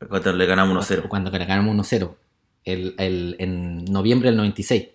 Cuando 0.07 0.33
le 0.33 0.45
ganamos 0.45 0.89
1-0. 0.89 1.07
cuando 1.09 1.29
ganamos 1.31 1.75
1-0, 1.75 2.15
el, 2.63 2.95
el- 2.97 3.35
en 3.39 3.83
noviembre 3.85 4.29
del 4.29 4.37
96. 4.37 4.87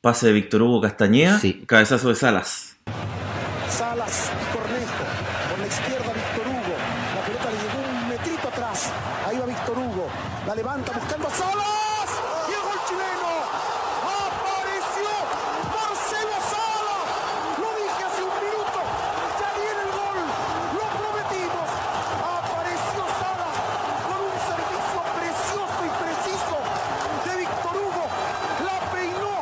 Pase 0.00 0.26
de 0.28 0.32
Víctor 0.32 0.62
Hugo 0.62 0.80
Castañeda, 0.80 1.38
Sí. 1.38 1.62
cabezazo 1.66 2.08
de 2.10 2.14
Salas. 2.14 2.76
Salas 4.08 4.30
y 4.40 4.56
Cornejo. 4.56 5.04
Por 5.50 5.58
la 5.58 5.66
izquierda 5.66 6.12
Víctor 6.12 6.46
Hugo. 6.48 6.76
La 7.14 7.20
pelota 7.22 7.50
le 7.50 7.58
llegó 7.58 7.78
un 7.88 8.08
metrito 8.08 8.48
atrás. 8.48 8.90
Ahí 9.26 9.38
va 9.38 9.46
Víctor 9.46 9.78
Hugo. 9.78 10.08
La 10.46 10.54
levanta 10.54 10.92
buscando 10.92 11.28
a 11.28 11.30
Salas. 11.30 12.10
Y 12.48 12.52
el 12.52 12.62
gol 12.62 12.80
chileno. 12.88 13.30
Apareció 14.08 15.10
Marcelo 15.68 16.36
Salas. 16.52 17.04
Lo 17.60 17.68
dije 17.76 18.02
hace 18.08 18.22
un 18.24 18.34
minuto. 18.40 18.80
Ya 19.40 19.50
viene 19.60 19.82
el 19.84 19.92
gol. 19.92 20.18
Lo 20.78 20.86
prometimos. 20.96 21.68
Apareció 22.24 23.02
Salas 23.20 23.56
con 24.08 24.20
un 24.24 24.36
servicio 24.48 25.00
precioso 25.18 25.80
y 25.84 25.90
preciso 26.00 26.56
de 27.28 27.32
Víctor 27.44 27.74
Hugo. 27.76 28.04
La 28.64 28.76
peinó. 28.92 29.36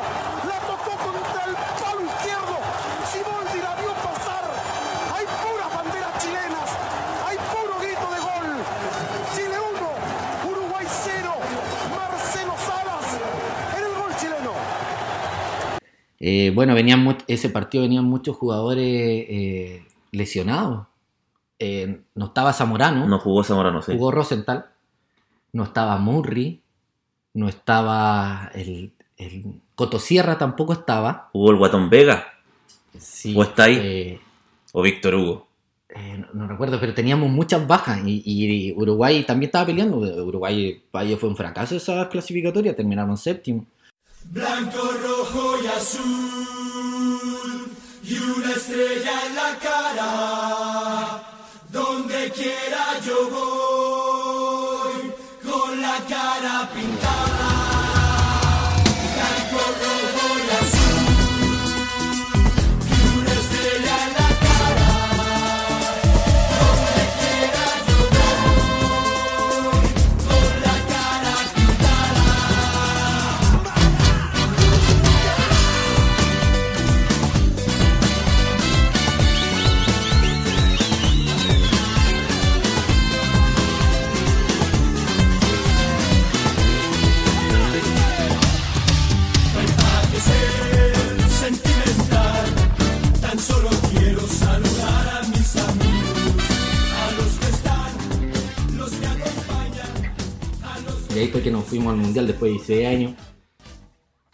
La 0.50 0.58
tocó 0.66 0.92
contra 1.06 1.40
el 1.46 1.54
palo 1.54 2.02
izquierdo. 2.02 2.56
Siboldi 3.12 3.60
la 3.62 3.74
vio 3.76 3.92
pasar. 4.02 4.44
Hay 5.14 5.24
puras 5.40 5.70
banderas 5.74 6.12
chilenas. 6.22 6.68
Hay 7.26 7.36
puro 7.54 7.78
grito 7.80 8.06
de 8.12 8.20
gol. 8.20 8.48
Chile 9.34 9.56
1, 9.58 10.50
Uruguay 10.50 10.86
0. 11.04 11.34
Marcelo 11.94 12.54
Salas 12.66 13.06
en 13.78 13.84
el 13.84 13.94
gol 13.94 14.12
chileno. 14.16 14.52
Eh, 16.28 16.50
bueno, 16.52 16.74
venían 16.74 17.16
ese 17.28 17.50
partido 17.50 17.82
venían 17.82 18.04
muchos 18.04 18.36
jugadores 18.36 18.84
eh, 18.84 19.86
lesionados. 20.10 20.88
Eh, 21.60 22.00
no 22.16 22.24
estaba 22.26 22.52
Zamorano. 22.52 23.06
No 23.06 23.20
jugó 23.20 23.44
Zamorano, 23.44 23.80
sí. 23.80 23.92
jugó 23.92 24.10
Rosenthal, 24.10 24.66
no 25.52 25.62
estaba 25.62 25.96
Murray, 25.98 26.60
no 27.32 27.48
estaba 27.48 28.50
el, 28.56 28.92
el 29.16 29.44
Cotosierra 29.76 30.36
tampoco 30.36 30.72
estaba. 30.72 31.28
Jugó 31.30 31.52
el 31.52 31.58
Guatón 31.58 31.90
Vega, 31.90 32.26
Sí, 32.98 33.32
¿O 33.36 33.44
está 33.44 33.64
ahí? 33.64 34.18
o 34.72 34.82
Víctor 34.82 35.14
Hugo. 35.14 35.46
no, 35.94 36.26
no 36.32 36.48
recuerdo, 36.48 36.80
pero 36.80 36.92
teníamos 36.92 37.30
muchas 37.30 37.64
bajas 37.68 38.00
y, 38.04 38.20
y 38.24 38.72
Uruguay 38.72 39.22
también 39.22 39.50
estaba 39.50 39.66
peleando. 39.66 39.98
Uruguay 39.98 40.82
fue 40.90 41.28
un 41.28 41.36
fracaso 41.36 41.76
esa 41.76 42.08
clasificatoria, 42.08 42.74
terminaron 42.74 43.16
séptimo. 43.16 43.64
Blanco, 44.30 44.82
rojo 45.02 45.62
y 45.62 45.66
azul, 45.66 47.20
y 48.02 48.18
una 48.18 48.52
estrella 48.52 49.26
en 49.26 49.34
la 49.34 49.58
cara. 49.58 51.22
Donde 51.70 52.30
quiera 52.32 53.00
yo 53.04 53.30
voy, 53.30 53.55
Y 101.16 101.18
ahí 101.18 101.28
que 101.28 101.50
nos 101.50 101.64
fuimos 101.64 101.94
al 101.94 101.98
mundial 101.98 102.26
después 102.26 102.50
de 102.50 102.58
16 102.58 102.86
años. 102.86 103.12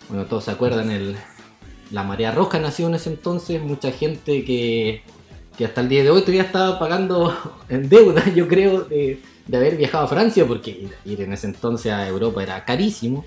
Bueno, 0.09 0.26
todos 0.26 0.43
se 0.43 0.51
acuerdan, 0.51 0.91
el, 0.91 1.14
la 1.93 2.03
marea 2.03 2.33
roja 2.33 2.59
nació 2.59 2.89
en 2.89 2.97
ese 2.97 3.11
entonces, 3.11 3.62
mucha 3.62 3.93
gente 3.93 4.45
que, 4.45 5.03
que 5.57 5.64
hasta 5.64 5.80
el 5.80 5.89
día 5.89 6.03
de 6.03 6.11
hoy 6.11 6.22
todavía 6.22 6.43
estaba 6.43 6.80
pagando 6.80 7.39
en 7.68 7.89
deuda, 7.89 8.28
yo 8.35 8.49
creo, 8.49 8.80
de, 8.80 9.20
de 9.47 9.57
haber 9.57 9.76
viajado 9.76 10.07
a 10.07 10.09
Francia, 10.09 10.45
porque 10.45 10.72
ir, 10.72 10.91
ir 11.05 11.20
en 11.20 11.33
ese 11.33 11.47
entonces 11.47 11.93
a 11.93 12.09
Europa 12.09 12.43
era 12.43 12.64
carísimo. 12.64 13.24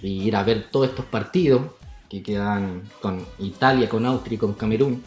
Y 0.00 0.22
ir 0.22 0.34
a 0.34 0.42
ver 0.42 0.70
todos 0.70 0.88
estos 0.88 1.04
partidos 1.04 1.60
que 2.08 2.22
quedan 2.22 2.84
con 3.02 3.22
Italia, 3.38 3.86
con 3.86 4.06
Austria 4.06 4.36
y 4.36 4.38
con 4.38 4.54
Camerún. 4.54 5.02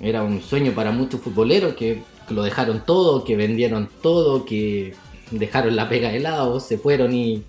Era 0.00 0.22
un 0.22 0.40
sueño 0.40 0.72
para 0.72 0.90
muchos 0.90 1.20
futboleros 1.20 1.74
que, 1.74 2.02
que 2.26 2.32
lo 2.32 2.42
dejaron 2.42 2.82
todo, 2.86 3.24
que 3.24 3.36
vendieron 3.36 3.90
todo, 4.00 4.46
que 4.46 4.94
dejaron 5.32 5.76
la 5.76 5.88
pega 5.88 6.10
de 6.10 6.20
lado, 6.20 6.60
se 6.60 6.78
fueron 6.78 7.14
y 7.14 7.44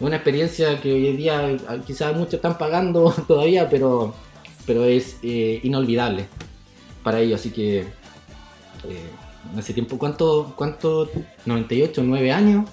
una 0.00 0.16
experiencia 0.16 0.80
que 0.80 0.92
hoy 0.92 1.06
en 1.08 1.16
día 1.16 1.50
eh, 1.50 1.58
quizás 1.86 2.14
muchos 2.16 2.34
están 2.34 2.58
pagando 2.58 3.10
todavía, 3.28 3.68
pero, 3.68 4.14
pero 4.66 4.84
es 4.84 5.18
eh, 5.22 5.60
inolvidable 5.62 6.26
para 7.02 7.20
ellos. 7.20 7.40
Así 7.40 7.50
que 7.50 7.80
eh, 7.80 9.10
en 9.52 9.58
ese 9.58 9.74
tiempo, 9.74 9.98
¿cuánto? 9.98 10.54
¿Cuánto? 10.56 11.08
98, 11.46 12.02
9 12.04 12.32
años. 12.32 12.68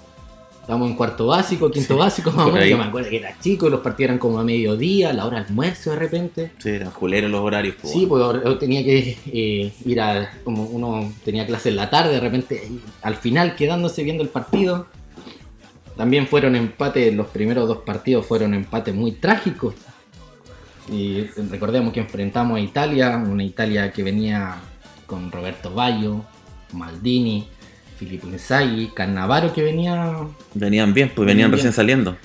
Estábamos 0.60 0.90
en 0.90 0.96
cuarto 0.96 1.26
básico, 1.26 1.70
quinto 1.70 1.96
básico, 1.96 2.30
más 2.30 2.46
o 2.46 2.52
menos. 2.52 2.68
Yo 2.68 2.78
me 2.78 2.84
acuerdo 2.84 3.10
que 3.10 3.16
era 3.16 3.36
chico, 3.40 3.68
los 3.68 3.80
partidos 3.80 4.10
eran 4.10 4.18
como 4.18 4.38
a 4.38 4.44
mediodía, 4.44 5.10
a 5.10 5.12
la 5.12 5.26
hora 5.26 5.40
de 5.40 5.46
almuerzo 5.46 5.90
de 5.90 5.96
repente. 5.96 6.52
Sí, 6.58 6.68
eran 6.68 6.90
juleros 6.90 7.30
los 7.30 7.40
horarios. 7.40 7.74
po, 7.76 7.88
Sí, 7.88 8.06
pues 8.06 8.22
yo 8.22 8.58
tenía 8.58 8.84
que 8.84 9.18
eh, 9.26 9.72
ir 9.84 10.00
a. 10.00 10.30
Como 10.44 10.64
uno 10.64 11.12
tenía 11.24 11.46
clase 11.46 11.70
en 11.70 11.76
la 11.76 11.90
tarde, 11.90 12.12
de 12.12 12.20
repente 12.20 12.70
al 13.02 13.16
final 13.16 13.56
quedándose 13.56 14.04
viendo 14.04 14.22
el 14.22 14.28
partido. 14.28 14.86
También 15.96 16.26
fueron 16.28 16.56
empates, 16.56 17.14
los 17.14 17.26
primeros 17.26 17.68
dos 17.68 17.78
partidos 17.78 18.24
fueron 18.24 18.54
empates 18.54 18.94
muy 18.94 19.12
trágicos. 19.12 19.74
Y 20.90 21.24
recordemos 21.50 21.92
que 21.92 22.00
enfrentamos 22.00 22.56
a 22.56 22.60
Italia, 22.60 23.16
una 23.16 23.44
Italia 23.44 23.92
que 23.92 24.02
venía 24.02 24.56
con 25.06 25.30
Roberto 25.30 25.74
Baggio, 25.74 26.24
Maldini, 26.72 27.48
Filippo 28.00 28.26
Inzaghi, 28.28 28.88
Cannavaro 28.94 29.52
que 29.52 29.62
venía 29.62 30.16
Venían 30.54 30.92
bien, 30.94 31.12
pues 31.14 31.26
venían 31.26 31.50
Venían 31.50 31.52
recién 31.52 31.68
bien. 31.68 31.76
saliendo. 31.76 32.16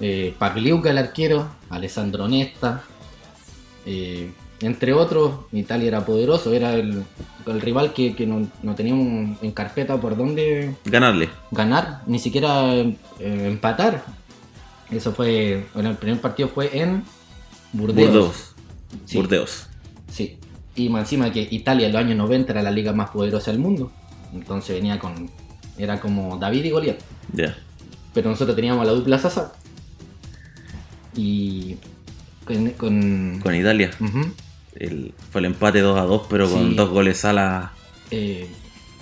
eh, 0.00 0.34
Pagliuca 0.38 0.90
el 0.90 0.98
arquero, 0.98 1.48
Alessandro 1.70 2.26
Nesta, 2.28 2.82
eh, 3.86 4.30
entre 4.60 4.92
otros, 4.92 5.46
Italia 5.52 5.88
era 5.88 6.04
poderoso, 6.04 6.52
era 6.52 6.74
el, 6.74 7.02
el 7.46 7.60
rival 7.62 7.92
que, 7.94 8.14
que 8.14 8.26
no, 8.26 8.46
no 8.62 8.74
teníamos 8.74 9.38
en 9.42 9.52
carpeta 9.52 9.98
por 9.98 10.16
dónde 10.16 10.74
Ganarle. 10.84 11.30
ganar, 11.50 12.02
ni 12.06 12.18
siquiera 12.18 12.74
eh, 12.74 12.96
empatar. 13.20 14.04
Eso 14.90 15.12
fue, 15.12 15.66
bueno, 15.72 15.90
el 15.90 15.96
primer 15.96 16.20
partido 16.20 16.48
fue 16.48 16.76
en 16.78 17.04
Burdeos. 17.72 18.08
Burdeos. 18.10 18.54
Sí. 19.06 19.16
Burdeos. 19.16 19.66
Sí. 20.12 20.36
Y 20.74 20.88
más 20.88 21.02
encima 21.02 21.32
que 21.32 21.46
Italia 21.50 21.86
en 21.86 21.92
los 21.92 22.02
años 22.02 22.16
90 22.18 22.52
era 22.52 22.62
la 22.62 22.70
liga 22.72 22.92
más 22.92 23.10
poderosa 23.10 23.52
del 23.52 23.60
mundo. 23.60 23.92
Entonces 24.32 24.76
venía 24.76 24.98
con, 24.98 25.30
era 25.78 26.00
como 26.00 26.36
David 26.38 26.64
y 26.64 26.70
Goliat. 26.70 26.98
Ya. 27.32 27.56
Pero 28.14 28.30
nosotros 28.30 28.56
teníamos 28.56 28.86
la 28.86 28.92
dupla 28.92 29.18
Sasa. 29.18 29.52
Y 31.14 31.76
con, 32.44 32.70
con- 32.72 33.40
Con 33.42 33.54
Italia. 33.54 33.90
El- 34.76 35.12
fue 35.30 35.40
el 35.40 35.44
empate 35.46 35.80
2 35.80 35.98
a 35.98 36.02
2, 36.04 36.26
pero 36.30 36.48
con 36.50 36.76
dos 36.76 36.90
goles 36.90 37.18
Sala. 37.18 37.72
Eh, 38.10 38.48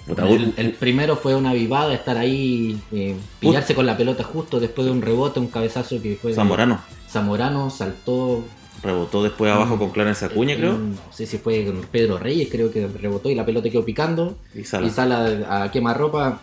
Puta, 0.07 0.27
el, 0.27 0.73
primero 0.73 1.17
fue 1.17 1.35
una 1.35 1.53
vivada, 1.53 1.93
estar 1.93 2.17
ahí, 2.17 2.81
eh, 2.93 3.15
pillarse 3.41 3.75
con 3.75 3.85
la 3.85 3.95
pelota 3.99 4.25
justo 4.25 4.59
después 4.59 4.87
de 4.87 4.93
un 4.93 5.03
rebote, 5.03 5.39
un 5.39 5.49
cabezazo 5.49 6.01
que 6.01 6.17
fue 6.17 6.31
de- 6.31 6.37
Zamorano. 6.37 6.81
Zamorano 7.11 7.69
saltó. 7.69 8.43
Rebotó 8.83 9.23
después 9.23 9.51
abajo 9.53 9.77
Mm. 9.77 9.79
con 9.79 9.91
Clarence 9.91 10.25
Acuña, 10.25 10.57
creo. 10.57 10.75
No 10.79 10.95
sé 11.13 11.27
si 11.27 11.39
fue 11.39 11.65
con 11.67 11.81
Pedro 11.91 12.19
Reyes, 12.19 12.49
creo 12.51 12.71
que 12.71 12.87
rebotó 12.87 13.29
y 13.31 13.35
la 13.35 13.45
pelota 13.45 13.69
quedó 13.71 13.85
picando. 13.85 14.37
Y 14.55 14.65
Sala. 14.65 14.87
Y 14.87 14.91
Sala 14.91 15.63
a 15.65 15.71
quemarropa 15.71 16.41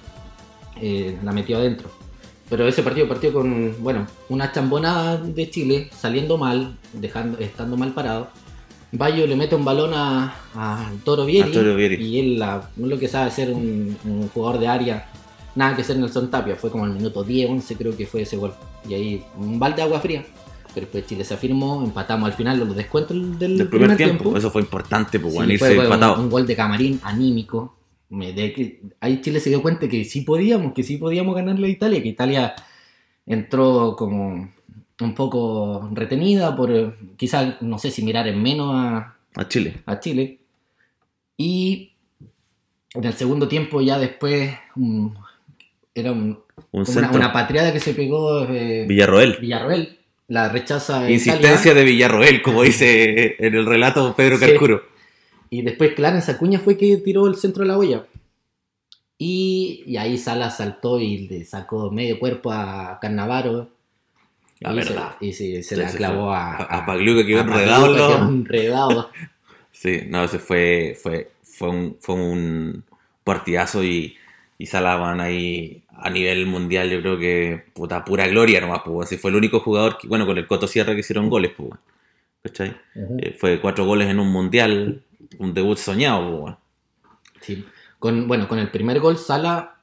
eh, 0.81 1.17
la 1.23 1.31
metió 1.31 1.57
adentro. 1.57 1.89
Pero 2.49 2.67
ese 2.67 2.83
partido 2.83 3.07
partió 3.07 3.33
con, 3.33 3.75
bueno, 3.79 4.05
una 4.29 4.51
chambonada 4.51 5.17
de 5.17 5.49
Chile, 5.49 5.89
saliendo 5.97 6.37
mal, 6.37 6.77
dejando, 6.93 7.39
estando 7.39 7.75
mal 7.77 7.93
parado. 7.93 8.27
Bayo 8.91 9.25
le 9.25 9.35
mete 9.35 9.55
un 9.55 9.65
balón 9.65 9.93
a, 9.93 10.35
a 10.53 10.91
Toro 11.03 11.25
Vieri, 11.25 11.51
y 12.05 12.19
él 12.19 12.39
la- 12.39 12.69
lo 12.77 12.99
que 12.99 13.07
sabe 13.07 13.31
un, 13.51 13.97
un 14.05 14.29
jugador 14.29 14.59
de 14.59 14.67
área, 14.67 15.09
nada 15.55 15.75
que 15.75 15.83
ser 15.83 15.97
Nelson 15.97 16.29
Tapia, 16.29 16.55
fue 16.55 16.69
como 16.69 16.85
el 16.85 16.91
minuto 16.91 17.23
10, 17.23 17.49
11 17.49 17.75
creo 17.75 17.97
que 17.97 18.05
fue 18.05 18.21
ese 18.21 18.37
gol. 18.37 18.53
Y 18.87 18.93
ahí 18.93 19.25
un 19.37 19.57
balde 19.57 19.77
de 19.77 19.81
agua 19.83 19.99
fría. 19.99 20.23
Pero 20.75 20.85
después 20.87 21.07
Chile 21.07 21.23
se 21.23 21.33
afirmó, 21.33 21.81
empatamos 21.83 22.27
al 22.27 22.33
final 22.35 22.59
los 22.59 22.75
descuentos 22.75 23.15
del, 23.39 23.57
Del 23.57 23.67
primer 23.69 23.95
tiempo. 23.97 24.35
Eso 24.37 24.51
fue 24.51 24.61
importante, 24.61 25.19
pues, 25.19 25.33
Sí, 25.33 25.39
irse 25.53 25.77
un, 25.77 25.83
empatado. 25.85 26.21
un 26.21 26.29
gol 26.29 26.45
de 26.45 26.55
camarín 26.55 26.99
anímico. 27.01 27.77
Me- 28.09 28.33
de 28.33 28.53
que- 28.53 28.81
ahí 28.99 29.21
Chile 29.21 29.39
se 29.39 29.49
dio 29.49 29.61
cuenta 29.63 29.87
que 29.87 30.03
sí 30.05 30.21
podíamos, 30.21 30.73
que 30.73 30.83
sí 30.83 30.97
podíamos 30.97 31.33
ganarle 31.33 31.67
a 31.67 31.71
Italia, 31.71 32.03
que 32.03 32.09
Italia 32.09 32.53
entró 33.25 33.95
como 33.97 34.51
un 35.01 35.15
poco 35.15 35.89
retenida 35.93 36.55
por 36.55 36.95
quizás, 37.17 37.61
no 37.61 37.77
sé 37.79 37.89
si 37.89 38.03
mirar 38.03 38.27
en 38.27 38.41
menos 38.43 38.71
a, 38.75 39.15
A 39.35 39.47
Chile. 39.47 39.81
a 39.85 39.99
Chile. 39.99 40.39
Y 41.37 41.93
en 42.93 43.03
el 43.05 43.13
segundo 43.13 43.47
tiempo 43.47 43.81
ya 43.81 43.97
después 43.97 44.53
era 45.93 46.11
un- 46.11 46.39
Un 46.71 46.83
como 46.83 46.83
una, 46.83 46.85
centro. 46.85 47.15
una 47.17 47.33
patriada 47.33 47.73
que 47.73 47.79
se 47.79 47.93
pegó 47.93 48.43
eh, 48.43 48.85
Villarroel. 48.87 49.37
Villarroel. 49.41 49.99
La 50.27 50.49
rechaza 50.49 51.09
Insistencia 51.09 51.55
Italia. 51.71 51.73
de 51.75 51.83
Villarroel, 51.83 52.41
como 52.41 52.63
dice 52.63 53.35
en 53.39 53.53
el 53.55 53.65
relato 53.65 54.15
Pedro 54.15 54.37
Sí. 54.37 54.45
Carcuro. 54.45 54.83
Y 55.49 55.61
después 55.61 55.93
Clarence 55.93 56.31
Acuña 56.31 56.59
fue 56.59 56.77
que 56.77 56.97
tiró 56.97 57.27
el 57.27 57.35
centro 57.35 57.63
de 57.63 57.67
la 57.69 57.77
olla. 57.77 58.05
Y, 59.17 59.83
y 59.85 59.97
ahí 59.97 60.17
Sala 60.17 60.49
saltó 60.49 60.99
y 60.99 61.27
le 61.27 61.45
sacó 61.45 61.89
medio 61.91 62.19
cuerpo 62.19 62.51
a 62.51 62.97
Carnavaro. 63.01 63.69
La 64.59 64.71
y 64.73 64.75
verdad. 64.75 65.15
Se, 65.19 65.25
y 65.25 65.63
se, 65.63 65.75
la 65.77 65.89
clavó 65.91 66.33
a, 66.33 66.55
A- 66.55 66.77
a 66.79 66.85
Pagliuca 66.85 67.25
quedó 67.25 67.39
a 67.39 67.41
enredado 67.41 67.85
en 67.85 67.91
Pagliuca 67.93 68.07
los- 68.07 68.15
quedó 68.17 68.29
enredado. 68.29 69.09
Sí, 69.71 70.03
no, 70.07 70.23
ese 70.23 70.39
fue, 70.39 70.97
fue, 71.01 71.31
fue, 71.43 71.69
un, 71.69 71.97
fue 71.99 72.15
un 72.15 72.83
partidazo 73.25 73.83
y, 73.83 74.15
y 74.57 74.65
Salah 74.67 74.95
van 74.95 75.19
ahí 75.21 75.83
a 75.97 76.09
nivel 76.09 76.45
mundial, 76.45 76.89
yo 76.89 77.01
creo 77.01 77.17
que 77.17 77.65
puta 77.73 78.03
pura 78.05 78.27
gloria 78.27 78.61
nomás, 78.61 78.81
pues. 78.85 79.09
Si 79.09 79.17
fue 79.17 79.31
el 79.31 79.37
único 79.37 79.59
jugador, 79.59 79.97
que, 79.97 80.07
bueno, 80.07 80.25
con 80.25 80.37
el 80.37 80.47
Coto 80.47 80.67
Sierra 80.67 80.93
que 80.93 80.99
hicieron 81.01 81.29
goles, 81.29 81.51
pues. 81.55 81.71
¿cachai? 82.43 82.75
Eh, 83.19 83.35
fue 83.39 83.59
cuatro 83.59 83.85
goles 83.85 84.07
en 84.07 84.19
un 84.19 84.31
mundial, 84.31 85.01
un 85.39 85.53
debut 85.53 85.77
soñado, 85.77 86.41
pues. 86.41 86.55
Sí. 87.41 87.65
Con, 87.99 88.27
bueno, 88.27 88.47
con 88.47 88.59
el 88.59 88.69
primer 88.69 88.99
gol, 88.99 89.17
Sala 89.17 89.75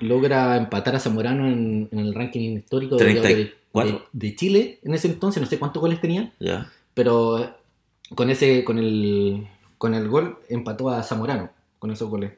logra 0.00 0.56
empatar 0.56 0.94
a 0.96 1.00
Zamorano 1.00 1.46
en, 1.48 1.88
en 1.90 1.98
el 1.98 2.14
ranking 2.14 2.56
histórico 2.58 2.96
de, 2.96 3.04
de- 3.06 3.20
34. 3.20 4.08
de- 4.12 4.36
Chile 4.36 4.78
en 4.82 4.94
ese 4.94 5.08
entonces. 5.08 5.40
No 5.42 5.48
sé 5.48 5.58
cuántos 5.58 5.80
goles 5.80 6.00
tenía. 6.00 6.32
Pero 6.94 7.56
con 8.14 8.28
ese, 8.30 8.62
con 8.64 8.78
el, 8.78 9.46
con 9.78 9.94
el 9.94 10.08
gol 10.08 10.38
empató 10.48 10.90
a 10.90 11.02
Zamorano 11.02 11.50
con 11.78 11.90
esos 11.90 12.08
goles. 12.10 12.32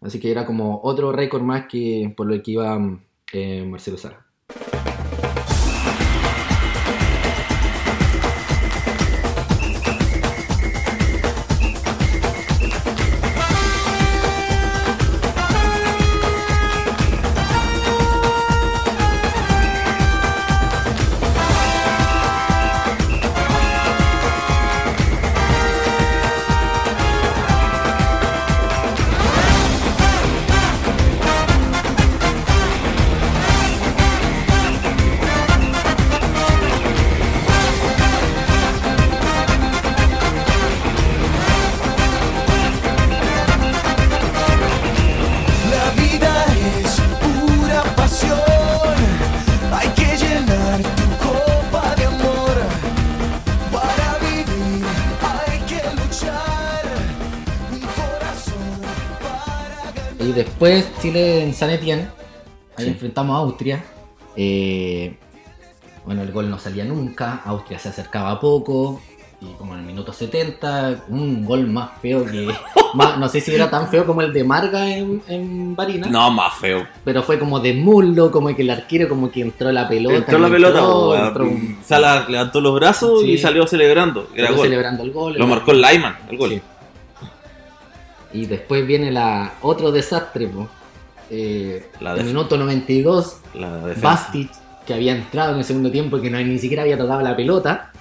Así 0.00 0.18
que 0.18 0.30
era 0.30 0.46
como 0.46 0.80
otro 0.82 1.12
récord 1.12 1.42
más 1.42 1.66
que 1.66 2.12
por 2.16 2.26
lo 2.26 2.42
que 2.42 2.52
iba 2.52 2.78
eh, 3.32 3.64
Marcelo 3.64 3.98
Sala. 3.98 4.26
Chile 61.10 61.42
en 61.42 61.54
San 61.54 61.70
Etienne. 61.70 62.06
Ahí 62.76 62.84
Sí. 62.84 62.90
enfrentamos 62.92 63.34
a 63.34 63.38
Austria. 63.40 63.82
Eh, 64.36 65.16
bueno, 66.06 66.22
el 66.22 66.30
gol 66.30 66.48
no 66.48 66.56
salía 66.58 66.84
nunca, 66.84 67.42
Austria 67.44 67.80
se 67.80 67.88
acercaba 67.88 68.38
poco, 68.38 69.00
y 69.40 69.46
como 69.58 69.74
en 69.74 69.80
el 69.80 69.86
minuto 69.86 70.12
70, 70.12 71.04
un 71.08 71.44
gol 71.44 71.66
más 71.66 71.90
feo 72.00 72.24
que... 72.24 72.48
más- 72.94 73.18
no 73.18 73.28
sé 73.28 73.40
si 73.40 73.52
era 73.52 73.68
tan 73.68 73.88
feo 73.88 74.06
como 74.06 74.22
el 74.22 74.32
de 74.32 74.44
Marga 74.44 74.88
en, 74.88 75.20
en 75.26 75.74
Barina. 75.74 76.06
No, 76.06 76.30
más 76.30 76.54
feo. 76.60 76.86
Pero 77.04 77.24
fue 77.24 77.40
como 77.40 77.58
de 77.58 77.74
muslo, 77.74 78.30
como 78.30 78.54
que 78.54 78.62
el 78.62 78.70
arquero 78.70 79.08
como 79.08 79.30
que 79.32 79.40
entró 79.42 79.72
la 79.72 79.88
pelota. 79.88 80.14
Entró 80.16 80.38
la 80.38 80.48
pelota, 80.48 80.78
entró, 80.78 80.92
po, 80.92 81.10
weón. 81.10 81.26
entró 81.26 81.44
un- 81.44 81.78
Sala 81.84 82.26
levantó 82.28 82.60
los 82.60 82.74
brazos 82.76 83.22
Sí. 83.22 83.32
y 83.32 83.38
salió 83.38 83.66
celebrando. 83.66 84.28
Era 84.32 84.46
Salió 84.46 84.58
gol. 84.58 84.66
celebrando 84.68 85.02
el 85.02 85.10
gol. 85.10 85.34
Lo 85.36 85.46
marcó 85.48 85.72
el 85.72 85.82
Lyman, 85.82 86.16
el 86.30 86.38
gol. 86.38 86.50
Sí. 86.50 86.62
Y 88.32 88.46
después 88.46 88.86
viene 88.86 89.10
la 89.10 89.54
otro 89.62 89.90
desastre, 89.90 90.46
po. 90.46 90.68
Eh, 91.30 91.86
La 92.00 92.14
el 92.14 92.24
minuto 92.24 92.56
92, 92.56 93.36
La. 93.54 93.94
Bastic, 94.00 94.50
que 94.86 94.94
había 94.94 95.14
entrado 95.14 95.52
en 95.52 95.58
el 95.58 95.64
segundo 95.64 95.90
tiempo 95.90 96.18
y 96.18 96.22
que 96.22 96.30
no, 96.30 96.38
ni 96.40 96.58
siquiera 96.58 96.82
había 96.82 96.98
tocado 96.98 97.20
la 97.22 97.36
pelota, 97.36 97.92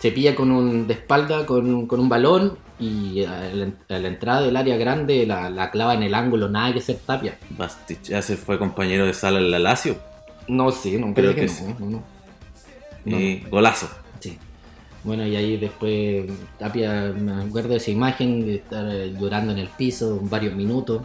se 0.00 0.12
pilla 0.12 0.34
con 0.34 0.50
un 0.52 0.86
de 0.86 0.94
espalda 0.94 1.44
con, 1.44 1.86
con 1.86 1.98
un 2.00 2.08
balón 2.08 2.56
y 2.78 3.24
a 3.24 3.50
la, 3.52 3.68
a 3.88 3.98
la 3.98 4.08
entrada 4.08 4.42
del 4.42 4.56
área 4.56 4.76
grande 4.76 5.26
la, 5.26 5.50
la 5.50 5.70
clava 5.72 5.94
en 5.94 6.04
el 6.04 6.14
ángulo, 6.14 6.48
nada 6.48 6.72
que 6.72 6.80
ser 6.80 6.96
tapia. 6.98 7.36
Bastich 7.50 8.02
ya 8.04 8.22
se 8.22 8.36
fue 8.36 8.58
compañero 8.58 9.06
de 9.06 9.14
sala 9.14 9.40
en 9.40 9.50
la 9.50 9.58
Lazio. 9.58 9.96
No 10.46 10.70
sé, 10.70 10.98
no 10.98 11.12
Creo 11.14 11.34
que, 11.34 11.48
sí. 11.48 11.64
no, 11.78 11.86
no. 11.86 12.02
No. 13.04 13.18
Y 13.20 13.44
golazo. 13.50 13.88
Sí. 14.20 14.38
Bueno, 15.04 15.26
y 15.26 15.36
ahí 15.36 15.56
después 15.56 16.26
Tapia, 16.58 17.12
me 17.16 17.42
acuerdo 17.42 17.70
de 17.70 17.76
esa 17.76 17.90
imagen 17.90 18.44
de 18.44 18.56
estar 18.56 18.84
eh, 18.88 19.14
llorando 19.18 19.52
en 19.52 19.58
el 19.58 19.68
piso 19.68 20.18
varios 20.22 20.54
minutos. 20.54 21.02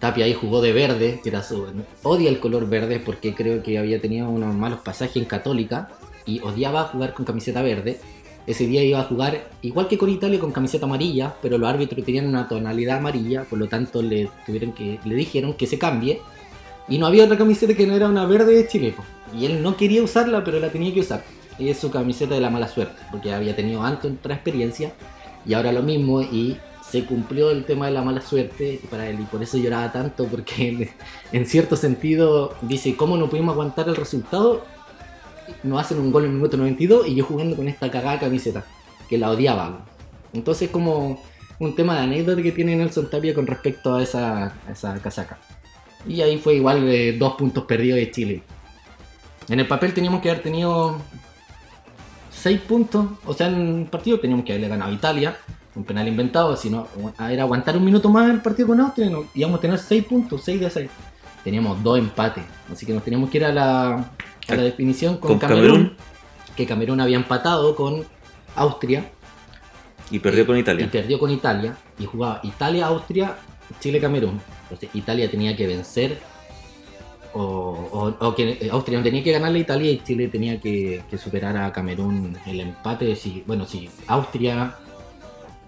Tapia 0.00 0.24
ahí 0.24 0.34
jugó 0.34 0.62
de 0.62 0.72
verde, 0.72 1.20
que 1.22 1.28
era 1.28 1.42
su... 1.42 1.66
Odia 2.02 2.30
el 2.30 2.40
color 2.40 2.68
verde 2.68 2.98
porque 2.98 3.34
creo 3.34 3.62
que 3.62 3.78
había 3.78 4.00
tenido 4.00 4.28
unos 4.28 4.54
malos 4.54 4.80
pasajes 4.80 5.16
en 5.16 5.26
Católica 5.26 5.90
y 6.24 6.40
odiaba 6.40 6.84
jugar 6.84 7.12
con 7.12 7.26
camiseta 7.26 7.62
verde. 7.62 8.00
Ese 8.46 8.66
día 8.66 8.82
iba 8.82 9.00
a 9.00 9.04
jugar 9.04 9.50
igual 9.60 9.88
que 9.88 9.98
con 9.98 10.08
Italia 10.08 10.40
con 10.40 10.52
camiseta 10.52 10.86
amarilla, 10.86 11.34
pero 11.42 11.58
los 11.58 11.68
árbitros 11.68 12.04
tenían 12.04 12.26
una 12.26 12.48
tonalidad 12.48 12.96
amarilla, 12.96 13.44
por 13.44 13.58
lo 13.58 13.68
tanto 13.68 14.00
le 14.00 14.30
tuvieron 14.46 14.72
que 14.72 14.98
le 15.04 15.14
dijeron 15.14 15.52
que 15.52 15.66
se 15.66 15.78
cambie 15.78 16.20
y 16.88 16.98
no 16.98 17.06
había 17.06 17.24
otra 17.24 17.36
camiseta 17.36 17.74
que 17.74 17.86
no 17.86 17.94
era 17.94 18.08
una 18.08 18.24
verde 18.24 18.54
de 18.54 18.66
Chile. 18.66 18.94
Y 19.38 19.44
él 19.44 19.62
no 19.62 19.76
quería 19.76 20.02
usarla, 20.02 20.42
pero 20.42 20.58
la 20.58 20.70
tenía 20.70 20.92
que 20.92 21.00
usar. 21.00 21.22
Y 21.58 21.68
es 21.68 21.78
su 21.78 21.90
camiseta 21.90 22.34
de 22.34 22.40
la 22.40 22.48
mala 22.48 22.68
suerte, 22.68 23.00
porque 23.10 23.32
había 23.32 23.54
tenido 23.54 23.82
antes 23.82 24.10
otra 24.10 24.34
experiencia 24.34 24.92
y 25.46 25.52
ahora 25.54 25.72
lo 25.72 25.82
mismo 25.82 26.22
y 26.22 26.56
se 26.90 27.04
cumplió 27.04 27.50
el 27.50 27.64
tema 27.64 27.86
de 27.86 27.92
la 27.92 28.02
mala 28.02 28.20
suerte 28.20 28.80
para 28.90 29.08
él 29.08 29.20
y 29.20 29.24
por 29.24 29.42
eso 29.42 29.58
lloraba 29.58 29.92
tanto, 29.92 30.26
porque 30.26 30.90
en, 31.32 31.46
cierto 31.46 31.76
sentido 31.76 32.54
dice, 32.62 32.96
¿cómo 32.96 33.16
no 33.16 33.30
pudimos 33.30 33.52
aguantar 33.52 33.88
el 33.88 33.96
resultado? 33.96 34.64
Nos 35.62 35.80
hacen 35.80 35.98
un 35.98 36.10
gol 36.10 36.24
en 36.24 36.30
el 36.30 36.36
minuto 36.36 36.56
92 36.56 37.08
y 37.08 37.14
yo 37.14 37.24
jugando 37.24 37.56
con 37.56 37.68
esta 37.68 37.90
cagada 37.90 38.18
camiseta, 38.18 38.64
que 39.08 39.18
la 39.18 39.30
odiaba. 39.30 39.86
Entonces 40.32 40.70
como 40.70 41.22
un 41.60 41.74
tema 41.76 41.96
de 41.96 42.00
anécdota 42.00 42.42
que 42.42 42.52
tiene 42.52 42.74
Nelson 42.74 43.08
Tapia 43.08 43.34
con 43.34 43.46
respecto 43.46 43.94
a 43.94 44.02
esa, 44.02 44.54
esa 44.70 45.00
casaca. 45.00 45.38
Y 46.08 46.22
ahí 46.22 46.38
fue 46.38 46.54
igual 46.54 46.86
de 46.86 47.16
dos 47.18 47.34
puntos 47.34 47.64
perdidos 47.64 47.98
de 47.98 48.10
Chile. 48.10 48.42
En 49.48 49.60
el 49.60 49.68
papel 49.68 49.92
teníamos 49.92 50.22
que 50.22 50.30
haber 50.30 50.42
tenido 50.42 50.98
6 52.32 52.60
puntos. 52.62 53.06
O 53.26 53.34
sea, 53.34 53.48
en 53.48 53.80
el 53.80 53.86
partido 53.86 54.18
teníamos 54.18 54.44
que 54.44 54.52
haberle 54.52 54.68
ganado 54.68 54.90
a 54.90 54.94
Italia. 54.94 55.36
Un 55.74 55.84
penal 55.84 56.08
inventado. 56.08 56.56
Si 56.56 56.68
no, 56.70 56.88
era 57.30 57.42
aguantar 57.44 57.76
un 57.76 57.84
minuto 57.84 58.08
más 58.08 58.28
el 58.30 58.40
partido 58.40 58.68
con 58.68 58.80
Austria. 58.80 59.08
no- 59.10 59.24
íbamos 59.34 59.58
a 59.58 59.60
tener 59.60 59.78
6 59.78 60.04
puntos, 60.04 60.42
6 60.44 60.60
de 60.60 60.70
6. 60.70 60.90
Teníamos 61.44 61.82
dos 61.82 61.98
empates. 61.98 62.44
Así 62.70 62.84
que 62.84 62.92
nos 62.92 63.02
teníamos 63.04 63.30
que 63.30 63.38
ir 63.38 63.44
a 63.44 63.52
la, 63.52 63.94
a 63.94 64.54
la 64.54 64.62
definición 64.62 65.16
con, 65.18 65.30
Con 65.30 65.38
Camerún, 65.38 65.66
Camerún. 65.70 65.96
Que 66.56 66.66
Camerún 66.66 67.00
había 67.00 67.16
empatado 67.16 67.74
con 67.76 68.04
Austria. 68.56 69.10
Y 70.10 70.18
perdió 70.18 70.44
con 70.46 70.56
Y 70.56 70.60
Italia. 70.60 70.88
perdió 70.90 71.18
con 71.18 71.30
Italia. 71.30 71.76
Y 71.98 72.04
jugaba 72.06 72.40
Italia, 72.42 72.86
Austria, 72.86 73.36
Chile, 73.78 74.00
Camerún. 74.00 74.40
Entonces 74.64 74.90
Italia 74.92 75.30
tenía 75.30 75.54
que 75.56 75.66
vencer. 75.68 76.18
O, 77.32 77.40
o- 77.40 78.26
o 78.26 78.34
que 78.34 78.58
eh, 78.60 78.68
Austria 78.72 78.98
no 78.98 79.04
tenía 79.04 79.22
que 79.22 79.30
ganarle 79.30 79.58
a 79.58 79.62
Italia 79.62 79.92
y 79.92 80.02
Chile 80.02 80.26
tenía 80.26 80.60
que, 80.60 81.04
que 81.08 81.16
superar 81.16 81.56
a 81.56 81.72
Camerún 81.72 82.36
el 82.44 82.58
empate. 82.60 83.14
Si, 83.14 83.44
bueno, 83.46 83.64
si 83.66 83.88
Austria 84.08 84.74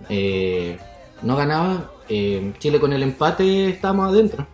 eh, 0.08 0.78
no 1.22 1.36
ganaba, 1.36 1.90
eh, 2.08 2.52
Chile 2.58 2.80
con 2.80 2.92
el 2.92 3.02
empate 3.02 3.70
estábamos 3.70 4.12
adentro. 4.12 4.46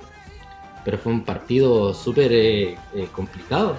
Pero 0.84 0.98
fue 0.98 1.12
un 1.12 1.24
partido 1.24 1.92
súper 1.92 2.32
eh, 2.32 2.76
complicado. 3.12 3.76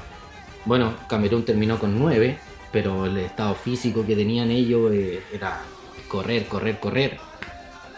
Bueno, 0.66 0.94
Camerún 1.08 1.44
terminó 1.44 1.80
con 1.80 1.98
9, 1.98 2.38
pero 2.72 3.06
el 3.06 3.18
estado 3.18 3.56
físico 3.56 4.06
que 4.06 4.16
tenían 4.16 4.52
ellos 4.52 4.92
era 5.34 5.62
correr, 6.08 6.46
correr, 6.46 6.80
correr. 6.80 7.18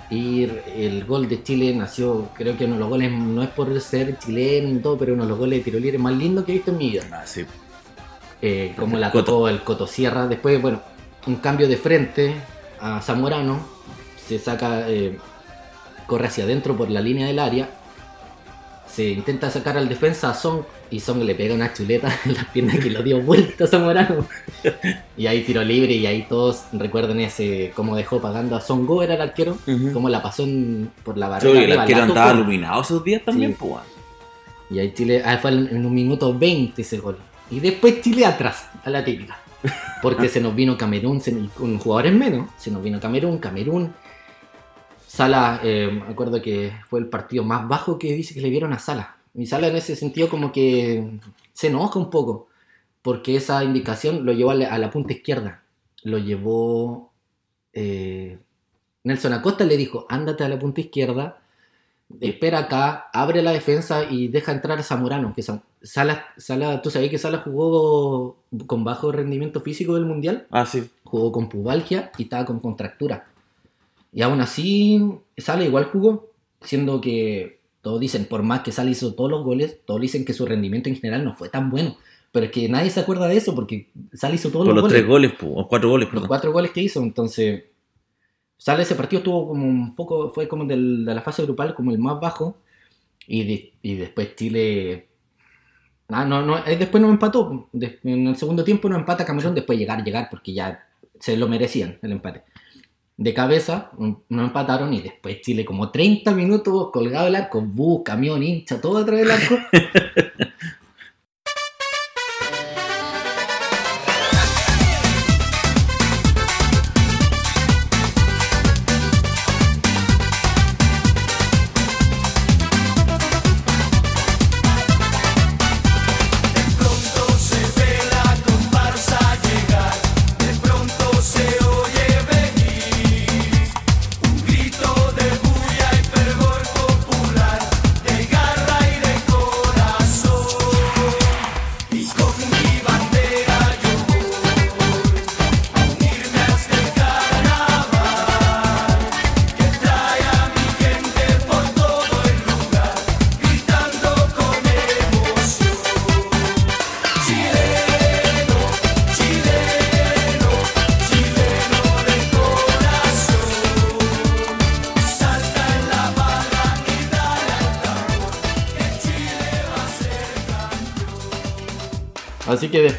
Y 0.09 0.43
el 0.75 1.05
gol 1.05 1.27
de 1.27 1.41
Chile 1.41 1.73
nació, 1.73 2.29
creo 2.33 2.57
que 2.57 2.65
uno 2.65 2.75
de 2.75 2.79
los 2.81 2.89
goles, 2.89 3.11
no 3.11 3.43
es 3.43 3.49
por 3.49 3.79
ser 3.79 4.17
chileno 4.19 4.69
y 4.69 4.79
todo, 4.79 4.97
pero 4.97 5.13
uno 5.13 5.23
de 5.23 5.29
los 5.29 5.37
goles 5.37 5.59
de 5.59 5.63
tiro 5.63 5.79
libre 5.79 5.97
más 5.97 6.13
lindos 6.13 6.45
que 6.45 6.51
he 6.51 6.55
visto 6.55 6.71
en 6.71 6.77
mi 6.77 6.89
vida. 6.91 7.03
Ah, 7.11 7.25
sí. 7.25 7.45
Como 8.77 8.97
la 8.97 9.11
tocó 9.11 9.47
el 9.47 9.61
Coto 9.63 9.87
Sierra. 9.87 10.27
Después, 10.27 10.61
bueno, 10.61 10.81
un 11.27 11.35
cambio 11.35 11.67
de 11.67 11.77
frente 11.77 12.35
a 12.81 13.01
Zamorano. 13.01 13.59
Se 14.27 14.39
saca, 14.39 14.89
eh, 14.89 15.17
corre 16.07 16.27
hacia 16.27 16.43
adentro 16.45 16.75
por 16.75 16.89
la 16.89 17.01
línea 17.01 17.27
del 17.27 17.39
área. 17.39 17.69
Se 18.87 19.09
intenta 19.09 19.49
sacar 19.49 19.77
al 19.77 19.87
defensa 19.87 20.29
a 20.29 20.33
Song 20.33 20.63
y 20.89 20.99
Song 20.99 21.19
le 21.23 21.33
pega 21.33 21.55
una 21.55 21.73
chuleta 21.73 22.13
en 22.25 22.33
las 22.33 22.45
piernas 22.45 22.77
que 22.79 22.89
lo 22.89 23.01
dio 23.01 23.21
vuelta 23.21 23.63
a 23.63 23.67
Zamorano. 23.67 24.25
y 25.17 25.27
ahí 25.27 25.43
tiro 25.43 25.63
libre 25.63 25.93
y 25.93 26.05
ahí 26.05 26.25
todos 26.27 26.63
recuerden 26.73 27.21
ese 27.21 27.71
cómo 27.73 27.95
dejó 27.95 28.19
pagando 28.19 28.55
a 28.57 28.61
Songo 28.61 29.01
era 29.01 29.15
el 29.15 29.21
arquero, 29.21 29.57
Ujú. 29.65 29.91
cómo 29.93 30.09
la 30.09 30.21
pasó 30.21 30.43
en- 30.43 30.91
por 31.05 31.17
la 31.17 31.29
barrera. 31.29 31.61
el 31.63 31.79
arquero 31.79 32.01
andaba 32.03 32.31
tocó. 32.31 32.41
iluminado 32.41 32.81
esos 32.81 33.03
días 33.03 33.21
también, 33.23 33.51
Sí. 33.51 33.57
pues. 33.59 33.83
Y 34.69 34.79
ahí 34.79 34.93
Chile, 34.93 35.21
ah, 35.25 35.37
fue 35.37 35.51
en 35.51 35.67
en 35.69 35.85
un 35.85 35.93
minuto 35.93 36.37
20 36.37 36.81
ese 36.81 36.97
gol. 36.97 37.17
Y 37.49 37.59
después 37.59 38.01
Chile 38.01 38.25
atrás, 38.25 38.67
a 38.83 38.89
la 38.89 39.03
típica. 39.03 39.37
Porque 40.01 40.29
se 40.29 40.41
nos 40.41 40.55
vino 40.55 40.77
Camerún, 40.77 41.21
con 41.55 41.77
jugadores 41.77 42.13
menos, 42.13 42.49
se 42.57 42.71
nos 42.71 42.81
vino 42.81 42.99
Camerún, 42.99 43.37
Camerún. 43.37 43.93
Sala, 45.05 45.59
eh, 45.63 45.89
me 45.91 46.11
acuerdo 46.11 46.41
que 46.41 46.71
fue 46.89 46.99
el 46.99 47.07
partido 47.07 47.43
más 47.43 47.67
bajo 47.67 47.99
que 47.99 48.13
dice 48.13 48.33
que 48.33 48.41
le 48.41 48.49
dieron 48.49 48.73
a 48.73 48.79
Sala. 48.79 49.17
Y 49.35 49.45
Sala 49.45 49.67
en 49.67 49.75
ese 49.75 49.95
sentido 49.95 50.29
como 50.29 50.51
que 50.51 51.19
se 51.53 51.67
enoja 51.67 51.99
un 51.99 52.09
poco, 52.09 52.47
porque 53.01 53.35
esa 53.35 53.63
indicación 53.63 54.25
lo 54.25 54.33
llevó 54.33 54.51
a 54.51 54.55
la, 54.55 54.73
a 54.73 54.89
punta 54.89 55.13
izquierda. 55.13 55.63
Lo 56.03 56.17
llevó... 56.17 57.11
eh, 57.73 58.39
Nelson 59.03 59.33
Acosta 59.33 59.63
le 59.65 59.77
dijo, 59.77 60.05
ándate 60.09 60.43
a 60.43 60.49
la 60.49 60.59
punta 60.59 60.81
izquierda, 60.81 61.40
espera 62.19 62.59
acá, 62.59 63.09
abre 63.13 63.41
la 63.41 63.51
defensa 63.51 64.03
y 64.09 64.27
deja 64.27 64.51
entrar 64.51 64.77
a 64.79 64.83
Zamorano. 64.83 65.33
Que 65.35 65.41
Sala, 65.41 66.25
Sala, 66.37 66.81
¿Tú 66.81 66.89
sabías 66.89 67.11
que 67.11 67.17
Sala 67.17 67.39
jugó 67.39 68.37
con 68.67 68.83
bajo 68.83 69.11
rendimiento 69.11 69.61
físico 69.61 69.95
del 69.95 70.05
Mundial? 70.05 70.47
Ah, 70.51 70.65
sí. 70.65 70.89
Jugó 71.03 71.31
con 71.31 71.49
pubalgia 71.49 72.11
y 72.17 72.23
estaba 72.23 72.45
con 72.45 72.59
contractura. 72.59 73.27
Y 74.13 74.21
aún 74.21 74.41
así, 74.41 75.01
Sala 75.37 75.63
igual 75.63 75.85
jugó, 75.85 76.29
siendo 76.61 76.99
que 77.01 77.59
todos 77.81 77.99
dicen, 77.99 78.25
por 78.25 78.43
más 78.43 78.61
que 78.61 78.71
Sala 78.71 78.91
hizo 78.91 79.13
todos 79.13 79.31
los 79.31 79.43
goles, 79.43 79.79
todos 79.85 80.01
dicen 80.01 80.25
que 80.25 80.33
su 80.33 80.45
rendimiento 80.45 80.89
en 80.89 80.95
general 80.95 81.23
no 81.23 81.35
fue 81.35 81.49
tan 81.49 81.69
bueno. 81.69 81.95
Pero 82.31 82.45
es 82.45 82.51
que 82.51 82.69
nadie 82.69 82.89
se 82.89 82.99
acuerda 83.01 83.27
de 83.27 83.37
eso 83.37 83.53
porque 83.55 83.89
Sala 84.13 84.35
hizo 84.35 84.49
todos 84.49 84.65
Por 84.65 84.75
los, 84.75 84.83
los 84.83 84.91
goles 84.91 84.97
tres 84.99 85.07
goles, 85.09 85.33
o 85.41 85.67
cuatro 85.67 85.89
goles, 85.89 86.05
los 86.05 86.13
perdón. 86.13 86.27
cuatro 86.27 86.51
goles 86.51 86.71
que 86.71 86.81
hizo, 86.81 87.01
entonces 87.01 87.63
sale 88.61 88.83
ese 88.83 88.93
partido 88.95 89.19
estuvo 89.21 89.47
como 89.47 89.65
un 89.67 89.95
poco, 89.95 90.29
fue 90.29 90.47
como 90.47 90.65
del- 90.65 91.03
de 91.03 91.15
la 91.15 91.21
fase 91.23 91.41
grupal 91.43 91.73
como 91.73 91.89
el 91.91 91.97
más 91.97 92.19
bajo 92.19 92.57
y, 93.27 93.73
y 93.81 93.95
después 93.95 94.35
Chile, 94.35 95.07
ah, 96.09 96.25
no, 96.25 96.43
no, 96.45 96.57
eh, 96.65 96.77
después 96.77 97.01
no 97.01 97.09
empató, 97.09 97.69
en 97.73 98.27
el 98.27 98.35
segundo 98.35 98.63
tiempo 98.63 98.87
no 98.87 98.95
empata 98.97 99.25
Camerún, 99.25 99.55
después 99.55 99.79
llegar, 99.79 100.03
llegar 100.03 100.27
porque 100.29 100.53
ya 100.53 100.87
se 101.19 101.37
lo 101.37 101.47
merecían 101.47 101.97
el 102.03 102.11
empate. 102.11 102.43
De 103.17 103.33
cabeza 103.33 103.91
no 104.29 104.43
empataron 104.43 104.93
y 104.93 105.01
después 105.01 105.41
Chile 105.41 105.63
como 105.65 105.91
30 105.91 106.33
minutos 106.33 106.89
colgado 106.91 107.27
el 107.27 107.35
arco, 107.35 107.61
bus, 107.61 108.01
camión, 108.03 108.41
hincha, 108.43 108.79
todo 108.81 108.99
atrás 108.99 109.19
del 109.19 109.31
arco. 109.31 109.55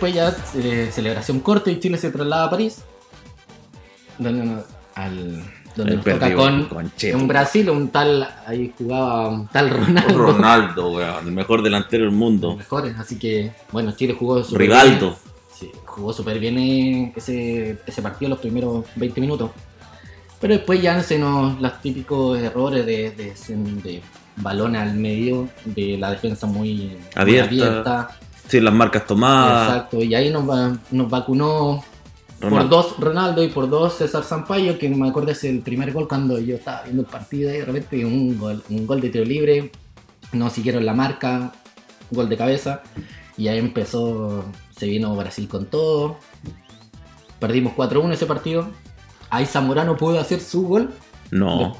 después 0.02 0.14
ya 0.14 0.36
eh, 0.60 0.90
celebración 0.92 1.40
corta 1.40 1.70
y 1.70 1.78
Chile 1.78 1.96
se 1.96 2.10
traslada 2.10 2.44
a 2.46 2.50
París. 2.50 2.82
Donde, 4.18 4.44
no- 4.44 4.62
al, 4.94 5.42
donde 5.76 5.96
nos 5.96 6.04
toca 6.04 6.34
con 6.34 6.64
concheto. 6.66 7.16
un 7.16 7.28
Brasil, 7.28 7.70
un 7.70 7.88
tal, 7.88 8.28
ahí 8.46 8.72
jugaba 8.76 9.28
un 9.28 9.46
tal 9.48 9.70
Ronaldo. 9.70 10.18
Ronaldo, 10.18 10.90
weón, 10.92 11.26
el 11.26 11.32
mejor 11.32 11.62
delantero 11.62 12.04
del 12.04 12.12
mundo. 12.12 12.56
Mejores, 12.56 12.98
así 12.98 13.16
que 13.18 13.52
bueno, 13.70 13.92
Chile 13.92 14.16
jugó 14.18 14.42
súper 14.42 14.62
Rivaldo. 14.62 15.06
bien. 15.10 15.16
Sí, 15.54 15.70
jugó 15.84 16.12
súper 16.12 16.38
bien 16.40 16.58
eh, 16.58 17.12
ese, 17.14 17.78
ese 17.86 18.02
partido 18.02 18.30
los 18.30 18.38
primeros 18.40 18.84
20 18.96 19.20
minutos. 19.20 19.50
Pero 20.40 20.54
después 20.54 20.82
ya 20.82 21.00
se 21.02 21.18
nos 21.18 21.60
los 21.60 21.80
típicos 21.80 22.38
errores 22.40 22.84
de, 22.84 23.12
de, 23.12 23.32
de 23.84 24.02
balón 24.36 24.74
al 24.74 24.94
medio, 24.94 25.48
de 25.64 25.96
la 25.96 26.10
defensa 26.10 26.46
muy 26.48 26.74
muy 26.74 26.98
Abierta. 27.14 28.10
Sí, 28.52 28.60
las 28.60 28.74
marcas 28.74 29.06
tomadas. 29.06 29.66
Exacto, 29.68 30.02
y 30.02 30.14
ahí 30.14 30.28
nos, 30.30 30.46
va- 30.48 30.76
nos 30.90 31.08
vacunó 31.08 31.82
por 32.38 32.50
Ronaldo. 32.50 32.76
dos 32.76 32.98
Ronaldo 32.98 33.42
y 33.42 33.48
por 33.48 33.70
dos 33.70 33.94
César 33.94 34.24
Sampaio, 34.24 34.78
que 34.78 34.90
me 34.90 35.08
acuerdo 35.08 35.30
es 35.30 35.42
el 35.44 35.60
primer 35.60 35.90
gol 35.92 36.06
cuando 36.06 36.38
yo 36.38 36.56
estaba 36.56 36.82
viendo 36.82 37.00
el 37.02 37.08
partido 37.08 37.48
y 37.48 37.54
de 37.58 37.64
repente 37.64 38.04
un 38.04 38.38
gol, 38.38 38.62
un 38.68 38.86
gol 38.86 39.00
de 39.00 39.08
tiro 39.08 39.24
libre, 39.24 39.72
no 40.32 40.50
siguieron 40.50 40.84
la 40.84 40.92
marca, 40.92 41.52
gol 42.10 42.28
de 42.28 42.36
cabeza, 42.36 42.82
y 43.38 43.48
ahí 43.48 43.58
empezó, 43.58 44.44
se 44.76 44.86
vino 44.86 45.16
Brasil 45.16 45.48
con 45.48 45.64
todo, 45.66 46.18
perdimos 47.38 47.72
4-1 47.74 48.12
ese 48.12 48.26
partido, 48.26 48.68
ahí 49.30 49.46
Zamorano 49.46 49.96
pudo 49.96 50.20
hacer 50.20 50.40
su 50.40 50.66
gol. 50.68 50.90
No. 51.30 51.74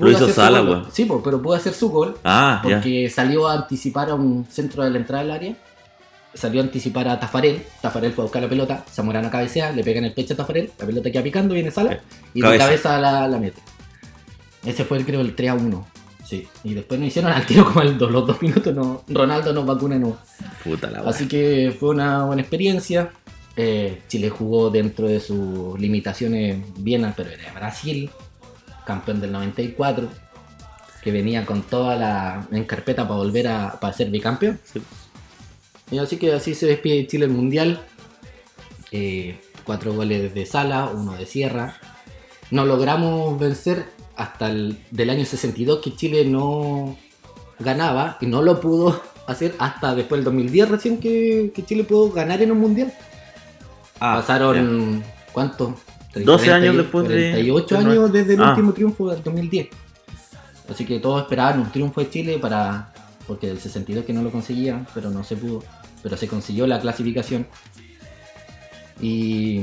Pudo 0.00 0.10
Lo 0.10 0.16
hizo 0.16 0.24
hacer 0.24 0.34
su 0.34 0.40
Sala, 0.40 0.60
gol, 0.60 0.68
weón. 0.70 0.86
Sí, 0.92 1.08
pero 1.24 1.40
pudo 1.42 1.54
hacer 1.54 1.72
su 1.74 1.88
gol 1.90 2.16
Ah, 2.24 2.60
porque 2.62 3.08
salió 3.10 3.46
a 3.48 3.54
anticipar 3.54 4.10
a 4.10 4.14
un 4.14 4.46
centro 4.50 4.82
de 4.82 4.90
la 4.90 4.98
entrada 4.98 5.22
del 5.22 5.30
área. 5.32 5.54
Salió 6.34 6.60
a 6.60 6.64
anticipar 6.64 7.08
a 7.08 7.18
Tafarel. 7.18 7.62
Tafarel 7.80 8.12
fue 8.12 8.22
a 8.22 8.26
buscar 8.26 8.42
la 8.42 8.48
pelota. 8.48 8.84
Zamorano 8.90 9.30
cabecea, 9.30 9.72
le 9.72 9.82
pega 9.82 9.98
en 9.98 10.04
el 10.06 10.12
pecho 10.12 10.34
a 10.34 10.36
Tafarel. 10.36 10.70
La 10.78 10.86
pelota 10.86 11.10
queda 11.10 11.22
picando, 11.22 11.54
viene 11.54 11.70
Sala. 11.70 12.00
Y 12.34 12.40
de 12.40 12.46
Cabeza. 12.46 12.64
cabeza 12.66 12.98
la, 13.00 13.26
la 13.28 13.38
mete. 13.38 13.60
Ese 14.64 14.84
fue, 14.84 14.98
el, 14.98 15.04
creo, 15.06 15.20
el 15.20 15.34
3 15.34 15.50
a 15.50 15.54
1. 15.54 15.86
Sí. 16.24 16.46
Y 16.62 16.74
después 16.74 17.00
nos 17.00 17.08
hicieron 17.08 17.32
al 17.32 17.44
tiro 17.46 17.64
como 17.64 17.82
el, 17.82 17.98
dos- 17.98 18.10
los 18.12 18.26
dos 18.26 18.40
minutos. 18.42 18.72
No, 18.74 19.02
Ronaldo 19.08 19.52
nos 19.52 19.66
vacuna 19.66 19.98
no. 19.98 20.16
Puta 20.62 20.90
la. 20.90 21.00
Así 21.00 21.26
que 21.26 21.74
fue 21.78 21.88
una 21.90 22.24
buena 22.26 22.42
experiencia. 22.42 23.10
Eh, 23.56 24.02
Chile 24.06 24.30
jugó 24.30 24.70
dentro 24.70 25.08
de 25.08 25.18
sus 25.18 25.78
limitaciones 25.80 26.58
bien, 26.78 27.12
pero 27.16 27.30
era 27.30 27.52
Brasil, 27.52 28.08
campeón 28.90 29.20
del 29.20 29.30
94, 29.30 30.08
que 31.00 31.12
venía 31.12 31.46
con 31.46 31.62
toda 31.62 31.94
la 31.94 32.48
en 32.50 32.64
carpeta 32.64 33.06
para 33.06 33.20
volver 33.20 33.46
a 33.46 33.78
para 33.78 33.92
ser 33.92 34.10
bicampeón. 34.10 34.58
Y 35.92 35.98
así 35.98 36.16
que 36.16 36.32
así 36.32 36.54
se 36.54 36.66
despide 36.66 37.06
Chile 37.06 37.26
el 37.26 37.30
mundial. 37.30 37.86
Eh, 38.90 39.38
cuatro 39.64 39.94
goles 39.94 40.34
de 40.34 40.44
Sala, 40.44 40.90
uno 40.92 41.12
de 41.12 41.24
Sierra. 41.24 41.76
No 42.50 42.64
logramos 42.64 43.38
vencer 43.38 43.86
hasta 44.16 44.50
el 44.50 44.78
del 44.90 45.10
año 45.10 45.24
62 45.24 45.80
que 45.80 45.94
Chile 45.94 46.24
no 46.24 46.96
ganaba 47.60 48.18
y 48.20 48.26
no 48.26 48.42
lo 48.42 48.60
pudo 48.60 49.00
hacer 49.28 49.54
hasta 49.60 49.94
después 49.94 50.18
del 50.18 50.24
2010 50.24 50.68
recién 50.68 50.98
que, 50.98 51.52
que 51.54 51.64
Chile 51.64 51.84
pudo 51.84 52.10
ganar 52.10 52.42
en 52.42 52.50
un 52.50 52.58
mundial. 52.58 52.92
Ah, 54.00 54.16
Pasaron, 54.16 55.04
¿cuánto? 55.32 55.76
12 56.14 56.52
años 56.52 56.76
después 56.76 57.06
de- 57.08 57.14
38 57.32 57.74
de- 57.74 57.80
años 57.80 58.12
desde 58.12 58.34
el 58.34 58.42
Ah. 58.42 58.50
último 58.50 58.72
triunfo 58.72 59.10
del 59.10 59.22
2010. 59.22 59.68
Así 60.68 60.84
que 60.84 60.98
todos 61.00 61.22
esperaban 61.22 61.60
un 61.60 61.70
triunfo 61.70 62.00
de 62.00 62.10
Chile 62.10 62.38
para. 62.38 62.92
Porque 63.26 63.46
del 63.48 63.60
62 63.60 64.04
que 64.04 64.12
no 64.12 64.22
lo 64.22 64.30
conseguían, 64.32 64.86
pero 64.94 65.10
no 65.10 65.22
se 65.24 65.36
pudo. 65.36 65.62
Pero 66.02 66.16
se 66.16 66.26
consiguió 66.26 66.66
la 66.66 66.80
clasificación. 66.80 67.46
Y 69.00 69.62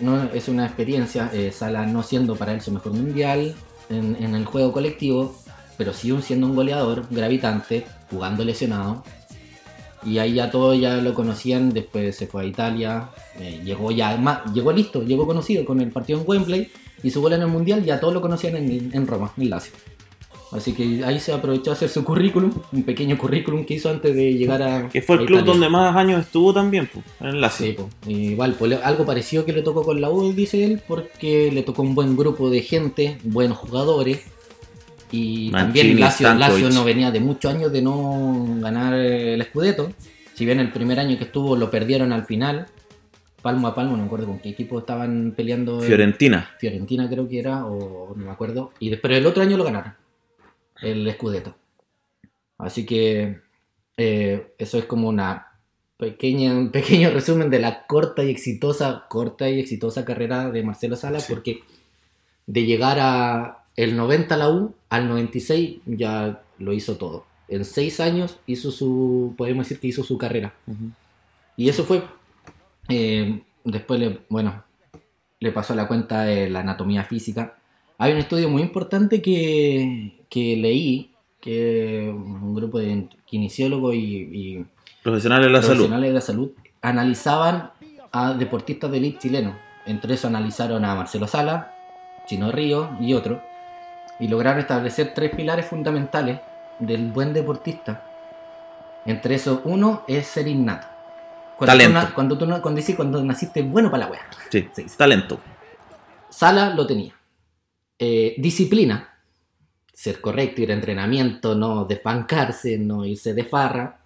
no, 0.00 0.24
es 0.32 0.48
una 0.48 0.66
experiencia. 0.66 1.30
eh, 1.32 1.52
Sala 1.52 1.86
no 1.86 2.02
siendo 2.02 2.36
para 2.36 2.52
él 2.52 2.60
su 2.60 2.70
mejor 2.72 2.92
mundial 2.92 3.54
en, 3.88 4.16
en 4.20 4.34
el 4.34 4.44
juego 4.44 4.72
colectivo, 4.72 5.34
pero 5.76 5.92
sí 5.94 6.14
siendo 6.22 6.46
un 6.46 6.54
goleador 6.54 7.06
gravitante, 7.10 7.86
jugando 8.10 8.44
lesionado. 8.44 9.04
Y 10.04 10.18
ahí 10.18 10.34
ya 10.34 10.50
todos 10.50 10.78
ya 10.80 10.96
lo 10.96 11.12
conocían, 11.14 11.70
después 11.70 12.16
se 12.16 12.26
fue 12.26 12.42
a 12.42 12.44
Italia, 12.46 13.08
eh, 13.40 13.60
llegó 13.64 13.90
ya, 13.90 14.16
ma- 14.16 14.44
llegó 14.54 14.72
listo, 14.72 15.02
llegó 15.02 15.26
conocido 15.26 15.64
con 15.64 15.80
el 15.80 15.90
partido 15.90 16.20
en 16.20 16.24
Wembley 16.28 16.70
y 17.02 17.10
su 17.10 17.20
gol 17.20 17.32
en 17.32 17.42
el 17.42 17.48
Mundial, 17.48 17.84
ya 17.84 17.98
todos 18.00 18.14
lo 18.14 18.20
conocían 18.20 18.56
en, 18.56 18.90
en 18.92 19.06
Roma, 19.06 19.32
en 19.36 19.50
Lazio. 19.50 19.72
Así 20.50 20.72
que 20.72 21.04
ahí 21.04 21.20
se 21.20 21.32
aprovechó 21.34 21.70
a 21.70 21.74
hacer 21.74 21.90
su 21.90 22.02
currículum, 22.04 22.50
un 22.72 22.82
pequeño 22.82 23.18
currículum 23.18 23.66
que 23.66 23.74
hizo 23.74 23.90
antes 23.90 24.16
de 24.16 24.32
llegar 24.32 24.62
a. 24.62 24.88
Que 24.88 25.02
fue 25.02 25.16
el 25.16 25.26
club 25.26 25.40
Italia. 25.40 25.52
donde 25.52 25.68
más 25.68 25.94
años 25.94 26.22
estuvo 26.24 26.54
también, 26.54 26.88
pues, 26.90 27.04
en 27.20 27.38
Lazio. 27.38 27.66
Sí, 28.06 28.10
igual, 28.30 28.54
pues, 28.58 28.70
le- 28.70 28.76
algo 28.82 29.04
parecido 29.04 29.44
que 29.44 29.52
le 29.52 29.60
tocó 29.60 29.82
con 29.82 30.00
la 30.00 30.08
U, 30.08 30.32
dice 30.32 30.64
él, 30.64 30.80
porque 30.88 31.50
le 31.52 31.62
tocó 31.64 31.82
un 31.82 31.94
buen 31.94 32.16
grupo 32.16 32.48
de 32.48 32.62
gente, 32.62 33.18
buenos 33.24 33.58
jugadores. 33.58 34.20
Y 35.10 35.50
Mancini, 35.50 35.50
también 35.50 36.00
Lazio. 36.00 36.34
Lazio 36.34 36.70
no 36.70 36.84
venía 36.84 37.10
de 37.10 37.20
muchos 37.20 37.54
años 37.54 37.72
de 37.72 37.82
no 37.82 38.46
ganar 38.60 38.94
el 38.94 39.42
Scudetto. 39.44 39.92
Si 40.34 40.44
bien 40.44 40.60
el 40.60 40.70
primer 40.70 41.00
año 41.00 41.18
que 41.18 41.24
estuvo 41.24 41.56
lo 41.56 41.70
perdieron 41.70 42.12
al 42.12 42.24
final, 42.24 42.66
palmo 43.42 43.68
a 43.68 43.74
palmo, 43.74 43.92
no 43.92 44.02
me 44.02 44.06
acuerdo 44.06 44.26
con 44.26 44.38
qué 44.38 44.50
equipo 44.50 44.78
estaban 44.78 45.32
peleando. 45.36 45.80
Fiorentina. 45.80 46.50
Fiorentina 46.58 47.08
creo 47.08 47.28
que 47.28 47.38
era, 47.38 47.66
o 47.66 48.14
no 48.14 48.24
me 48.26 48.30
acuerdo. 48.30 48.72
Y 48.78 48.90
después 48.90 49.16
el 49.16 49.26
otro 49.26 49.42
año 49.42 49.56
lo 49.56 49.64
ganaron, 49.64 49.94
el 50.82 51.10
Scudetto. 51.12 51.56
Así 52.58 52.84
que 52.84 53.40
eh, 53.96 54.54
eso 54.58 54.78
es 54.78 54.84
como 54.84 55.08
una 55.08 55.46
pequeña, 55.96 56.52
un 56.52 56.70
pequeño 56.70 57.10
resumen 57.10 57.50
de 57.50 57.60
la 57.60 57.86
corta 57.86 58.22
y 58.24 58.30
exitosa, 58.30 59.06
corta 59.08 59.48
y 59.48 59.60
exitosa 59.60 60.04
carrera 60.04 60.50
de 60.50 60.62
Marcelo 60.62 60.96
Sala, 60.96 61.18
porque 61.28 61.60
de 62.46 62.64
llegar 62.64 62.98
a 63.00 63.64
el 63.78 63.96
90 63.96 64.34
a 64.34 64.38
la 64.38 64.50
U, 64.50 64.74
al 64.90 65.06
96 65.08 65.82
ya 65.86 66.42
lo 66.58 66.72
hizo 66.72 66.96
todo. 66.96 67.26
En 67.46 67.64
seis 67.64 68.00
años 68.00 68.40
hizo 68.44 68.72
su, 68.72 69.34
podemos 69.38 69.66
decir 69.66 69.78
que 69.78 69.86
hizo 69.86 70.02
su 70.02 70.18
carrera. 70.18 70.52
Y 71.56 71.68
eso 71.68 71.84
fue, 71.84 72.02
eh, 72.88 73.40
después, 73.62 74.00
le, 74.00 74.18
bueno, 74.28 74.64
le 75.38 75.52
pasó 75.52 75.74
a 75.74 75.76
la 75.76 75.86
cuenta 75.86 76.24
de 76.24 76.50
la 76.50 76.58
anatomía 76.58 77.04
física. 77.04 77.56
Hay 77.98 78.12
un 78.12 78.18
estudio 78.18 78.48
muy 78.48 78.62
importante 78.62 79.22
que, 79.22 80.24
que 80.28 80.56
leí, 80.56 81.12
que 81.40 82.12
un 82.12 82.56
grupo 82.56 82.80
de 82.80 83.06
kinesiólogos 83.26 83.94
y, 83.94 83.98
y 83.98 84.66
Profesionales 85.04 85.46
de 85.46 85.52
la 85.52 85.62
salud. 85.62 85.74
profesionales 85.74 86.10
de 86.10 86.14
la 86.14 86.20
salud 86.20 86.50
analizaban 86.82 87.70
a 88.10 88.34
deportistas 88.34 88.90
de 88.90 88.96
elite 88.96 89.20
chilenos. 89.20 89.54
Entre 89.86 90.14
eso 90.14 90.26
analizaron 90.26 90.84
a 90.84 90.96
Marcelo 90.96 91.28
Sala, 91.28 91.76
Chino 92.26 92.50
Río 92.50 92.90
y 93.00 93.14
otro. 93.14 93.47
Y 94.20 94.28
lograron 94.28 94.60
establecer 94.60 95.12
tres 95.14 95.34
pilares 95.34 95.66
fundamentales 95.66 96.40
del 96.78 97.10
buen 97.10 97.32
deportista. 97.32 98.04
Entre 99.06 99.36
esos, 99.36 99.60
uno 99.64 100.04
es 100.06 100.26
ser 100.26 100.48
innato. 100.48 100.86
Cuando 101.56 101.72
Talento. 101.72 102.06
Tú, 102.06 102.14
cuando 102.14 102.38
tú 102.38 102.46
cuando 102.46 102.76
dices 102.76 102.94
cuando 102.94 103.22
naciste 103.24 103.62
bueno 103.62 103.90
para 103.90 104.04
la 104.04 104.10
wea. 104.10 104.26
Sí, 104.50 104.68
talento. 104.96 105.40
Sala 106.28 106.70
lo 106.70 106.86
tenía. 106.86 107.14
Eh, 107.98 108.36
disciplina. 108.38 109.14
Ser 109.92 110.20
correcto, 110.20 110.62
ir 110.62 110.70
a 110.70 110.74
entrenamiento, 110.74 111.56
no 111.56 111.84
desbancarse, 111.84 112.78
no 112.78 113.04
irse 113.04 113.34
de 113.34 113.44
farra. 113.44 113.98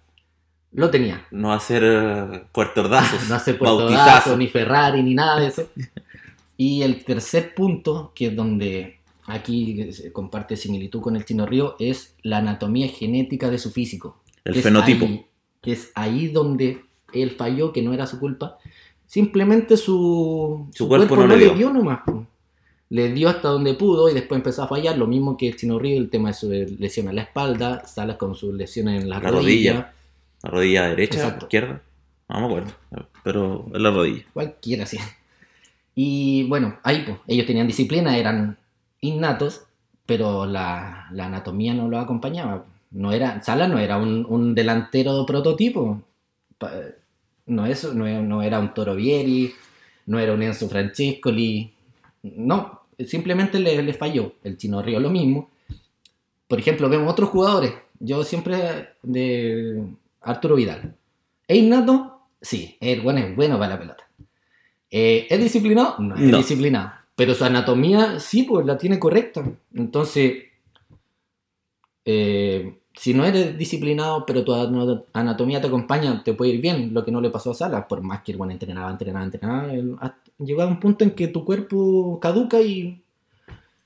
Lo 0.71 0.89
tenía. 0.89 1.27
No 1.29 1.53
hacer 1.53 2.47
puertordazos. 2.51 3.27
no 3.29 3.35
hacer 3.35 3.59
puertodazo, 3.59 4.35
ni 4.35 4.47
Ferrari, 4.47 5.03
ni 5.03 5.13
nada 5.13 5.39
de 5.39 5.47
eso. 5.47 5.69
Y 6.57 6.81
el 6.81 7.03
tercer 7.03 7.53
punto, 7.53 8.11
que 8.15 8.27
es 8.27 8.35
donde 8.35 8.99
aquí 9.25 9.91
se 9.93 10.11
comparte 10.11 10.55
similitud 10.57 11.01
con 11.01 11.15
el 11.15 11.25
Chino 11.25 11.45
Río, 11.45 11.75
es 11.79 12.15
la 12.23 12.37
anatomía 12.37 12.87
genética 12.87 13.49
de 13.49 13.57
su 13.59 13.71
físico. 13.71 14.21
El 14.43 14.53
Que 14.53 14.59
es 14.59 14.63
fenotipo. 14.65 15.05
ahí- 15.05 15.25
que 15.61 15.71
es 15.71 15.91
ahí 15.95 16.27
donde 16.27 16.81
él 17.13 17.31
falló, 17.31 17.71
que 17.71 17.81
no 17.81 17.93
era 17.93 18.05
su 18.05 18.19
culpa. 18.19 18.57
Simplemente 19.05 19.77
su, 19.77 20.67
Su 20.73 20.87
cuerpo 20.87 21.15
no 21.15 21.27
le 21.27 21.37
le 21.37 21.43
dio. 21.45 21.53
dio 21.55 21.73
nomás. 21.73 21.99
Le 22.89 23.11
dio 23.13 23.29
hasta 23.29 23.47
donde 23.47 23.73
pudo 23.75 24.09
y 24.09 24.13
después 24.13 24.37
empezó 24.39 24.63
a 24.63 24.67
fallar. 24.67 24.97
Lo 24.97 25.07
mismo 25.07 25.37
que 25.37 25.47
el 25.47 25.55
Chino 25.55 25.79
Río, 25.79 25.97
el 25.97 26.09
tema 26.09 26.29
de 26.29 26.33
su 26.35 26.49
lesión 26.51 27.07
en 27.09 27.15
la 27.15 27.21
espalda, 27.23 27.85
Salas 27.87 28.17
con 28.17 28.35
sus 28.35 28.53
lesiones 28.53 29.01
en 29.03 29.09
la, 29.09 29.19
La 29.19 29.29
rodilla. 29.31 29.71
rodilla. 29.73 29.93
La 30.43 30.49
rodilla 30.49 30.87
derecha, 30.89 31.15
Exacto. 31.19 31.45
izquierda. 31.45 31.81
No 32.29 32.39
me 32.41 32.45
acuerdo. 32.45 32.71
Pero 33.23 33.65
en 33.73 33.83
la 33.83 33.91
rodilla. 33.91 34.23
Cualquiera, 34.33 34.85
sí. 34.85 34.97
Y 35.95 36.43
bueno, 36.47 36.77
ahí 36.83 37.03
pues, 37.05 37.17
ellos 37.27 37.45
tenían 37.45 37.67
disciplina, 37.67 38.17
eran 38.17 38.57
innatos, 39.03 39.65
pero 40.05 40.45
la, 40.45 41.07
la 41.11 41.25
anatomía 41.27 41.73
no 41.73 41.87
lo 41.87 41.99
acompañaba. 41.99 42.65
No 42.91 43.11
era, 43.11 43.41
Sala 43.43 43.67
no 43.67 43.77
era 43.79 43.97
un, 43.97 44.25
un 44.27 44.53
delantero 44.55 45.25
prototipo. 45.25 46.01
No, 47.45 47.65
eso, 47.65 47.93
no, 47.93 48.07
era- 48.07 48.21
no 48.21 48.41
era 48.41 48.59
un 48.59 48.73
Toro 48.73 48.95
Vieri, 48.95 49.53
no 50.05 50.19
era 50.19 50.33
un 50.33 50.41
Enzo 50.43 50.69
Francescoli. 50.69 51.73
No, 52.23 52.81
simplemente 53.05 53.59
le, 53.59 53.81
le 53.83 53.93
falló. 53.93 54.33
El 54.43 54.57
Chino 54.57 54.81
Río 54.81 54.99
lo 54.99 55.09
mismo. 55.09 55.49
Por 56.47 56.59
ejemplo, 56.59 56.87
vemos 56.89 57.11
otros 57.11 57.29
jugadores. 57.29 57.73
Yo 57.99 58.23
siempre 58.23 58.89
de 59.01 59.83
Arturo 60.21 60.55
Vidal. 60.55 60.95
Es 61.47 61.57
innato, 61.57 62.09
Sí, 62.41 62.75
el 62.81 62.99
bueno 62.99 63.19
es 63.21 63.33
bueno 63.37 63.57
para 63.57 63.75
la 63.75 63.79
pelota. 63.79 64.03
Eh, 64.91 65.27
¿Es 65.29 65.39
disciplinado? 65.39 65.95
No 65.99 66.15
es 66.15 66.21
No. 66.21 66.37
disciplinado. 66.37 66.91
Pero 67.15 67.35
su 67.35 67.45
anatomía 67.45 68.19
sí, 68.19 68.43
pues 68.43 68.65
la 68.65 68.77
tiene 68.77 68.99
correcta. 68.99 69.43
Entonces, 69.73 70.45
eh, 72.05 72.79
si 72.95 73.13
no 73.13 73.25
eres 73.25 73.57
disciplinado, 73.57 74.25
pero 74.25 74.43
tu 74.43 74.53
anatomía 75.13 75.61
te 75.61 75.67
acompaña, 75.67 76.23
te 76.23 76.33
puede 76.33 76.51
ir 76.51 76.61
bien. 76.61 76.93
Lo 76.93 77.05
que 77.05 77.11
no 77.11 77.21
le 77.21 77.29
pasó 77.29 77.51
a 77.51 77.55
Salas, 77.55 77.85
por 77.87 78.01
más 78.01 78.23
que 78.23 78.31
el 78.31 78.37
bueno 78.37 78.53
entrenaba, 78.53 78.91
entrenaba, 78.91 79.25
entrenaba, 79.25 80.15
llegó 80.39 80.61
a 80.61 80.67
un 80.67 80.79
punto 80.79 81.03
en 81.03 81.11
que 81.11 81.27
tu 81.27 81.45
cuerpo 81.45 82.19
caduca 82.19 82.61
y, 82.61 83.02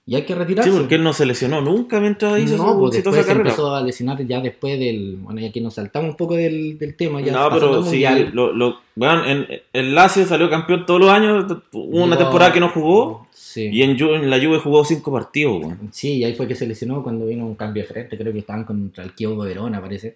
y 0.09 0.15
hay 0.15 0.23
que 0.23 0.33
retirarse. 0.33 0.71
Sí, 0.71 0.77
porque 0.77 0.95
él 0.95 1.03
no 1.03 1.11
se 1.13 1.25
lesionó 1.25 1.61
nunca 1.61 1.99
mientras 1.99 2.39
hizo 2.39 2.55
no, 2.57 2.73
su 2.73 2.79
pues 2.79 2.93
después 2.93 3.15
se 3.17 3.21
carrera. 3.25 3.41
empezó 3.49 3.75
a 3.75 3.81
lesionar 3.83 4.25
ya 4.25 4.39
después 4.39 4.79
del. 4.79 5.17
Bueno, 5.17 5.41
y 5.41 5.45
aquí 5.45 5.59
nos 5.61 5.73
saltamos 5.75 6.11
un 6.11 6.15
poco 6.15 6.35
del, 6.35 6.79
del 6.79 6.95
tema. 6.95 7.19
Ya 7.21 7.33
no, 7.33 7.49
pero 7.51 7.83
sí, 7.83 7.89
Mundial. 7.89 8.29
lo, 8.33 8.53
lo- 8.53 8.79
weón, 8.95 9.25
en, 9.27 9.47
el 9.73 9.93
Lazio 9.93 10.25
salió 10.25 10.49
campeón 10.49 10.85
todos 10.85 10.99
los 11.01 11.09
años, 11.09 11.45
hubo 11.73 12.03
una 12.03 12.17
temporada 12.17 12.51
que 12.53 12.59
no 12.61 12.69
jugó, 12.69 13.27
Sí. 13.33 13.69
y 13.71 13.81
en, 13.83 14.29
la 14.29 14.37
Juve 14.37 14.59
jugó 14.59 14.85
cinco 14.85 15.11
partidos, 15.11 15.61
weón. 15.61 15.89
Sí, 15.91 16.13
y 16.17 16.23
ahí 16.23 16.33
fue 16.35 16.47
que 16.47 16.55
se 16.55 16.65
lesionó 16.65 17.03
cuando 17.03 17.25
vino 17.25 17.45
un 17.45 17.55
cambio 17.55 17.83
de 17.83 17.89
frente. 17.89 18.17
Creo 18.17 18.31
que 18.31 18.39
estaban 18.39 18.63
contra 18.63 19.03
el 19.03 19.13
Kievo 19.13 19.37
Verona, 19.37 19.81
parece. 19.81 20.15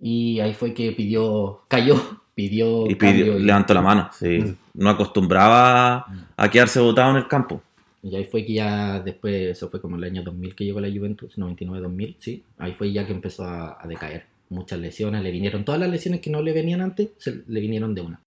Y 0.00 0.40
ahí 0.40 0.54
fue 0.54 0.72
que 0.72 0.92
pidió. 0.92 1.60
Cayó, 1.68 1.94
pidió. 2.34 2.86
Y 2.88 2.94
cambio 2.94 3.26
pidió- 3.26 3.38
y- 3.38 3.42
levantó 3.42 3.74
la 3.74 3.82
mano, 3.82 4.08
sí. 4.18 4.38
Mm. 4.38 4.56
No 4.74 4.88
acostumbraba 4.90 6.06
a 6.36 6.50
quedarse 6.50 6.80
botado 6.80 7.10
en 7.10 7.16
el 7.16 7.28
campo. 7.28 7.60
Y 8.02 8.16
ahí 8.16 8.24
fue 8.24 8.44
que 8.44 8.54
ya 8.54 9.00
después, 9.00 9.34
eso 9.50 9.68
fue 9.68 9.80
como 9.80 9.96
el 9.96 10.04
año 10.04 10.22
2000 10.22 10.54
que 10.54 10.64
llegó 10.64 10.80
la 10.80 10.90
Juventus, 10.90 11.36
99-2000, 11.38 12.16
sí. 12.18 12.42
Ahí 12.58 12.72
fue 12.72 12.92
ya 12.92 13.06
que 13.06 13.12
empezó 13.12 13.44
a, 13.44 13.78
a 13.82 13.86
decaer. 13.86 14.24
Muchas 14.48 14.80
lesiones, 14.80 15.22
le 15.22 15.30
vinieron 15.30 15.64
todas 15.64 15.80
las 15.80 15.90
lesiones 15.90 16.20
que 16.20 16.30
no 16.30 16.42
le 16.42 16.52
venían 16.52 16.80
antes, 16.80 17.10
se, 17.18 17.42
le 17.46 17.60
vinieron 17.60 17.94
de 17.94 18.00
una. 18.00 18.20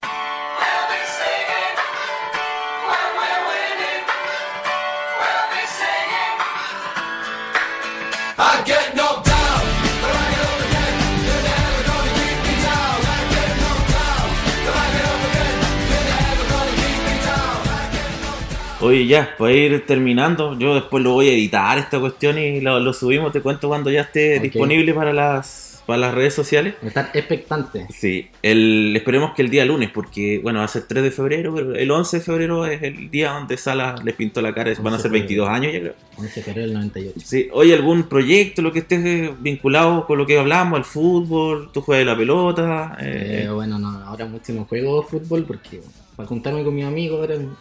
Oye, 18.83 19.07
ya, 19.07 19.33
para 19.37 19.53
ir 19.53 19.85
terminando, 19.85 20.59
yo 20.59 20.75
después 20.75 21.01
lo 21.01 21.13
voy 21.13 21.29
a 21.29 21.31
editar 21.31 21.77
esta 21.77 22.01
cuestión 22.01 22.37
y 22.37 22.59
lo, 22.59 22.81
lo 22.81 22.91
subimos, 22.91 23.31
te 23.31 23.39
cuento 23.39 23.69
cuando 23.69 23.89
ya 23.89 24.01
esté 24.01 24.39
disponible 24.39 24.93
para 24.93 25.13
las, 25.13 25.81
para 25.85 25.99
las 25.99 26.13
redes 26.13 26.33
sociales. 26.33 26.75
Estar 26.83 27.09
expectante. 27.13 27.87
Sí, 27.89 28.27
el, 28.41 28.93
esperemos 28.93 29.33
que 29.35 29.41
el 29.41 29.49
día 29.49 29.63
lunes, 29.63 29.89
porque 29.89 30.41
bueno, 30.43 30.59
va 30.59 30.65
a 30.65 30.67
ser 30.67 30.83
3 30.85 31.01
de 31.01 31.11
febrero, 31.11 31.55
pero 31.55 31.75
el 31.75 31.89
11 31.89 32.17
de 32.17 32.23
febrero 32.23 32.65
es 32.65 32.83
el 32.83 33.09
día 33.09 33.31
donde 33.31 33.55
Sala 33.55 33.95
les 34.03 34.15
pintó 34.15 34.41
la 34.41 34.53
cara, 34.53 34.73
van 34.81 34.93
a 34.93 34.97
11 34.97 35.01
ser 35.01 35.11
de 35.11 35.17
22 35.19 35.47
años 35.47 35.71
ya 35.71 35.79
creo. 35.79 35.93
11 36.17 36.35
de 36.35 36.41
febrero 36.43 36.67
del 36.67 36.73
98. 36.73 37.19
Sí, 37.23 37.47
oye, 37.53 37.73
algún 37.73 38.03
proyecto, 38.03 38.61
lo 38.61 38.73
que 38.73 38.79
esté 38.79 39.33
vinculado 39.39 40.05
con 40.05 40.17
lo 40.17 40.25
que 40.25 40.37
hablamos, 40.37 40.77
el 40.77 40.85
fútbol, 40.85 41.69
tú 41.71 41.79
juegas 41.79 42.05
la 42.05 42.17
pelota. 42.17 42.97
Eh, 42.99 43.43
eh, 43.45 43.49
bueno, 43.49 43.79
no, 43.79 43.87
ahora 44.03 44.25
mucho 44.25 44.51
no 44.51 44.65
juego 44.65 45.03
fútbol 45.03 45.45
porque 45.45 45.79
para 46.17 46.27
juntarme 46.27 46.65
con 46.65 46.75
mis 46.75 46.83
amigos 46.85 47.29
un 47.29 47.55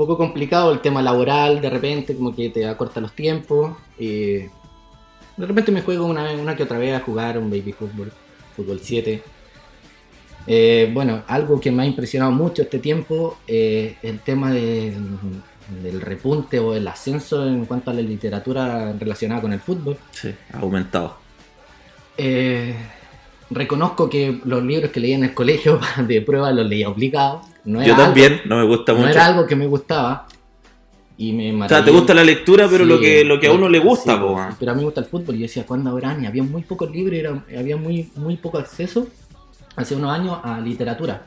poco 0.00 0.16
complicado 0.16 0.72
el 0.72 0.80
tema 0.80 1.02
laboral, 1.02 1.60
de 1.60 1.68
repente 1.68 2.16
como 2.16 2.34
que 2.34 2.48
te 2.48 2.66
acorta 2.66 3.00
los 3.00 3.12
tiempos. 3.12 3.76
Y 3.98 4.38
de 4.38 5.46
repente 5.46 5.70
me 5.72 5.82
juego 5.82 6.06
una, 6.06 6.32
una 6.32 6.56
que 6.56 6.62
otra 6.62 6.78
vez 6.78 6.94
a 6.94 7.00
jugar 7.00 7.36
un 7.38 7.50
baby 7.50 7.72
fútbol, 7.72 8.10
fútbol 8.56 8.80
7. 8.82 9.22
Eh, 10.46 10.90
bueno, 10.94 11.22
algo 11.26 11.60
que 11.60 11.70
me 11.70 11.82
ha 11.82 11.86
impresionado 11.86 12.32
mucho 12.32 12.62
este 12.62 12.78
tiempo, 12.78 13.38
eh, 13.46 13.96
el 14.02 14.20
tema 14.20 14.50
de- 14.52 14.94
del 15.82 16.00
repunte 16.00 16.58
o 16.58 16.74
el 16.74 16.88
ascenso 16.88 17.46
en 17.46 17.64
cuanto 17.66 17.90
a 17.90 17.94
la 17.94 18.00
literatura 18.00 18.92
relacionada 18.98 19.42
con 19.42 19.52
el 19.52 19.60
fútbol. 19.60 19.98
sí, 20.12 20.34
ha 20.52 20.58
aumentado. 20.60 21.16
Eh, 22.16 22.74
reconozco 23.50 24.08
que 24.08 24.40
los 24.44 24.62
libros 24.62 24.90
que 24.90 25.00
leía 25.00 25.16
en 25.16 25.24
el 25.24 25.34
colegio 25.34 25.80
de 26.06 26.22
prueba 26.22 26.50
los 26.52 26.66
leía 26.66 26.88
obligado. 26.88 27.42
No 27.64 27.82
Yo 27.84 27.94
también, 27.96 28.34
algo- 28.34 28.42
no 28.48 28.56
me 28.58 28.64
gusta 28.64 28.92
no 28.92 28.98
mucho. 29.00 29.10
era 29.10 29.26
algo 29.26 29.46
que 29.46 29.56
me 29.56 29.66
gustaba. 29.66 30.26
Y 31.18 31.32
me 31.34 31.52
o 31.64 31.68
sea, 31.68 31.84
te 31.84 31.90
gusta 31.90 32.14
la 32.14 32.24
lectura, 32.24 32.66
pero 32.70 32.84
Sí, 32.84 32.88
lo 32.90 32.98
que 32.98 33.24
lo 33.24 33.38
que 33.38 33.48
a 33.48 33.52
uno 33.52 33.68
le 33.68 33.78
gusta, 33.78 34.14
sí, 34.14 34.20
po. 34.20 34.40
Pero 34.58 34.72
a 34.72 34.74
mí 34.74 34.78
me 34.80 34.84
gusta 34.86 35.00
el 35.02 35.06
fútbol. 35.06 35.34
Y 35.34 35.40
yo 35.40 35.42
decía, 35.42 35.66
¿cuándo 35.66 35.90
habrán? 35.90 36.24
Y 36.24 36.26
había 36.26 36.42
muy 36.42 36.62
pocos 36.62 36.90
libros, 36.90 37.18
era- 37.18 37.44
había 37.58 37.76
muy, 37.76 38.10
muy 38.16 38.36
poco 38.38 38.56
acceso 38.56 39.06
hace 39.76 39.94
unos 39.94 40.10
años 40.12 40.38
a 40.42 40.58
literatura. 40.60 41.26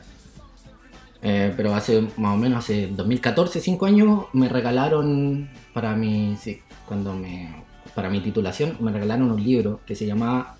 Eh, 1.22 1.52
pero 1.56 1.74
hace 1.74 2.02
más 2.16 2.34
o 2.34 2.36
menos, 2.36 2.58
hace 2.58 2.88
2014, 2.88 3.60
5 3.60 3.86
años, 3.86 4.24
me 4.32 4.48
regalaron 4.48 5.48
para 5.72 5.94
mi, 5.94 6.36
sí, 6.40 6.58
cuando 6.86 7.14
me, 7.14 7.54
para 7.94 8.10
mi 8.10 8.20
titulación, 8.20 8.76
me 8.80 8.90
regalaron 8.92 9.30
un 9.30 9.42
libro 9.42 9.80
que 9.86 9.94
se 9.94 10.06
llamaba 10.06 10.56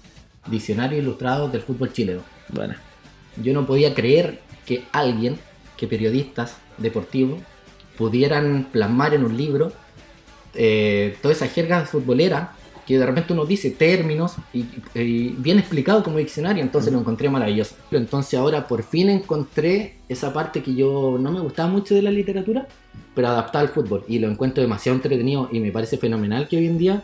Diccionario 0.47 0.99
Ilustrado 0.99 1.49
del 1.49 1.62
Fútbol 1.62 1.92
Chileno. 1.92 2.22
Bueno, 2.51 2.74
Yo 3.42 3.53
no 3.53 3.66
podía 3.66 3.95
creer 3.95 4.40
que 4.66 4.84
alguien, 4.92 5.38
que 5.76 5.86
periodistas 5.86 6.57
deportivos, 6.78 7.40
pudieran 7.97 8.68
plasmar 8.72 9.14
en 9.14 9.24
un 9.24 9.36
libro 9.36 9.72
eh, 10.55 11.16
toda 11.22 11.34
esa 11.34 11.49
jerga 11.49 11.84
futbolera 11.84 12.53
que 12.86 12.99
de 12.99 13.07
repente 13.07 13.32
uno 13.32 13.47
dice 13.47 13.70
términos 13.70 14.34
y, 14.53 14.66
y 14.95 15.34
bien 15.38 15.59
explicado 15.59 16.03
como 16.03 16.18
diccionario, 16.18 16.62
entonces 16.62 16.92
lo 16.92 17.01
encontré 17.01 17.30
maravilloso. 17.30 17.76
Entonces 17.90 18.38
ahora 18.38 18.66
por 18.66 18.82
fin 18.82 19.09
encontré 19.09 19.97
esa 20.09 20.32
parte 20.32 20.62
que 20.62 20.74
yo 20.74 21.16
no 21.18 21.32
me 21.32 21.40
gustaba 21.40 21.68
mucho 21.70 21.95
de 21.95 22.03
la 22.03 22.11
literatura, 22.11 22.68
pero 23.14 23.28
adaptada 23.28 23.62
al 23.62 23.70
fútbol 23.70 24.05
y 24.07 24.18
lo 24.18 24.28
encuentro 24.28 24.62
demasiado 24.62 24.97
entretenido 24.97 25.49
y 25.51 25.61
me 25.61 25.72
parece 25.72 25.97
fenomenal 25.97 26.47
que 26.47 26.59
hoy 26.59 26.66
en 26.66 26.78
día 26.78 27.03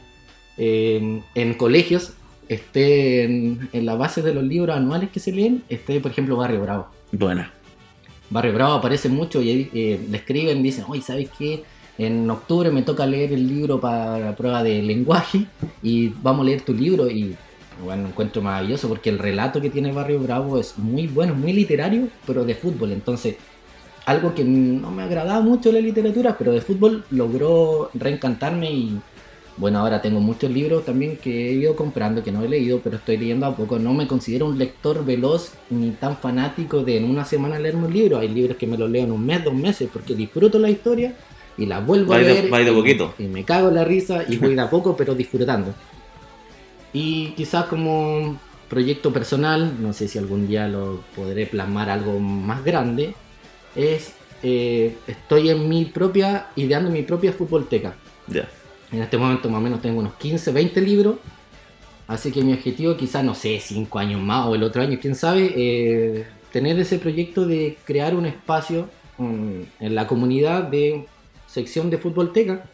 eh, 0.59 1.22
en 1.34 1.55
colegios 1.55 2.12
esté 2.51 3.22
en, 3.22 3.68
en 3.72 3.86
la 3.86 3.94
base 3.94 4.22
de 4.22 4.34
los 4.34 4.42
libros 4.42 4.76
anuales 4.76 5.11
que 5.11 5.20
se 5.20 5.30
leen, 5.30 5.62
esté 5.68 6.01
por 6.01 6.11
ejemplo 6.11 6.36
Barrio 6.36 6.61
Bravo. 6.61 6.88
bueno. 7.12 7.46
Barrio 8.28 8.53
Bravo 8.53 8.74
aparece 8.74 9.09
mucho 9.09 9.42
y 9.42 9.68
eh, 9.72 10.01
le 10.09 10.16
escriben, 10.16 10.62
dicen, 10.62 10.84
oye, 10.88 11.03
¿sabes 11.03 11.28
qué? 11.36 11.64
En 11.98 12.30
octubre 12.30 12.70
me 12.70 12.82
toca 12.82 13.05
leer 13.05 13.32
el 13.32 13.46
libro 13.46 13.80
para 13.80 14.18
la 14.18 14.36
prueba 14.36 14.62
de 14.62 14.82
lenguaje 14.82 15.46
y 15.82 16.09
vamos 16.22 16.42
a 16.42 16.44
leer 16.44 16.62
tu 16.62 16.72
libro 16.72 17.11
y 17.11 17.36
bueno, 17.84 18.09
encuentro 18.09 18.40
maravilloso 18.40 18.88
porque 18.88 19.11
el 19.11 19.18
relato 19.18 19.61
que 19.61 19.70
tiene 19.70 19.92
Barrio 19.92 20.20
Bravo 20.20 20.59
es 20.59 20.78
muy 20.78 21.07
bueno, 21.07 21.34
muy 21.34 21.53
literario, 21.53 22.09
pero 22.26 22.44
de 22.44 22.55
fútbol. 22.55 22.92
Entonces, 22.92 23.36
algo 24.07 24.34
que 24.34 24.44
no 24.44 24.90
me 24.90 25.03
agradaba 25.03 25.40
mucho 25.40 25.72
la 25.72 25.80
literatura, 25.80 26.36
pero 26.38 26.53
de 26.53 26.61
fútbol 26.61 27.05
logró 27.11 27.90
reencantarme 27.94 28.72
y 28.72 29.01
bueno, 29.61 29.79
ahora 29.79 30.01
tengo 30.01 30.21
muchos 30.21 30.51
libros 30.51 30.85
también 30.87 31.19
que 31.19 31.51
he 31.51 31.53
ido 31.53 31.77
comprando, 31.77 32.25
que 32.25 32.33
no 32.33 32.43
he 32.43 32.49
leído, 32.49 32.81
pero 32.83 32.97
estoy 32.97 33.19
leyendo 33.19 33.45
a 33.47 33.55
poco. 33.55 33.79
No 33.79 33.93
me 33.93 34.07
considero 34.09 34.47
un 34.47 34.59
lector 34.59 35.05
veloz 35.05 35.53
ni 35.69 35.91
tan 35.91 36.17
fanático 36.17 36.83
de 36.83 36.97
en 36.97 37.05
una 37.05 37.25
semana 37.27 37.59
leerme 37.59 37.87
un 37.87 37.93
libro. 37.93 38.19
Hay 38.19 38.29
libros 38.29 38.57
que 38.57 38.67
me 38.67 38.79
los 38.79 38.91
leo 38.91 39.05
en 39.05 39.13
un 39.13 39.25
mes, 39.25 39.45
dos 39.45 39.55
meses, 39.55 39.89
porque 39.93 40.15
disfruto 40.15 40.59
la 40.59 40.71
historia 40.71 41.15
y 41.59 41.67
la 41.67 41.79
vuelvo 41.81 42.15
a 42.15 42.19
de- 42.19 42.25
leer. 42.25 42.65
de 42.65 42.73
poquito. 42.73 43.15
Y 43.19 43.25
me 43.25 43.45
cago 43.45 43.69
en 43.69 43.75
la 43.75 43.85
risa 43.85 44.25
y 44.29 44.39
voy 44.39 44.55
de 44.55 44.63
a 44.63 44.71
poco, 44.71 44.97
pero 44.97 45.15
disfrutando. 45.15 45.75
Y 46.93 47.29
quizás 47.37 47.67
como 47.67 48.39
proyecto 48.69 49.13
personal, 49.13 49.75
no 49.81 49.93
sé 49.93 50.09
si 50.09 50.19
algún 50.19 50.49
día 50.49 50.69
lo 50.69 51.03
podré 51.15 51.47
plasmar 51.47 51.91
algo 51.91 52.19
más 52.19 52.65
grande, 52.65 53.15
es 53.77 54.13
eh, 54.43 54.97
estoy 55.07 55.51
en 55.51 55.69
mi 55.69 55.85
propia, 55.85 56.47
ideando 56.57 56.91
mi 56.91 57.03
propia 57.03 57.33
futbolteca. 57.33 57.95
Ya. 58.27 58.49
En 58.93 59.03
este 59.03 59.16
momento 59.18 59.49
más 59.49 59.59
o 59.59 59.62
menos 59.62 59.80
tengo 59.80 60.01
unos 60.01 60.14
15, 60.14 60.53
20 60.53 60.80
libros. 60.80 61.16
Así 62.09 62.32
que 62.32 62.43
mi 62.43 62.53
objetivo 62.53 62.97
quizás, 62.97 63.22
no 63.24 63.34
sé, 63.34 63.61
5 63.61 63.99
años 63.99 64.20
más 64.20 64.47
o 64.49 64.55
el 64.55 64.62
otro 64.64 64.82
año, 64.82 64.99
quién 65.01 65.14
sabe, 65.14 65.53
eh, 65.55 66.26
tener 66.53 66.78
ese 66.80 66.99
proyecto 66.99 67.47
de 67.47 67.78
crear 67.84 68.14
un 68.16 68.26
espacio 68.26 68.88
mm, 69.18 69.61
en 69.80 69.95
la 69.95 70.07
comunidad 70.09 70.64
de 70.64 71.07
sección 71.47 71.88
de 71.91 71.99
Futbolteca 71.99 72.64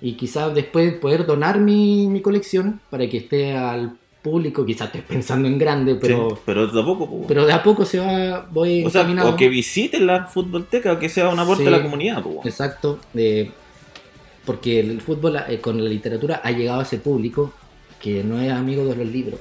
y 0.00 0.14
quizás 0.14 0.54
después 0.54 0.94
poder 0.94 1.26
donar 1.26 1.60
mi, 1.60 2.06
mi 2.06 2.22
colección 2.22 2.80
para 2.88 3.06
que 3.06 3.18
esté 3.18 3.54
al 3.54 3.98
público, 4.22 4.64
quizás 4.64 4.86
estés 4.88 5.02
pensando 5.02 5.48
en 5.48 5.58
grande, 5.58 5.94
pero, 5.96 6.30
Sí, 6.30 6.36
pero 6.44 6.70
tampoco, 6.70 7.08
po. 7.08 7.24
pero 7.26 7.46
de 7.46 7.52
a 7.52 7.62
poco 7.62 7.84
se 7.84 7.98
va, 7.98 8.46
voy 8.50 8.84
o 8.84 8.90
sea, 8.90 9.06
o 9.24 9.36
que 9.36 9.48
visiten 9.48 10.06
la 10.06 10.26
futbolteca, 10.26 10.92
o 10.92 10.98
que 10.98 11.08
sea 11.08 11.28
un 11.28 11.38
aporte 11.38 11.62
Sí. 11.62 11.68
a 11.68 11.72
la 11.72 11.82
comunidad, 11.82 12.22
po. 12.22 12.40
Exacto, 12.44 12.98
eh, 13.14 13.50
porque 14.44 14.80
el 14.80 15.00
fútbol 15.00 15.36
eh, 15.48 15.60
con 15.60 15.82
la 15.82 15.88
literatura 15.88 16.40
ha 16.42 16.50
llegado 16.50 16.80
a 16.80 16.82
ese 16.82 16.98
público 16.98 17.52
que 18.00 18.24
no 18.24 18.40
es 18.40 18.50
amigo 18.52 18.84
de 18.84 18.96
los 18.96 19.06
libros. 19.06 19.40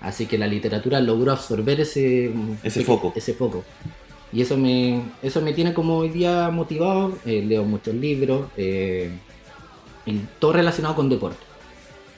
Así 0.00 0.26
que 0.26 0.36
la 0.36 0.46
literatura 0.46 1.00
logró 1.00 1.32
absorber 1.32 1.80
ese, 1.80 2.30
Ese 2.62 2.84
foco. 2.84 3.12
ese 3.16 3.32
foco. 3.32 3.64
Y 4.32 4.42
eso 4.42 4.56
me, 4.56 5.00
eso 5.22 5.40
me 5.40 5.52
tiene 5.52 5.72
como 5.72 5.98
hoy 5.98 6.08
día 6.10 6.50
motivado. 6.50 7.16
eh, 7.24 7.42
leo 7.46 7.64
muchos 7.64 7.94
libros 7.94 8.48
eh, 8.56 9.10
y 10.04 10.18
todo 10.38 10.52
relacionado 10.54 10.96
con 10.96 11.08
deporte. 11.08 11.38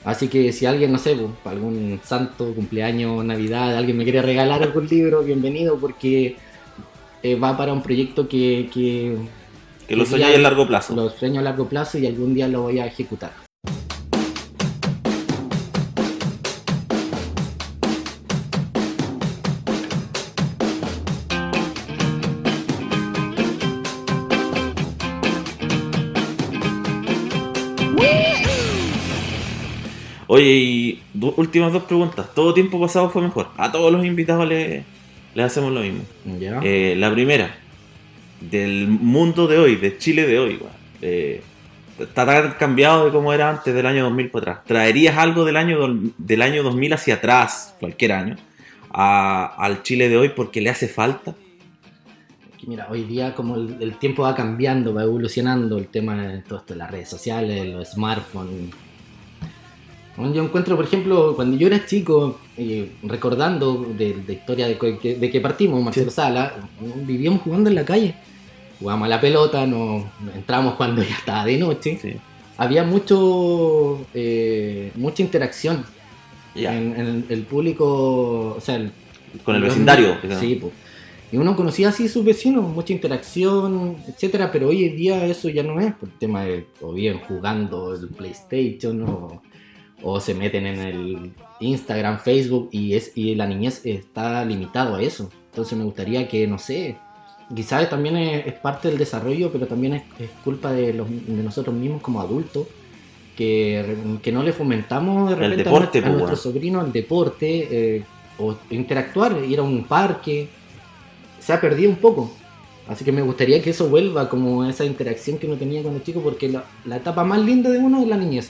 Así 0.03 0.27
que 0.27 0.51
si 0.51 0.65
alguien, 0.65 0.91
no 0.91 0.97
sé, 0.97 1.15
pues, 1.15 1.29
para 1.43 1.55
algún 1.55 1.99
santo, 2.03 2.53
cumpleaños, 2.53 3.23
navidad, 3.23 3.77
alguien 3.77 3.97
me 3.97 4.03
quiere 4.03 4.21
regalar 4.21 4.63
algún 4.63 4.87
libro, 4.87 5.21
bienvenido, 5.23 5.77
porque 5.77 6.35
eh, 7.23 7.35
va 7.35 7.55
para 7.57 7.73
un 7.73 7.83
proyecto 7.83 8.27
que... 8.27 8.69
Que, 8.73 9.15
Que 9.87 9.95
lo 9.95 10.05
soñáis 10.05 10.35
a 10.35 10.39
largo 10.39 10.67
plazo. 10.67 10.95
Lo 10.95 11.09
sueño 11.09 11.39
a 11.39 11.43
largo 11.43 11.67
plazo 11.69 11.97
y 11.97 12.05
algún 12.07 12.33
día 12.33 12.47
lo 12.47 12.61
voy 12.63 12.79
a 12.79 12.85
ejecutar. 12.85 13.31
Oye, 30.29 30.45
y 30.45 31.01
últimas 31.37 31.71
dos 31.71 31.83
preguntas. 31.83 32.27
¿Todo 32.35 32.53
tiempo 32.53 32.79
pasado 32.81 33.09
fue 33.09 33.21
mejor? 33.21 33.47
A 33.57 33.71
todos 33.71 33.91
los 33.91 34.05
invitados 34.05 34.47
le- 34.47 34.83
les 35.33 35.45
hacemos 35.45 35.71
lo 35.71 35.79
mismo. 35.81 36.01
¿Ya? 36.39 36.59
Eh, 36.63 36.95
la 36.97 37.11
primera, 37.11 37.55
del 38.41 38.87
mundo 38.87 39.47
de 39.47 39.57
hoy, 39.57 39.75
de 39.75 39.97
Chile 39.97 40.25
de 40.27 40.39
hoy, 40.39 40.57
weón. 40.57 40.73
Eh, 41.01 41.41
está 41.99 42.25
tan 42.25 42.51
cambiado 42.53 43.05
de 43.05 43.11
como 43.11 43.33
era 43.33 43.49
antes 43.49 43.73
del 43.73 43.85
año 43.85 44.03
2000 44.03 44.29
para 44.29 44.51
atrás. 44.51 44.65
¿Traerías 44.67 45.17
algo 45.17 45.45
del 45.45 45.57
año, 45.57 45.77
del 46.17 46.41
año 46.41 46.63
2000 46.63 46.93
hacia 46.93 47.15
atrás, 47.15 47.75
cualquier 47.79 48.11
año, 48.13 48.35
a- 48.91 49.55
al 49.57 49.83
Chile 49.83 50.09
de 50.09 50.17
hoy 50.17 50.29
porque 50.29 50.61
le 50.61 50.69
hace 50.69 50.87
falta? 50.87 51.33
Mira, 52.65 52.87
hoy 52.89 53.03
día 53.03 53.33
como 53.33 53.55
el, 53.55 53.77
el 53.79 53.97
tiempo 53.97 54.23
va 54.23 54.35
cambiando, 54.35 54.93
va 54.93 55.03
evolucionando 55.03 55.77
el 55.77 55.87
tema 55.87 56.27
de 56.27 56.39
todo 56.41 56.59
esto 56.59 56.75
las 56.75 56.91
redes 56.91 57.09
sociales, 57.09 57.65
los 57.65 57.91
smartphones. 57.91 58.71
Yo 60.17 60.43
encuentro, 60.43 60.75
por 60.75 60.83
ejemplo, 60.85 61.33
cuando 61.35 61.55
yo 61.57 61.67
era 61.67 61.85
chico, 61.85 62.39
eh, 62.57 62.91
recordando 63.03 63.85
de, 63.95 64.15
de 64.15 64.33
historia 64.33 64.67
de, 64.67 64.75
de 65.19 65.29
que 65.29 65.39
partimos, 65.39 65.81
Marcelo 65.83 66.09
Sala, 66.09 66.55
vivíamos 67.05 67.41
jugando 67.41 67.69
en 67.69 67.75
la 67.75 67.85
calle. 67.85 68.15
Jugábamos 68.79 69.05
a 69.07 69.09
la 69.09 69.21
pelota, 69.21 69.65
nos 69.65 70.03
nos 70.21 70.35
entramos 70.35 70.75
cuando 70.75 71.01
ya 71.03 71.15
estaba 71.15 71.45
de 71.45 71.57
noche. 71.57 72.19
Había 72.57 72.83
mucho, 72.83 74.05
eh, 74.13 74.91
mucha 74.95 75.21
interacción. 75.23 75.85
En, 76.55 76.95
en 76.99 77.25
el 77.29 77.43
público, 77.43 78.55
o 78.57 78.61
sea, 78.61 78.75
el- 78.75 78.91
Con 79.43 79.55
el 79.55 79.61
los- 79.61 79.69
vecindario, 79.69 80.17
digamos. 80.21 80.43
Sí, 80.43 80.55
pues. 80.55 80.73
Y 81.31 81.37
uno 81.37 81.55
conocía 81.55 81.89
así 81.89 82.05
a 82.05 82.09
sus 82.09 82.23
vecinos, 82.23 82.63
mucha 82.69 82.93
interacción, 82.93 83.97
etcétera, 84.07 84.49
pero 84.51 84.69
hoy 84.69 84.85
en 84.85 84.95
día 84.95 85.25
eso 85.25 85.49
ya 85.49 85.61
no 85.61 85.79
es, 85.79 85.93
por 85.93 86.07
el 86.09 86.17
tema 86.17 86.43
de 86.45 86.65
o 86.81 86.93
bien 86.93 87.19
jugando 87.27 87.93
el 87.93 88.07
PlayStation 88.07 89.03
o, 89.03 89.41
o 90.01 90.19
se 90.21 90.33
meten 90.33 90.65
en 90.65 90.79
el 90.79 91.31
Instagram, 91.59 92.19
Facebook 92.19 92.69
y 92.71 92.93
es 92.93 93.11
y 93.15 93.35
la 93.35 93.45
niñez 93.45 93.81
está 93.85 94.43
limitado 94.45 94.95
a 94.95 95.01
eso. 95.01 95.29
Entonces 95.51 95.77
me 95.77 95.83
gustaría 95.83 96.27
que, 96.29 96.47
no 96.47 96.57
sé, 96.57 96.95
quizás 97.55 97.89
también 97.89 98.17
es, 98.17 98.47
es 98.47 98.53
parte 98.53 98.89
del 98.89 98.97
desarrollo, 98.97 99.51
pero 99.51 99.67
también 99.67 99.93
es, 99.93 100.03
es 100.19 100.29
culpa 100.43 100.71
de, 100.71 100.93
los, 100.93 101.07
de 101.09 101.43
nosotros 101.43 101.75
mismos 101.75 102.01
como 102.01 102.21
adultos, 102.21 102.67
que, 103.35 103.95
que 104.21 104.31
no 104.31 104.43
le 104.43 104.51
fomentamos 104.51 105.29
de 105.29 105.35
repente 105.35 105.63
deporte, 105.63 105.99
a, 105.99 106.01
pues, 106.01 106.13
nuestro 106.13 106.35
sobrino 106.35 106.81
el 106.81 106.91
deporte, 106.91 107.67
eh, 107.97 108.03
o 108.39 108.55
interactuar, 108.69 109.37
ir 109.47 109.59
a 109.59 109.63
un 109.63 109.83
parque, 109.83 110.49
se 111.39 111.53
ha 111.53 111.61
perdido 111.61 111.89
un 111.89 111.97
poco. 111.97 112.31
Así 112.87 113.03
que 113.03 113.11
me 113.11 113.21
gustaría 113.21 113.61
que 113.61 113.71
eso 113.71 113.89
vuelva 113.89 114.29
como 114.29 114.63
esa 114.65 114.85
interacción 114.85 115.37
que 115.37 115.45
uno 115.47 115.55
tenía 115.57 115.81
cuando 115.81 116.01
chico, 116.01 116.21
porque 116.21 116.49
la, 116.49 116.63
la 116.85 116.97
etapa 116.97 117.23
más 117.23 117.39
linda 117.39 117.69
de 117.69 117.79
uno 117.79 118.01
es 118.01 118.07
la 118.07 118.17
niñez. 118.17 118.49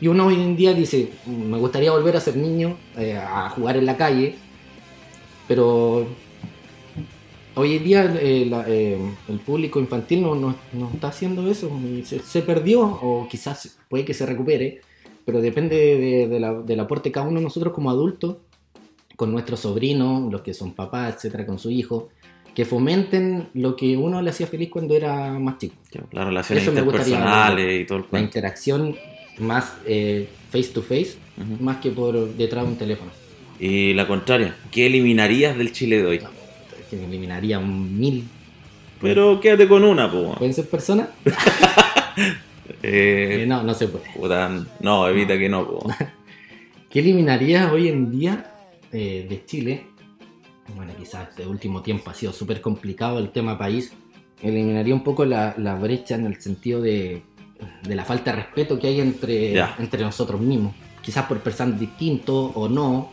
Y 0.00 0.08
uno 0.08 0.26
hoy 0.26 0.34
en 0.34 0.56
día 0.56 0.74
dice, 0.74 1.10
"Mm, 1.24 1.50
me 1.52 1.58
gustaría 1.58 1.90
volver 1.90 2.16
a 2.16 2.20
ser 2.20 2.36
niño, 2.36 2.76
eh, 2.98 3.16
a 3.16 3.48
jugar 3.50 3.76
en 3.76 3.86
la 3.86 3.96
calle, 3.96 4.34
pero 5.48 6.06
hoy 7.56 7.76
en 7.76 7.84
día 7.84 8.16
eh, 8.20 8.46
la- 8.48 8.64
eh, 8.68 8.96
el 9.28 9.38
público 9.40 9.80
infantil 9.80 10.22
no, 10.22 10.34
no- 10.34 10.54
no 10.72 10.90
está 10.94 11.08
haciendo 11.08 11.50
eso, 11.50 11.70
se, 12.04 12.20
se 12.20 12.42
perdió, 12.42 12.80
o 12.82 13.26
quizás 13.28 13.78
puede 13.88 14.04
que 14.04 14.14
se 14.14 14.24
recupere, 14.26 14.80
pero 15.24 15.40
depende 15.40 15.76
de- 15.76 16.28
de 16.28 16.40
la- 16.40 16.54
del 16.62 16.78
aporte 16.80 17.10
cada 17.10 17.26
uno 17.26 17.38
de 17.40 17.44
nosotros 17.44 17.72
como 17.72 17.90
adultos, 17.90 18.36
con 19.16 19.32
nuestros 19.32 19.60
sobrinos, 19.60 20.30
los 20.30 20.42
que 20.42 20.54
son 20.54 20.72
papás, 20.74 21.16
etcétera, 21.16 21.46
con 21.46 21.58
su 21.58 21.70
hijo, 21.70 22.10
que 22.54 22.64
fomenten 22.64 23.48
lo 23.54 23.74
que 23.76 23.96
uno 23.96 24.22
le 24.22 24.30
hacía 24.30 24.46
feliz 24.46 24.70
cuando 24.70 24.94
era 24.94 25.38
más 25.38 25.58
chico. 25.58 25.74
Las 26.12 26.24
relaciones 26.26 26.62
Eso 26.62 26.72
gustaría 26.84 27.14
interpersonales 27.14 27.80
y 27.82 27.84
todo 27.86 27.98
el 27.98 28.04
La 28.04 28.10
cuento. 28.10 28.26
interacción 28.26 28.94
más 29.38 29.74
eh, 29.86 30.28
face 30.50 30.68
to 30.72 30.82
face, 30.82 31.16
más 31.60 31.78
que 31.78 31.90
por 31.90 32.28
detrás 32.34 32.64
de 32.64 32.70
un 32.70 32.76
teléfono. 32.78 33.10
Y 33.58 33.92
la 33.94 34.06
contraria, 34.06 34.56
¿qué 34.70 34.86
eliminarías 34.86 35.56
del 35.58 35.72
Chile 35.72 35.98
de 36.02 36.06
hoy? 36.06 36.20
Que 36.90 36.96
me 36.96 37.04
eliminaría 37.06 37.58
un 37.58 37.98
mil. 37.98 38.24
Pero 39.00 39.40
quédate 39.40 39.68
con 39.68 39.84
una, 39.84 40.10
po. 40.10 40.34
¿Pueden 40.36 40.54
ser 40.54 40.68
personas? 40.68 41.08
Eh, 42.82 43.44
no, 43.46 43.62
no 43.62 43.74
se 43.74 43.88
puede. 43.88 44.04
puta, 44.14 44.50
no, 44.80 45.08
evita 45.08 45.38
que 45.38 45.48
no, 45.48 45.66
po. 45.66 45.86
¿Qué 46.90 47.00
eliminaría 47.00 47.72
hoy 47.72 47.88
en 47.88 48.10
día 48.10 48.52
eh, 48.92 49.26
de 49.28 49.44
Chile? 49.44 49.86
Bueno, 50.74 50.92
quizás 50.98 51.28
este 51.30 51.46
último 51.46 51.82
tiempo 51.82 52.10
ha 52.10 52.14
sido 52.14 52.32
súper 52.32 52.60
complicado 52.60 53.18
el 53.18 53.30
tema 53.30 53.56
país. 53.58 53.92
Eliminaría 54.42 54.94
un 54.94 55.04
poco 55.04 55.24
la, 55.24 55.54
la 55.58 55.74
brecha 55.76 56.14
en 56.16 56.26
el 56.26 56.40
sentido 56.40 56.80
de, 56.80 57.22
de 57.82 57.94
la 57.94 58.04
falta 58.04 58.32
de 58.32 58.38
respeto 58.42 58.78
que 58.78 58.88
hay 58.88 59.00
entre, 59.00 59.52
Ya. 59.52 59.76
entre 59.78 60.02
nosotros 60.02 60.40
mismos. 60.40 60.74
Quizás 61.02 61.26
por 61.26 61.38
pensar 61.40 61.78
distinto 61.78 62.46
o 62.46 62.68
no, 62.68 63.10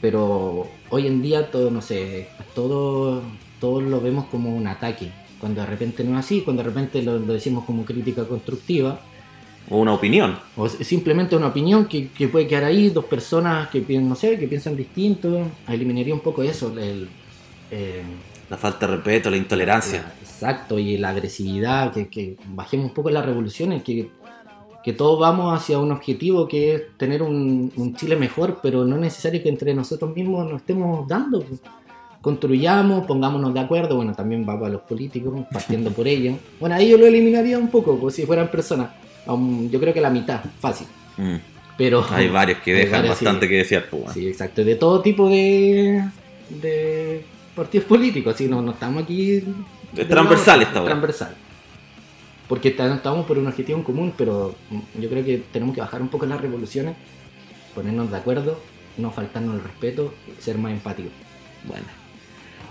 pero 0.00 0.68
hoy 0.90 1.06
en 1.06 1.22
día 1.22 1.50
todo, 1.50 1.70
no 1.70 1.82
sé, 1.82 2.28
todo, 2.54 3.22
todo 3.60 3.80
lo 3.80 4.00
vemos 4.00 4.26
como 4.26 4.54
un 4.54 4.66
ataque. 4.66 5.10
Cuando 5.40 5.60
de 5.60 5.66
repente 5.66 6.02
no 6.04 6.18
es 6.18 6.24
así, 6.24 6.40
cuando 6.42 6.62
de 6.62 6.68
repente 6.70 7.02
lo, 7.02 7.18
lo 7.18 7.32
decimos 7.32 7.64
como 7.64 7.84
crítica 7.84 8.24
constructiva. 8.24 9.00
O 9.68 9.78
una 9.78 9.92
opinión. 9.94 10.38
O 10.56 10.68
simplemente 10.68 11.34
una 11.36 11.48
opinión 11.48 11.86
que, 11.86 12.08
que 12.08 12.28
puede 12.28 12.46
quedar 12.46 12.64
ahí, 12.64 12.88
dos 12.90 13.04
personas 13.06 13.68
que 13.68 13.80
piensan, 13.80 14.08
no 14.08 14.14
sé, 14.14 14.38
que 14.38 14.46
piensan 14.46 14.76
distinto. 14.76 15.46
Eliminaría 15.68 16.14
un 16.14 16.20
poco 16.20 16.42
eso, 16.42 16.72
el, 16.78 17.08
eh, 17.70 18.02
La 18.48 18.56
falta 18.56 18.86
de 18.86 18.96
respeto, 18.96 19.28
la 19.30 19.36
intolerancia. 19.36 20.12
exacto, 20.22 20.78
y 20.78 20.96
la 20.98 21.10
agresividad, 21.10 21.92
que, 21.92 22.08
que 22.08 22.36
bajemos 22.50 22.86
un 22.86 22.94
poco 22.94 23.10
las 23.10 23.26
revoluciones, 23.26 23.82
que, 23.82 24.08
que 24.86 24.92
todos 24.92 25.18
vamos 25.18 25.52
hacia 25.52 25.80
un 25.80 25.90
objetivo 25.90 26.46
que 26.46 26.74
es 26.76 26.82
tener 26.96 27.20
un, 27.20 27.72
un 27.74 27.96
Chile 27.96 28.14
mejor, 28.14 28.60
pero 28.62 28.84
no 28.84 28.94
es 28.94 29.00
necesario 29.00 29.42
que 29.42 29.48
entre 29.48 29.74
nosotros 29.74 30.14
mismos 30.14 30.48
nos 30.48 30.60
estemos 30.60 31.08
dando. 31.08 31.42
pues. 31.42 31.60
Construyamos, 32.20 33.04
pongámonos 33.04 33.52
de 33.52 33.58
acuerdo, 33.58 33.96
bueno, 33.96 34.14
también 34.14 34.48
va 34.48 34.56
para 34.56 34.74
los 34.74 34.82
políticos, 34.82 35.44
partiendo 35.52 35.90
por 35.90 36.06
ellos. 36.06 36.36
Bueno, 36.60 36.76
ahí 36.76 36.88
yo 36.88 36.98
lo 36.98 37.06
eliminaría 37.06 37.58
un 37.58 37.66
poco, 37.66 37.98
pues 37.98 38.14
si 38.14 38.26
fueran 38.26 38.48
personas. 38.48 38.90
Um, 39.26 39.68
yo 39.68 39.80
creo 39.80 39.92
que 39.92 40.00
la 40.00 40.08
mitad, 40.10 40.40
fácil. 40.60 40.86
Mm. 41.16 41.34
Pero 41.76 42.06
Hay 42.08 42.28
varios 42.28 42.58
que 42.60 42.72
dejan 42.72 43.00
varios, 43.00 43.18
sí. 43.18 43.24
bastante 43.24 43.48
que 43.48 43.56
desear, 43.56 43.90
po. 43.90 44.04
Sí, 44.14 44.28
exacto. 44.28 44.62
De 44.62 44.76
todo 44.76 45.02
tipo 45.02 45.28
de, 45.28 46.00
de 46.48 47.24
partidos 47.56 47.88
políticos. 47.88 48.36
Así 48.36 48.46
no, 48.46 48.62
no 48.62 48.70
estamos 48.70 49.02
aquí. 49.02 49.42
de 49.92 50.04
transversal 50.04 50.62
esta. 50.62 50.84
Transversal. 50.84 51.34
Porque 52.48 52.70
ta- 52.70 52.94
estamos 52.94 53.26
por 53.26 53.38
un 53.38 53.46
objetivo 53.46 53.78
en 53.78 53.84
común, 53.84 54.12
pero 54.16 54.54
yo 55.00 55.08
creo 55.08 55.24
que 55.24 55.42
tenemos 55.52 55.74
que 55.74 55.80
bajar 55.80 56.00
un 56.00 56.08
poco 56.08 56.26
las 56.26 56.40
revoluciones, 56.40 56.94
ponernos 57.74 58.10
de 58.10 58.16
acuerdo, 58.16 58.60
no 58.96 59.10
faltarnos 59.10 59.56
el 59.56 59.62
respeto, 59.62 60.14
ser 60.38 60.56
más 60.58 60.72
empáticos. 60.72 61.12
Bueno. 61.64 61.84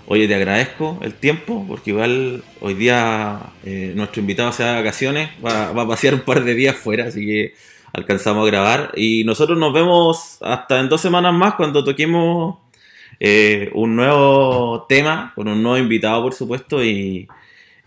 Oye, 0.08 0.28
te 0.28 0.34
agradezco 0.36 0.98
el 1.02 1.14
tiempo, 1.14 1.64
porque 1.68 1.90
igual 1.90 2.42
hoy 2.60 2.74
día 2.74 3.40
eh, 3.64 3.92
nuestro 3.96 4.20
invitado 4.20 4.52
se 4.52 4.62
va 4.62 4.70
de 4.70 4.76
vacaciones, 4.76 5.30
va, 5.44 5.72
va 5.72 5.82
a 5.82 5.88
pasear 5.88 6.14
un 6.14 6.20
par 6.20 6.44
de 6.44 6.54
días 6.54 6.76
fuera, 6.76 7.06
así 7.06 7.26
que 7.26 7.54
alcanzamos 7.92 8.44
a 8.44 8.50
grabar. 8.50 8.92
Y 8.96 9.24
nosotros 9.24 9.58
nos 9.58 9.72
vemos 9.72 10.38
hasta 10.42 10.78
en 10.80 10.88
dos 10.88 11.00
semanas 11.00 11.34
más 11.34 11.54
cuando 11.54 11.82
toquemos 11.82 12.56
eh, 13.18 13.70
un 13.74 13.96
nuevo 13.96 14.86
tema, 14.88 15.32
con 15.34 15.48
un 15.48 15.60
nuevo 15.62 15.78
invitado, 15.78 16.22
por 16.22 16.34
supuesto, 16.34 16.84
y, 16.84 17.26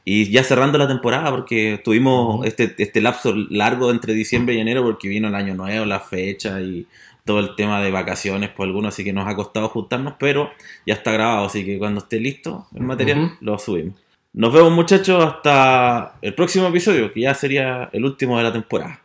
y 0.06 0.30
ya 0.32 0.44
cerrando 0.44 0.78
la 0.78 0.88
temporada, 0.88 1.30
porque 1.32 1.82
tuvimos 1.84 2.46
este, 2.46 2.74
este 2.78 3.02
lapso 3.02 3.34
largo 3.50 3.92
entre 3.92 4.14
diciembre 4.14 4.56
y 4.56 4.60
enero, 4.60 4.84
porque 4.84 5.08
vino 5.08 5.28
el 5.28 5.36
año 5.36 5.56
nuevo, 5.56 5.86
la 5.86 6.00
fecha 6.00 6.62
y 6.62 6.88
todo 7.26 7.40
el 7.40 7.56
tema 7.56 7.82
de 7.82 7.92
vacaciones 7.92 8.50
por 8.50 8.68
algunos, 8.68 8.94
así 8.94 9.04
que 9.04 9.14
nos 9.14 9.28
ha 9.28 9.36
costado 9.36 9.70
juntarnos, 9.70 10.16
pero 10.20 10.50
ya 10.86 10.96
está 10.96 11.12
grabado, 11.12 11.46
así 11.46 11.64
que 11.64 11.78
cuando 11.78 12.00
esté 12.00 12.20
listo 12.20 12.68
el 12.74 12.82
material 12.82 13.38
lo 13.42 13.60
subimos. 13.60 13.96
Nos 14.34 14.54
vemos 14.54 14.72
muchachos 14.72 15.24
hasta 15.24 16.16
el 16.22 16.34
próximo 16.34 16.68
episodio, 16.68 17.12
que 17.12 17.22
ya 17.22 17.34
sería 17.34 17.90
el 17.92 18.06
último 18.06 18.38
de 18.38 18.44
la 18.44 18.54
temporada. 18.54 19.02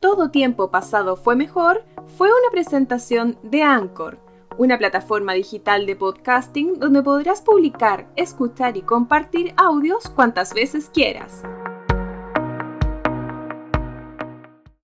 Todo 0.00 0.30
tiempo 0.30 0.70
pasado 0.70 1.16
fue 1.16 1.36
mejor 1.36 1.84
fue 2.16 2.28
una 2.28 2.50
presentación 2.50 3.38
de 3.42 3.62
Anchor, 3.62 4.18
una 4.58 4.78
plataforma 4.78 5.32
digital 5.34 5.86
de 5.86 5.96
podcasting 5.96 6.78
donde 6.78 7.02
podrás 7.02 7.42
publicar, 7.42 8.06
escuchar 8.16 8.76
y 8.76 8.82
compartir 8.82 9.54
audios 9.56 10.08
cuantas 10.08 10.54
veces 10.54 10.90
quieras. 10.92 11.42